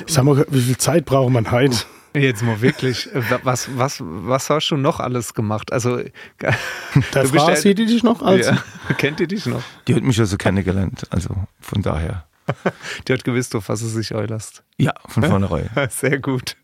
[0.07, 1.77] Sag mal, wie viel Zeit braucht man heute?
[2.13, 5.71] Jetzt mal wirklich, äh, wa- was, was, was hast du noch alles gemacht?
[5.71, 5.99] Also,
[6.41, 8.47] ja- sieht die dich noch als?
[8.47, 8.57] ja,
[8.97, 9.61] kennt ihr dich noch?
[9.87, 11.29] Die hat mich ja so kennengelernt, also
[11.61, 12.25] von daher.
[13.07, 14.63] Die hat gewusst, auf was sie sich eulerst.
[14.77, 15.69] Ja, von vornherein.
[15.89, 16.57] Sehr gut.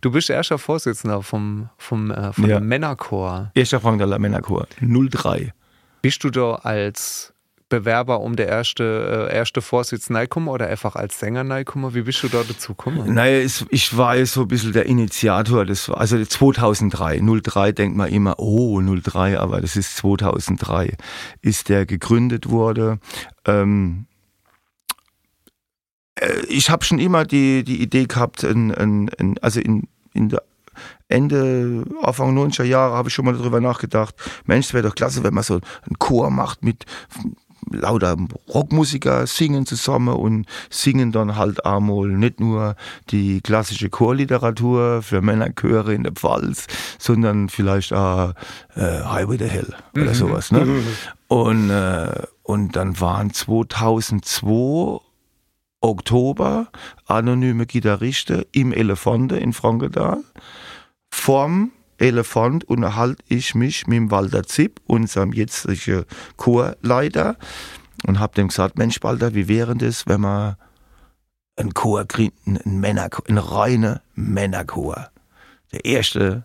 [0.00, 2.60] Du bist erster Vorsitzender vom, vom, äh, vom Ja.
[2.60, 3.50] Männerchor.
[3.54, 5.52] Erster Frank de la Menacor, 03.
[6.02, 7.32] Bist du da als
[7.68, 11.94] Bewerber um der erste, äh, erste Vorsitzende reingekommen oder einfach als Sänger reingekommen?
[11.94, 13.12] Wie bist du da dazu gekommen?
[13.12, 15.66] Naja, ich war ja so ein bisschen der Initiator.
[15.66, 17.20] Das war, also 2003.
[17.20, 20.96] 03 denkt man immer, oh, 03, aber das ist 2003.
[21.42, 23.00] Ist der gegründet wurde.
[23.44, 24.17] Ähm, äh,
[26.48, 30.42] ich habe schon immer die, die Idee gehabt, ein, ein, also in, in der
[31.08, 34.14] Ende, Anfang 90er Jahre habe ich schon mal darüber nachgedacht,
[34.44, 36.84] Mensch, es wäre doch klasse, wenn man so einen Chor macht mit
[37.70, 38.16] lauter
[38.48, 42.76] Rockmusiker singen zusammen und singen dann halt einmal nicht nur
[43.10, 46.66] die klassische Chorliteratur für Männerchöre in der Pfalz,
[46.98, 48.32] sondern vielleicht auch
[48.74, 50.50] äh, Highway to Hell oder sowas.
[50.50, 50.82] Ne?
[51.28, 55.00] Und, äh, und dann waren 2002
[55.80, 56.68] Oktober
[57.06, 60.18] anonyme Gitarristen im Elefante in Frankenthal.
[61.10, 66.04] Vorm Elefant unterhalte ich mich mit dem Walter Zipp, unserem jetzigen
[66.36, 67.36] Chorleiter,
[68.06, 70.56] und habe dem gesagt, Mensch Walter, wie wäre das, wenn wir
[71.56, 75.10] einen Chor kriegen, einen Männerchor, einen reinen Männerchor.
[75.72, 76.44] Der erste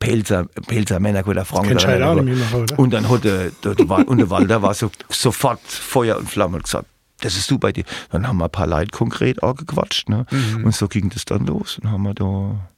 [0.00, 1.76] Pelzer, Pelzer Männerchor der Franken.
[1.76, 2.78] Kennst du auch nicht mehr, oder?
[2.78, 6.56] Und dann hat der, der, der, und der Walter war so, sofort Feuer und Flamme
[6.56, 6.86] und gesagt,
[7.20, 7.84] das ist du bei dir.
[8.10, 10.08] Dann haben wir ein paar Leute konkret auch gequatscht.
[10.08, 10.26] Ne?
[10.64, 11.78] Und so ging das dann los.
[11.78, 12.70] Und haben wir da.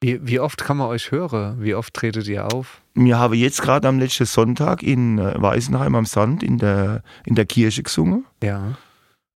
[0.00, 1.62] Wie, wie oft kann man euch hören?
[1.62, 2.82] Wie oft tretet ihr auf?
[2.94, 7.34] Wir haben jetzt gerade am letzten Sonntag in äh, Weißenheim am Sand in der, in
[7.34, 8.26] der Kirche gesungen.
[8.42, 8.76] Ja.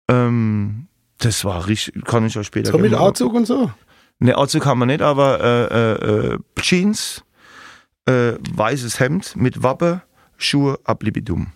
[0.10, 0.88] Ähm,
[1.20, 3.72] das war richtig, kann ich euch später So mit Anzug und so?
[4.20, 7.24] Ne, Anzug haben wir nicht, aber äh, äh, äh, Jeans,
[8.06, 10.02] äh, weißes Hemd mit Wappe,
[10.38, 11.52] Schuhe, ablibidum.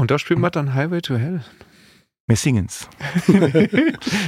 [0.00, 1.42] Und da spielt man dann Highway to Hell.
[2.30, 2.88] Wir singen's.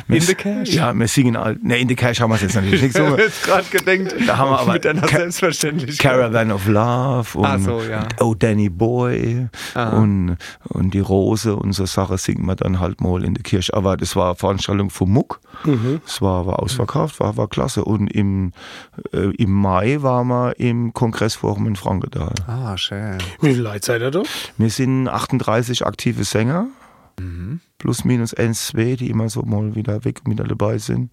[0.08, 0.70] In the Cash.
[0.74, 1.56] Ja, wir singen all.
[1.62, 3.24] Ne, in the Cash haben wir es jetzt natürlich nicht Ich habe gesungen.
[3.24, 6.12] jetzt gerade gedenkt, Da haben wir aber mit einer Ca- Selbstverständlichkeit.
[6.12, 8.08] Caravan of Love und so, ja.
[8.20, 9.90] Oh Danny Boy Ah.
[9.90, 13.72] und, und die Rose und so Sachen singen wir dann halt mal in der Kirche.
[13.74, 15.40] Aber das war eine Veranstaltung vom Muck.
[15.64, 16.00] Mhm.
[16.04, 17.84] Es war, war ausverkauft, war, war klasse.
[17.84, 18.52] Und im,
[19.12, 22.34] äh, im Mai waren wir im Kongressforum in Frankenthal.
[22.48, 23.18] Ah, schön.
[23.40, 24.22] Wie viel Leute seid ihr da?
[24.58, 26.66] Wir sind 38 aktive Sänger,
[27.20, 27.60] Mhm.
[27.78, 31.10] plus minus 1, 2, die immer so mal wieder weg und wieder dabei sind.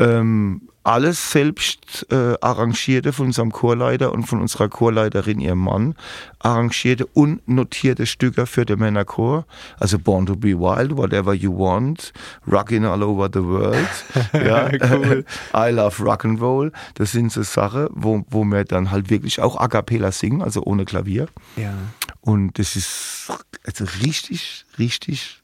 [0.00, 5.94] Ähm, alles selbst äh, arrangierte von unserem Chorleiter und von unserer Chorleiterin, ihrem Mann,
[6.38, 9.44] arrangierte und notierte Stücke für den Männerchor.
[9.78, 12.14] Also Born to be Wild, Whatever You Want,
[12.50, 13.88] Rockin' All Over the World,
[14.32, 15.24] ja, Cool.
[15.54, 16.72] I Love Rock'n'Roll.
[16.94, 20.62] Das sind so Sachen, wo, wo wir dann halt wirklich auch a cappella singen, also
[20.62, 21.28] ohne Klavier.
[21.56, 21.74] Ja.
[22.22, 23.30] Und das ist
[23.66, 25.42] also richtig, richtig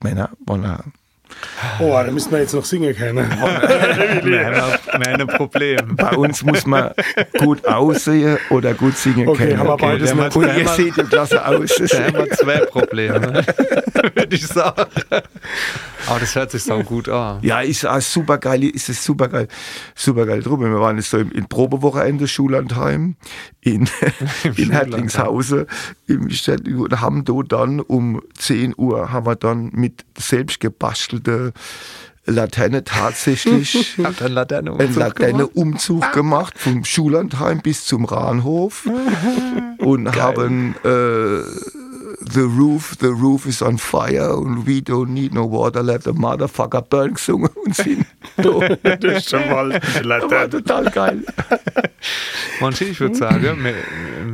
[0.00, 0.64] Männer wollen
[1.80, 3.28] Oh, da müssen wir jetzt noch singen können.
[4.24, 5.96] Wir haben ein Problem.
[5.96, 6.90] Bei uns muss man
[7.38, 9.58] gut aussehen oder gut singen Okay, können.
[9.58, 10.36] haben wir beides nicht.
[10.36, 11.74] Und Da ihr haben seht ja klasse aus.
[11.76, 13.44] Da haben wir zwei Probleme,
[14.14, 14.84] würde ich sagen.
[16.06, 17.38] Aber das hört sich so gut an.
[17.42, 19.46] Ja, ist auch super geil, ist es super geil,
[19.94, 20.60] super geil drum.
[20.60, 23.16] Wir waren jetzt so im, in Probewochenende Schullandheim
[23.60, 23.88] in,
[24.56, 25.66] in Hertlingshausen
[26.06, 30.60] im Städten und haben dort dann um 10 Uhr haben wir dann mit selbst
[31.22, 31.52] gebastelter
[32.30, 38.86] Laterne tatsächlich einen Laterne einen Laterneumzug gemacht vom Schullandheim bis zum Rahnhof
[39.78, 41.77] und haben äh,
[42.20, 46.12] The Roof, The Roof is on fire and we don't need no water, let the
[46.12, 48.04] motherfucker burn gesungen und sind
[48.36, 48.96] da.
[48.96, 51.22] das ist schon mal Das war total geil.
[52.60, 53.74] Manche, ich würde sagen, wir, wir,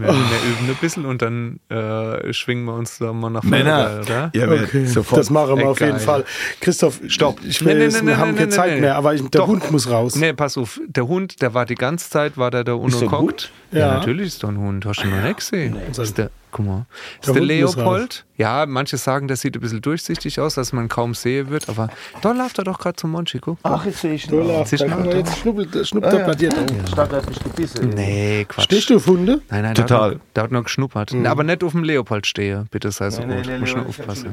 [0.01, 4.01] wir üben ein bisschen und dann äh, schwingen wir uns da mal nach vorne, Männer,
[4.03, 4.31] oder?
[4.33, 5.21] werdet Okay, sofort.
[5.21, 6.25] das machen wir auf jeden Fall.
[6.61, 7.39] Christoph, Stopp.
[7.47, 8.81] Ich Nee, will nee, jetzt, nee, wir nee, haben nee, keine nee, Zeit nee.
[8.81, 9.47] mehr, aber ich, der Doch.
[9.49, 10.17] Hund muss raus.
[10.17, 13.09] Nee, pass auf, der Hund, der war die ganze Zeit, war der da Ist der
[13.09, 13.51] ein unerkockt.
[13.73, 13.79] Ja.
[13.79, 13.95] Ja.
[13.99, 15.77] natürlich ist da ein Hund, hast du noch nicht gesehen.
[15.91, 16.87] Ist der, guck mal,
[17.21, 20.89] ist Der der, Leopold, Ja, manche sagen, das sieht ein bisschen durchsichtig aus, dass man
[20.89, 21.89] kaum sehen wird, aber
[22.23, 23.59] da läuft er doch gerade zum Monchi, guck.
[23.65, 24.65] Ach, jetzt sehe ich noch.
[24.69, 25.13] da man noch?
[25.15, 26.67] jetzt schnuppelt, schnuppt er bei dir drauf.
[26.89, 27.91] Statt er hat mich gebissen.
[27.91, 28.65] Nee, Quatsch.
[28.65, 29.43] Stehst du auf Hunde?
[29.51, 30.21] Nein, nein, Total.
[30.35, 31.15] Der hat, noch, der geschnuppert.
[31.27, 33.47] Aber nicht auf dem Leopold stehe, bitte sei so Nee, gut.
[33.47, 34.33] nee, nee, Muss nee, aufpassen.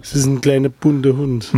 [0.00, 1.52] Es ist ein kleiner bunter Hund.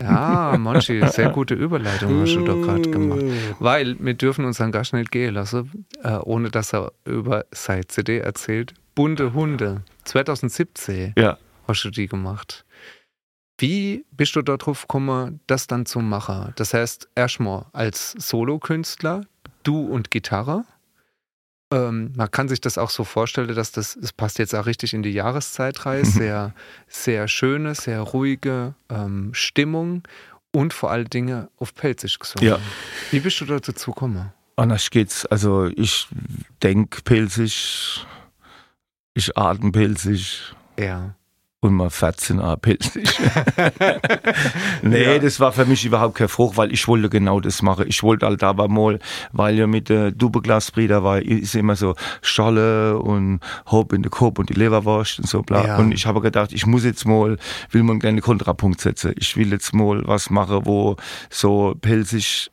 [0.00, 3.22] Ja, Monchi, sehr gute Überleitung hast du da gerade gemacht.
[3.58, 8.18] Weil wir dürfen unseren Gast nicht gehen lassen, äh, ohne dass er über seine CD
[8.18, 8.72] erzählt.
[8.94, 9.82] Bunte Hunde.
[10.04, 11.38] 2017 Ja.
[11.66, 12.64] hast du die gemacht.
[13.58, 16.52] Wie bist du darauf gekommen, das dann zu machen?
[16.56, 19.22] Das heißt, erstmal als Solokünstler,
[19.62, 20.64] du und Gitarre.
[21.72, 24.92] Ähm, man kann sich das auch so vorstellen, dass das, es passt jetzt auch richtig
[24.92, 26.04] in die Jahreszeit rein.
[26.04, 26.52] Sehr,
[26.88, 30.02] sehr schöne, sehr ruhige ähm, Stimmung
[30.52, 32.46] und vor allen Dingen auf Pelzig gesungen.
[32.48, 32.58] Ja.
[33.12, 34.32] Wie bist du dazu gekommen?
[34.56, 35.26] Anders geht's.
[35.26, 36.06] Also ich
[36.62, 38.04] denk pilzig,
[39.14, 41.14] ich atme pilzig Ja.
[41.60, 43.08] und mal 14 Jahre pilzig.
[44.82, 45.18] nee, Ja.
[45.18, 47.86] das war für mich überhaupt kein Frucht, weil ich wollte genau das machen.
[47.88, 48.98] Ich wollte halt aber mal,
[49.32, 54.38] weil ja mit der Doppelglasbrüder war, ist immer so Scholle und Hop in den Kopf
[54.38, 55.66] und die Leberwurst und so bla.
[55.66, 55.78] Ja.
[55.78, 57.38] Und ich habe gedacht, ich muss jetzt mal,
[57.70, 59.14] will mal einen kleinen Kontrapunkt setzen.
[59.16, 60.96] Ich will jetzt mal was machen, wo
[61.30, 62.50] so pilzig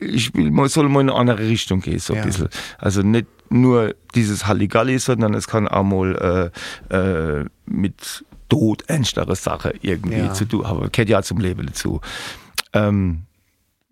[0.00, 2.24] ich will mal, soll mal in eine andere Richtung gehen, so ein Ja.
[2.24, 2.48] bisschen.
[2.78, 6.52] Also nicht nur dieses Halligalli, sondern es kann auch mal
[6.90, 10.32] äh, äh, mit Tod ernstere Sache irgendwie Ja.
[10.32, 10.90] zu tun haben.
[10.92, 12.00] Gehört ja zum Leben dazu.
[12.72, 13.22] Ähm,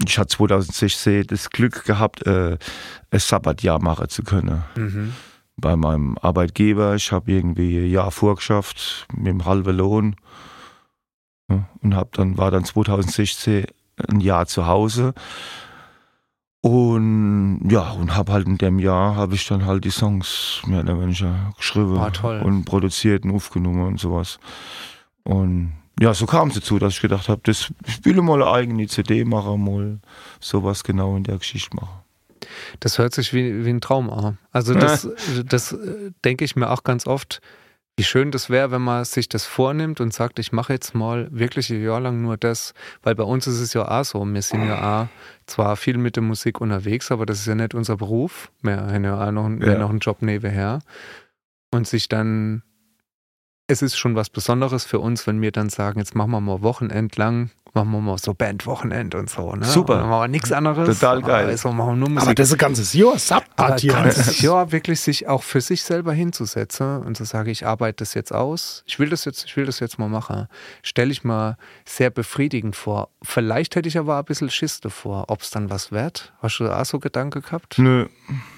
[0.07, 2.59] ich hatte 2016 das Glück gehabt, äh,
[3.11, 4.63] ein Sabbatjahr machen zu können.
[4.77, 5.13] Mhm.
[5.57, 6.95] Bei meinem Arbeitgeber.
[6.97, 10.17] Ich habe irgendwie ein Jahr vorgeschafft mit dem halben Lohn.
[11.51, 13.65] Ja, und hab dann, war dann 2016
[14.09, 15.15] ein Jahr zu Hause.
[16.67, 20.81] Und ja, und habe halt in dem Jahr habe ich dann halt die Songs mehr
[20.81, 24.41] oder weniger geschrieben Ah, und produziert und aufgenommen und sowas.
[25.23, 28.51] Und ja, so kam es dazu, dass ich gedacht habe, das ich will mal eine
[28.51, 30.01] eigene CD machen, mal
[30.41, 32.01] sowas genau in der Geschichte machen.
[32.81, 34.39] Das hört sich wie, wie ein Traum an.
[34.51, 35.09] Also das,
[35.45, 37.41] das äh, denke ich mir auch ganz oft,
[37.99, 41.29] wie schön das wäre, wenn man sich das vornimmt und sagt, ich mache jetzt mal
[41.31, 42.75] wirklich ein Jahr lang nur das.
[43.03, 45.09] Weil bei uns ist es ja auch so, wir sind ja auch
[45.47, 48.51] zwar viel mit der Musik unterwegs, aber das ist ja nicht unser Beruf.
[48.61, 49.79] Wir haben ja auch noch, einen- Ja.
[49.79, 50.81] noch einen Job nebenher.
[51.73, 52.63] Und sich dann,
[53.67, 56.61] es ist schon was Besonderes für uns, wenn wir dann sagen, jetzt machen wir mal
[56.63, 59.55] Wochenend lang, machen wir mal so Bandwochenend und so.
[59.55, 59.65] Ne?
[59.65, 59.93] Super.
[59.95, 60.99] Und dann machen wir nichts anderes.
[60.99, 61.47] Total geil.
[61.47, 62.23] Also machen wir nur Musik.
[62.23, 63.17] Aber das ist ein ganzes Jahr.
[63.19, 63.93] Sabbat hier.
[63.93, 68.15] ganzes Jahr wirklich sich auch für sich selber hinzusetzen und zu sagen, ich arbeite das
[68.15, 70.49] jetzt aus, ich will das jetzt, ich will das jetzt mal machen,
[70.83, 73.11] stelle ich mal sehr befriedigend vor.
[73.23, 76.33] Vielleicht hätte ich aber ein bisschen Schiss davor, ob es dann was wird.
[76.41, 77.79] Hast du da auch so Gedanke gehabt?
[77.79, 78.09] Nö.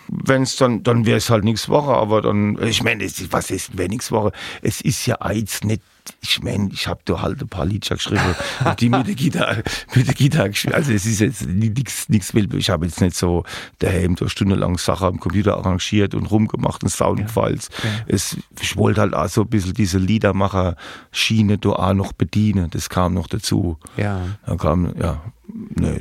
[0.08, 3.76] Wenn es dann, dann wäre es halt nichts Woche, aber dann, ich meine, was ist,
[3.76, 4.32] wäre nichts Woche?
[4.62, 5.82] Es ist ja eins nicht,
[6.20, 8.34] ich meine, ich habe da halt ein paar Lieder geschrieben,
[8.80, 9.62] die mit der Gitarre,
[9.94, 10.74] mit der Gitarre gespielt.
[10.74, 12.52] Also es ist jetzt nichts, nichts wild.
[12.54, 13.44] Ich habe jetzt nicht so
[13.78, 17.68] daheim da stundenlang Sachen am Computer arrangiert und rumgemacht und Soundfiles.
[17.82, 17.90] Ja.
[18.06, 22.70] Es, ich wollte halt auch so ein bisschen diese Liedermacher-Schiene da auch noch bedienen.
[22.70, 23.78] Das kam noch dazu.
[23.96, 24.22] Ja.
[24.46, 25.22] Da kam, ja,
[25.76, 26.00] nee,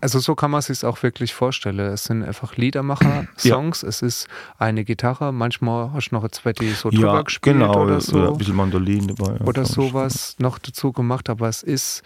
[0.00, 1.80] Also so kann man sich auch wirklich vorstellen.
[1.80, 4.28] Es sind einfach Liedermacher-Songs, es ist
[4.58, 8.32] eine Gitarre, manchmal hast du noch zwei, die so drüber ja, gespielt genau, oder so.
[8.32, 9.36] ein bisschen Mandolin dabei.
[9.38, 12.02] ja, oder sowas noch dazu gemacht, aber es ist,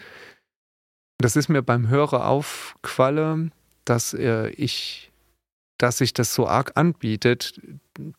[1.18, 3.52] das ist mir beim Hören aufgefallen,
[3.84, 5.10] dass äh, ich,
[5.78, 7.60] dass sich das so arg anbietet,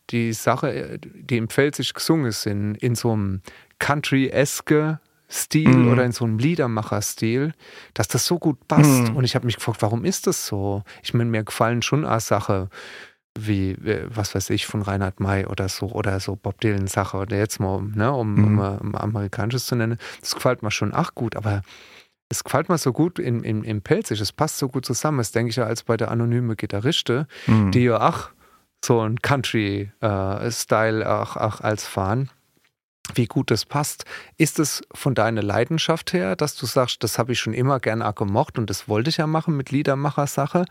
[0.10, 3.42] die Sache, äh, die im Pfälzisch gesungen sind, in so einem
[3.80, 5.00] Country-eske
[5.36, 5.88] Stil Mhm.
[5.90, 7.54] oder in so einem Liedermacher-Stil,
[7.94, 9.10] dass das so gut passt.
[9.10, 9.16] Mhm.
[9.18, 10.84] Und ich habe mich gefragt, warum ist das so?
[11.04, 12.70] Ich meine, mir gefallen schon auch Sachen
[13.38, 17.18] wie, äh, was weiß ich, von Reinhard May oder so, oder so Bob Dylan Sache,
[17.18, 18.60] oder jetzt mal, ne, um, um, Mhm.
[18.60, 19.98] äh, um amerikanisches zu nennen.
[20.22, 21.62] Das gefällt mir schon ach gut, aber
[22.30, 25.34] es gefällt mir so gut im, im, im Pelzig, es passt so gut zusammen, das
[25.34, 27.72] denke ich ja als bei der anonyme Gitarriste, Mhm.
[27.72, 28.32] die ja ach
[28.84, 32.30] so ein Country-Style auch, auch als fahren.
[33.14, 34.06] Wie gut das passt.
[34.38, 38.08] Ist es von deiner Leidenschaft her, dass du sagst, das habe ich schon immer gerne
[38.08, 40.66] auch gemocht und das wollte ich ja machen mit Liedermacher-Sache?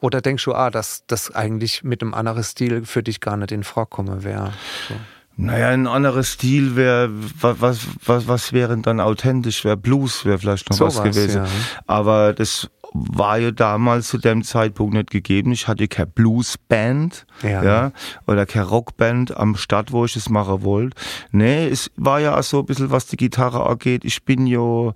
[0.00, 3.52] Oder denkst du, ah, dass das eigentlich mit einem anderen Stil für dich gar nicht
[3.52, 4.52] in Frage kommen wäre?
[4.88, 4.94] So.
[5.38, 9.66] Naja, ein anderer Stil wäre, was, was, was, was wäre dann authentisch?
[9.66, 11.44] Wäre Blues, wäre vielleicht noch was Sowas, gewesen.
[11.44, 11.50] ja.
[11.86, 12.70] Aber das
[13.12, 15.52] war ja damals zu dem Zeitpunkt nicht gegeben.
[15.52, 17.62] Ich hatte keine Bluesband Ja.
[17.62, 17.92] ja.
[18.26, 20.96] oder keine Rockband am Start, wo ich es machen wollte.
[21.30, 24.04] Nee, es war ja auch so ein bisschen, was die Gitarre angeht.
[24.04, 24.92] Ich bin ja,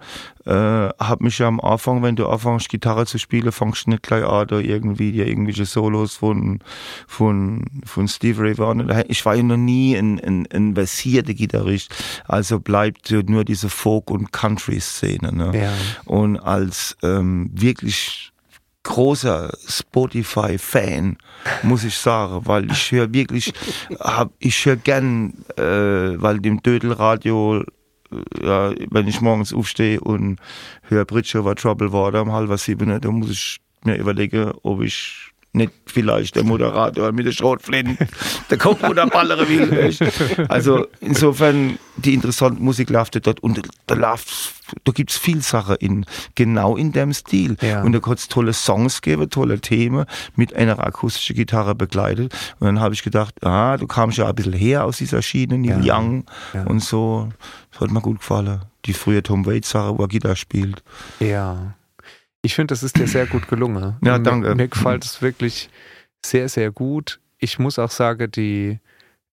[0.46, 4.02] äh, hab mich ja am Anfang, wenn du anfängst, Gitarre zu spielen, fangst du nicht
[4.02, 6.60] gleich an, da irgendwie dir irgendwelche Solos von,
[7.06, 9.04] von, von Steve Ray Vaughan.
[9.08, 11.94] Ich war ja noch nie ein, ein, ein versierter Gitarrist.
[12.26, 15.32] Also bleibt nur diese Folk- und Country-Szene.
[15.32, 15.62] Ne?
[15.62, 15.72] Ja.
[16.06, 18.32] Und als ähm, wirklich
[18.82, 21.18] großer Spotify-Fan,
[21.62, 23.52] muss ich sagen, weil ich höre wirklich,
[23.98, 27.62] hab, ich höre gern, äh, weil dem Dödelradio,
[28.42, 30.38] ja, wenn ich morgens aufstehe und
[30.82, 35.29] höre Bridge over Trouble Water um halb sieben, da muss ich mir überlegen, ob ich
[35.52, 38.06] nicht vielleicht der Moderator mit der Schrotflinte,
[38.50, 40.46] der Kopf oder ballere will.
[40.48, 44.28] Also insofern, die interessante Musik läuft dort und da läuft,
[44.84, 46.06] da gibt's viel Sache in,
[46.36, 47.56] genau in dem Stil.
[47.62, 47.82] Ja.
[47.82, 50.04] Und da kann's tolle Songs geben, tolle Themen
[50.36, 52.32] mit einer akustischen Gitarre begleitet.
[52.60, 55.58] Und dann habe ich gedacht, ah, du kamst ja ein bisschen her aus dieser Schiene,
[55.58, 55.96] Neil Ja.
[55.98, 56.24] Young
[56.54, 56.62] Ja.
[56.64, 57.28] und so.
[57.72, 58.60] Das hat mir gut gefallen.
[58.84, 60.82] Die frühe Tom Waits Sache, wo er Gitarre spielt.
[61.18, 61.74] Ja.
[62.42, 63.96] Ich finde, das ist dir sehr gut gelungen.
[64.02, 64.50] Ja, danke.
[64.50, 65.68] Mir, mir gefällt es wirklich
[66.24, 67.20] sehr, sehr gut.
[67.38, 68.78] Ich muss auch sagen, die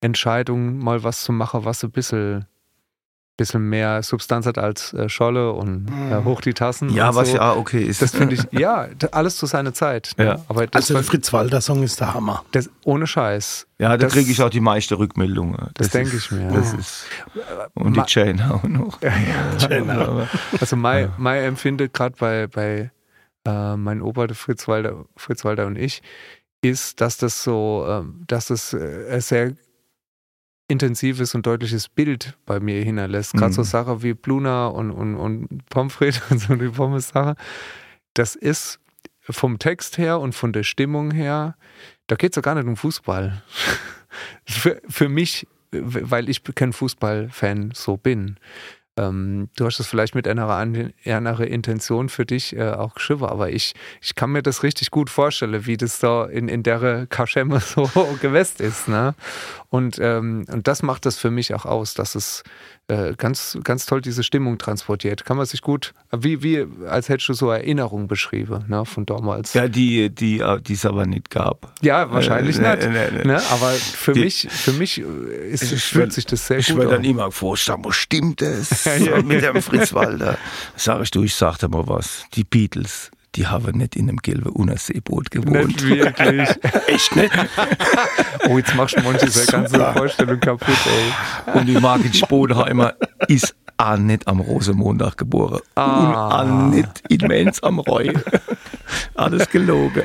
[0.02, 2.46] Entscheidung, mal was zu machen, was ein bisschen,
[3.38, 6.90] bisschen mehr Substanz hat als äh, Scholle und äh, hoch die Tassen.
[6.90, 7.36] Ja, und was so.
[7.38, 8.02] ja auch okay ist.
[8.02, 10.12] Das finde ich, ja, alles zu seiner Zeit.
[10.18, 10.26] ne?
[10.26, 10.46] Ja.
[10.50, 12.44] Aber das, Also Fritz Walter Song ist der Hammer.
[12.52, 13.68] das ohne Scheiß.
[13.80, 15.70] ja, da das- kriege ich auch die meisten Rückmeldungen.
[15.76, 16.52] Das denke ist- ich mir.
[16.52, 17.06] Das ist,
[17.74, 19.00] und die Jane auch noch.
[19.60, 20.28] Jane
[20.60, 22.92] Also mein, mein Empfinden gerade bei, bei
[23.48, 26.02] äh, mein Opa, Fritz Walter, Fritz Walter und ich,
[26.62, 29.54] ist, dass das so, ähm, dass das äh, ein sehr
[30.68, 33.34] intensives und deutliches Bild bei mir hinterlässt.
[33.34, 33.56] Gerade Mhm.
[33.56, 37.36] so Sachen wie Bluna und, und, und Pommes frites und so die Pommes-Sache.
[38.14, 38.80] Das ist
[39.22, 41.56] vom Text her und von der Stimmung her,
[42.08, 43.44] da geht es ja gar nicht um Fußball.
[44.46, 48.38] für, für mich, weil ich kein Fußballfan so bin.
[48.98, 53.26] Ähm, du hast das vielleicht mit einer an- einer Intention für dich äh, auch geschrieben,
[53.26, 57.06] aber ich, ich kann mir das richtig gut vorstellen, wie das da in, in der
[57.08, 57.90] Kaschemme so
[58.22, 58.88] gewest ist.
[58.88, 59.14] Ne?
[59.70, 62.44] Und, ähm, und das macht das für mich auch aus, dass es
[62.88, 65.26] äh, ganz, ganz toll diese Stimmung transportiert.
[65.26, 69.54] Kann man sich gut, wie, wie als hättest du so Erinnerungen beschrieben ne, von damals.
[69.54, 71.74] Ja, die, die, äh, die es aber nicht gab.
[71.82, 72.90] Ja, wahrscheinlich Äh, nicht.
[73.18, 73.24] nee.
[73.26, 73.42] Ne?
[73.52, 75.04] Aber für Die- mich, für mich äh,
[75.50, 77.04] ist, Ich fühlt werd- sich das sehr Ich gut werde dann an.
[77.06, 78.86] immer vorstellen, wo stimmt es?
[79.00, 79.22] Ja.
[79.22, 80.38] Mit dem Fritz Walter.
[80.78, 82.24] Sag ich du, ich sagte mal was.
[82.36, 85.68] Die Beatles, die haben nicht in einem gelben Unterseeboot gewohnt.
[85.68, 86.50] Nicht wirklich.
[86.88, 87.32] Echt nicht?
[88.50, 89.94] Oh, jetzt machst du manche seine ganze.
[89.94, 90.76] Vorstellung kaputt,
[91.46, 91.60] ey.
[91.60, 92.96] Und die Margit Spodenheimer
[93.28, 95.62] ist auch nicht am Rosenmontag geboren.
[95.76, 96.42] Ah.
[96.42, 98.12] Und auch nicht in Mainz am Reu.
[99.14, 100.04] Alles gelogen.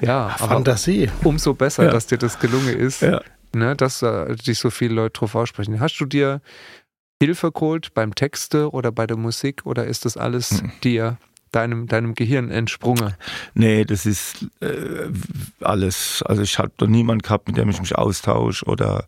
[0.00, 1.10] Ja, aber Fantasie.
[1.22, 1.90] umso besser, Ja.
[1.90, 3.20] dass dir das gelungen ist, Ja.
[3.54, 5.78] ne, dass äh, dich so viele Leute drauf aussprechen.
[5.80, 6.40] Hast du dir
[7.22, 10.72] Hilfe geholt beim Texte oder bei der Musik oder ist das alles Mhm.
[10.82, 11.16] dir,
[11.54, 13.14] deinem, deinem Gehirn entsprungen?
[13.54, 15.08] Nee, das ist äh,
[15.60, 16.22] alles.
[16.26, 19.06] Also ich habe da niemand gehabt, mit dem ich mich austausche oder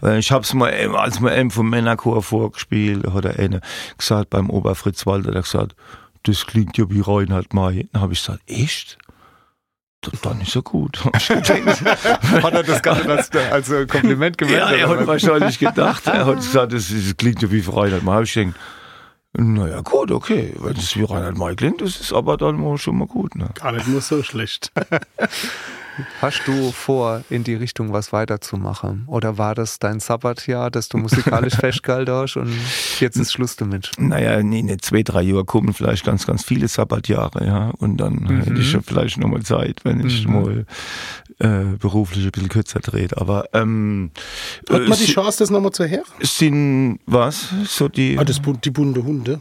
[0.00, 3.60] Weil Ich hab's mal, eben, als wir eben vom Männerchor vorgespielt, hat der eine
[3.98, 5.76] gesagt beim Oberfritz Walter, der hat gesagt,
[6.24, 7.88] das klingt ja wie Reinhard May.
[7.92, 8.98] Dann habe ich gesagt, echt?
[10.00, 11.04] Das dann ist ja gut.
[11.04, 16.36] Hat er das gar nicht als, als Kompliment ja, er hat wahrscheinlich gedacht, er hat
[16.36, 18.14] gesagt, das, das klingt ja wie Reinhard May.
[18.14, 18.54] Hab ich gedacht,
[19.38, 20.52] naja, gut, okay.
[20.58, 23.34] Wenn es wie Reinhard May klingt, das ist aber dann mal schon mal gut.
[23.36, 23.50] Ne?
[23.54, 24.72] Gar nicht nur so schlecht.
[26.20, 29.04] Hast du vor, in die Richtung was weiterzumachen?
[29.06, 32.52] Oder war das dein Sabbatjahr, dass du musikalisch festgehalten hast und
[33.00, 33.92] jetzt ist Schluss damit?
[33.96, 37.70] Naja, in in zwei, drei Jahren kommen vielleicht ganz, ganz viele Sabbatjahre, ja.
[37.78, 40.32] Und dann hätte ich ja vielleicht nochmal Zeit, wenn ich Mhm.
[40.34, 40.66] mal
[41.38, 43.16] äh, beruflich ein bisschen kürzer dreht.
[43.18, 44.10] Aber ähm,
[44.70, 46.04] Hat äh, man die es Chance, das nochmal zu hören?
[46.20, 47.48] sind was?
[47.66, 49.40] So die Ah, das, die bunte Hunde.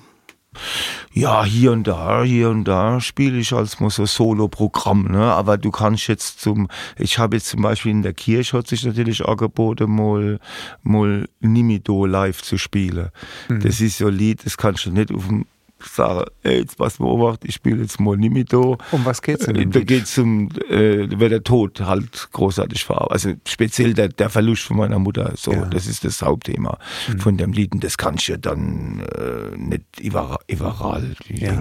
[1.14, 5.24] ja, hier und da, hier und da spiele ich als mal so Solo-Programm, ne?
[5.34, 6.68] Aber du kannst jetzt zum,
[6.98, 10.40] ich habe jetzt zum Beispiel in der Kirche hat sich natürlich angeboten, mal,
[10.84, 13.10] mal Nimido live zu spielen.
[13.50, 15.46] Das ist so ein Lied, das kannst du nicht auf dem
[15.80, 18.78] sagen, ey, jetzt pass mal auf, ich spiele jetzt mal Nimido.
[18.92, 22.30] Um was geht's in Äh, dem Da geht es um, äh, wird der Tod halt
[22.32, 23.12] großartig verarbeitet.
[23.12, 25.34] Also speziell der, der Verlust von meiner Mutter.
[25.36, 25.66] So, Ja.
[25.66, 26.80] das ist das Hauptthema
[27.20, 27.74] von dem Lied.
[27.74, 30.40] Und das kannst du ja dann äh, nicht überall.
[30.48, 31.54] überall Ja.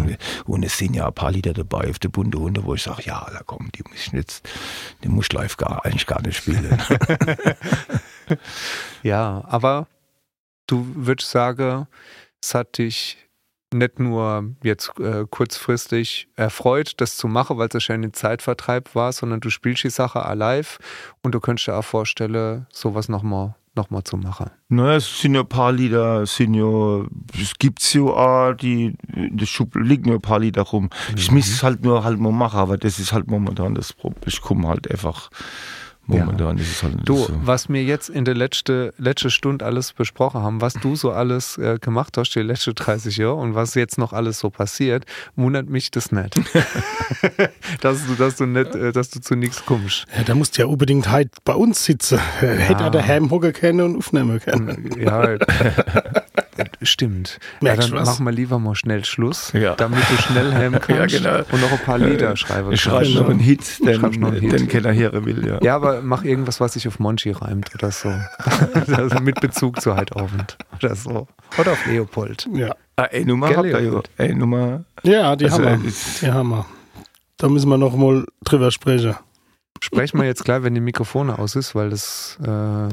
[0.47, 3.03] Und es sind ja ein paar Lieder dabei auf der bunte Hunde, wo ich sage,
[3.05, 4.49] ja, da komm, die muss ich jetzt,
[5.03, 6.79] die muss ich live gar, eigentlich gar nicht spielen.
[9.03, 9.87] Ja, aber
[10.67, 11.87] du würdest sagen,
[12.41, 13.19] es hat dich
[13.75, 19.13] nicht nur jetzt äh, kurzfristig erfreut, das zu machen, weil es wahrscheinlich ein Zeitvertreib war,
[19.13, 20.79] sondern du spielst die Sache alive
[21.23, 24.51] und du könntest dir auch vorstellen, sowas nochmal noch mal zu machen.
[24.69, 27.05] Naja, es sind ja ein paar Lieder, es sind ja,
[27.41, 29.49] es gibt ja auch, die, in der
[29.83, 30.91] liegen ja ein paar Lieder rum.
[31.17, 31.39] Ich Mhm.
[31.39, 34.23] muss es halt nur halt mal machen, aber das ist halt momentan das Problem.
[34.27, 35.29] Ich komme halt einfach,
[36.07, 37.33] momentan ist es halt nicht Du, so.
[37.43, 41.59] was wir jetzt in der letzten letzte Stunde alles besprochen haben, was du so alles
[41.59, 45.05] äh, gemacht hast die letzten 30 Jahre und was jetzt noch alles so passiert,
[45.37, 46.35] wundert mich das nicht.
[47.81, 50.07] dass du, dass du nicht, äh, dass du zu nichts kommst.
[50.17, 52.19] Ja, da musst du ja unbedingt halt bei uns sitzen.
[52.41, 54.91] Hätte er daheim hocken können und aufnehmen können.
[55.01, 55.39] Ja, äh,
[56.83, 57.39] stimmt.
[57.61, 59.75] Ja, dann machen wir lieber mal schnell Schluss, Ja.
[59.75, 61.39] damit du schnell heim kannst genau.
[61.51, 63.09] und noch ein paar Lieder schreiben Ich kannst.
[63.11, 64.53] schreibe noch einen Hit, den, noch einen Hit.
[64.53, 65.59] den keiner hören will, ja.
[65.63, 68.09] Ja, aber mach irgendwas, was sich auf Monchi reimt oder so.
[68.95, 71.29] also mit Bezug zu Heidabend oder so.
[71.59, 72.49] Oder auf Leopold.
[72.53, 74.01] Ja, Ah, eine Nummer Gell, habt ihr ja.
[74.19, 74.85] Eine Nummer.
[75.03, 75.93] ja die Also, haben wir.
[76.23, 76.65] Die haben wir.
[77.39, 79.17] Da müssen wir noch mal drüber sprechen.
[79.81, 82.89] Sprechen wir jetzt gleich, wenn die Mikrofone aus ist, weil das äh, Ja,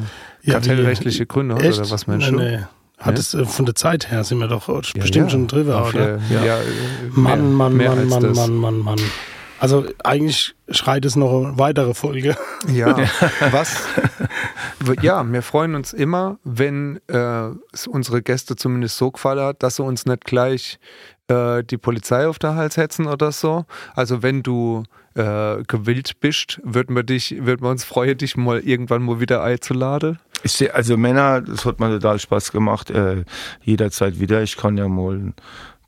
[0.54, 1.78] kartellrechtliche Gründe hat Echt?
[1.80, 2.44] oder was meinst nee, du?
[2.44, 2.60] Nee.
[3.02, 5.30] Hat es äh, von der Zeit her sind wir doch äh, Ja, bestimmt ja.
[5.30, 6.20] schon drüber, oder?
[6.30, 6.44] Ja.
[6.44, 6.64] ja, äh,
[7.10, 8.38] Mann, mehr- Mann, mehr Mann, Mann, das.
[8.38, 9.00] Mann, Mann, Mann.
[9.60, 12.36] Also eigentlich schreit es noch eine weitere Folge.
[12.72, 12.98] Ja,
[13.52, 13.76] was?
[15.02, 19.76] Ja, wir freuen uns immer, wenn äh, es unsere Gäste zumindest so gefallen hat, dass
[19.76, 20.80] sie uns nicht gleich
[21.28, 23.66] äh, die Polizei auf den Hals hetzen oder so.
[23.94, 24.84] Also wenn du
[25.14, 29.44] äh, gewillt bist, würden wir dich, würden wir uns freuen, dich mal irgendwann mal wieder
[29.44, 30.18] einzuladen.
[30.44, 32.90] Ich seh, also Männer, das hat mir total Spaß gemacht.
[32.90, 33.24] Äh,
[33.64, 34.42] jederzeit wieder.
[34.42, 35.34] Ich kann ja mal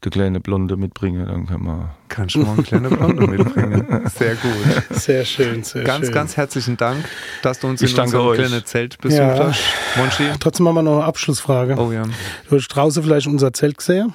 [0.03, 1.89] die kleine Blonde mitbringen, dann kann man.
[2.09, 4.01] Kannst du mal eine kleine Blonde mitbringen.
[4.13, 4.51] Sehr gut.
[4.91, 6.13] Sehr schön, sehr Ganz, schön.
[6.13, 7.05] ganz herzlichen Dank,
[7.41, 8.37] dass du uns Ich in danke unserem euch.
[8.49, 9.47] kleinen Zelt besucht Ja.
[9.47, 9.61] hast.
[9.95, 10.25] Monchi?
[10.39, 11.75] Trotzdem haben wir noch eine Abschlussfrage.
[11.77, 12.03] Oh ja.
[12.49, 14.13] Du hast draußen vielleicht unser Zelt gesehen?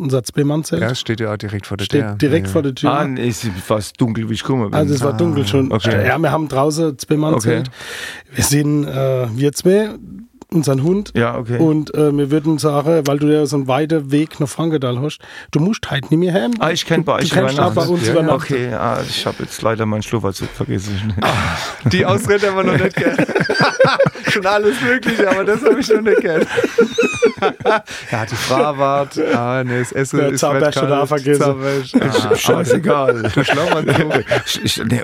[0.00, 0.82] Unser Zwei-Mann-Zelt?
[0.82, 2.14] Ja, steht ja auch direkt vor der Steht Tür.
[2.16, 2.52] direkt ja.
[2.52, 2.92] vor der Tür.
[2.92, 4.68] Ah, nee, es ist fast dunkel, wie ich komme.
[4.76, 5.70] Also es war Ah, dunkel schon.
[5.70, 6.04] okay.
[6.06, 7.70] Ja, wir haben draußen Zwei-Mann-Zelt.
[8.32, 9.90] Wir sind äh, wir zwei,
[10.50, 11.12] unseren Hund.
[11.14, 11.58] ja, okay.
[11.58, 15.20] Und äh, wir würden sagen, weil du ja so einen weiten Weg nach Frankenthal hast,
[15.52, 16.52] du musst halt nicht mehr heim.
[16.58, 18.28] ah, ich kenne bei Du euch kannst auch bei uns Ja.
[18.34, 21.14] Okay, ah, ich habe jetzt leider meinen Schlufferzug vergessen.
[21.92, 23.16] Die Ausrede haben wir noch nicht gern.
[24.28, 26.44] Schon alles Mögliche, aber das habe ich noch nicht gern.
[28.12, 31.08] ja, die Fahrwart, ah, nee, das Essen Ja, ist oder kalt.
[31.08, 31.42] vergessen.
[32.00, 33.30] Ah, ah, Scheißegal.
[34.46, 35.00] Ich, ich, nee,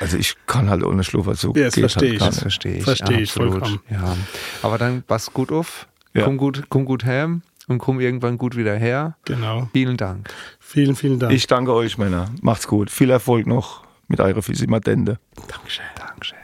[0.00, 1.56] also ich kann halt ohne Schlufferzug.
[1.56, 2.26] Ja, das verstehe halt ich.
[2.26, 2.84] Das verstehe ich.
[2.84, 3.80] Verstehe ich vollkommen.
[3.90, 4.16] Ja.
[4.62, 6.24] Aber dann pass gut auf, Ja.
[6.24, 9.16] komm, gut, komm gut heim und komm irgendwann gut wieder her.
[9.24, 9.68] Genau.
[9.72, 10.28] Vielen Dank.
[10.60, 11.32] Vielen, vielen Dank.
[11.32, 12.26] Ich danke euch, Männer.
[12.42, 12.90] Macht's gut.
[12.90, 15.18] Viel Erfolg noch mit eurer Fisimatende.
[15.48, 15.84] Dankeschön.
[15.96, 16.38] Dankeschön.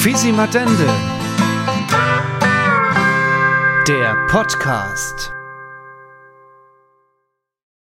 [0.00, 0.86] Fisimatende.
[3.88, 5.37] Der Podcast.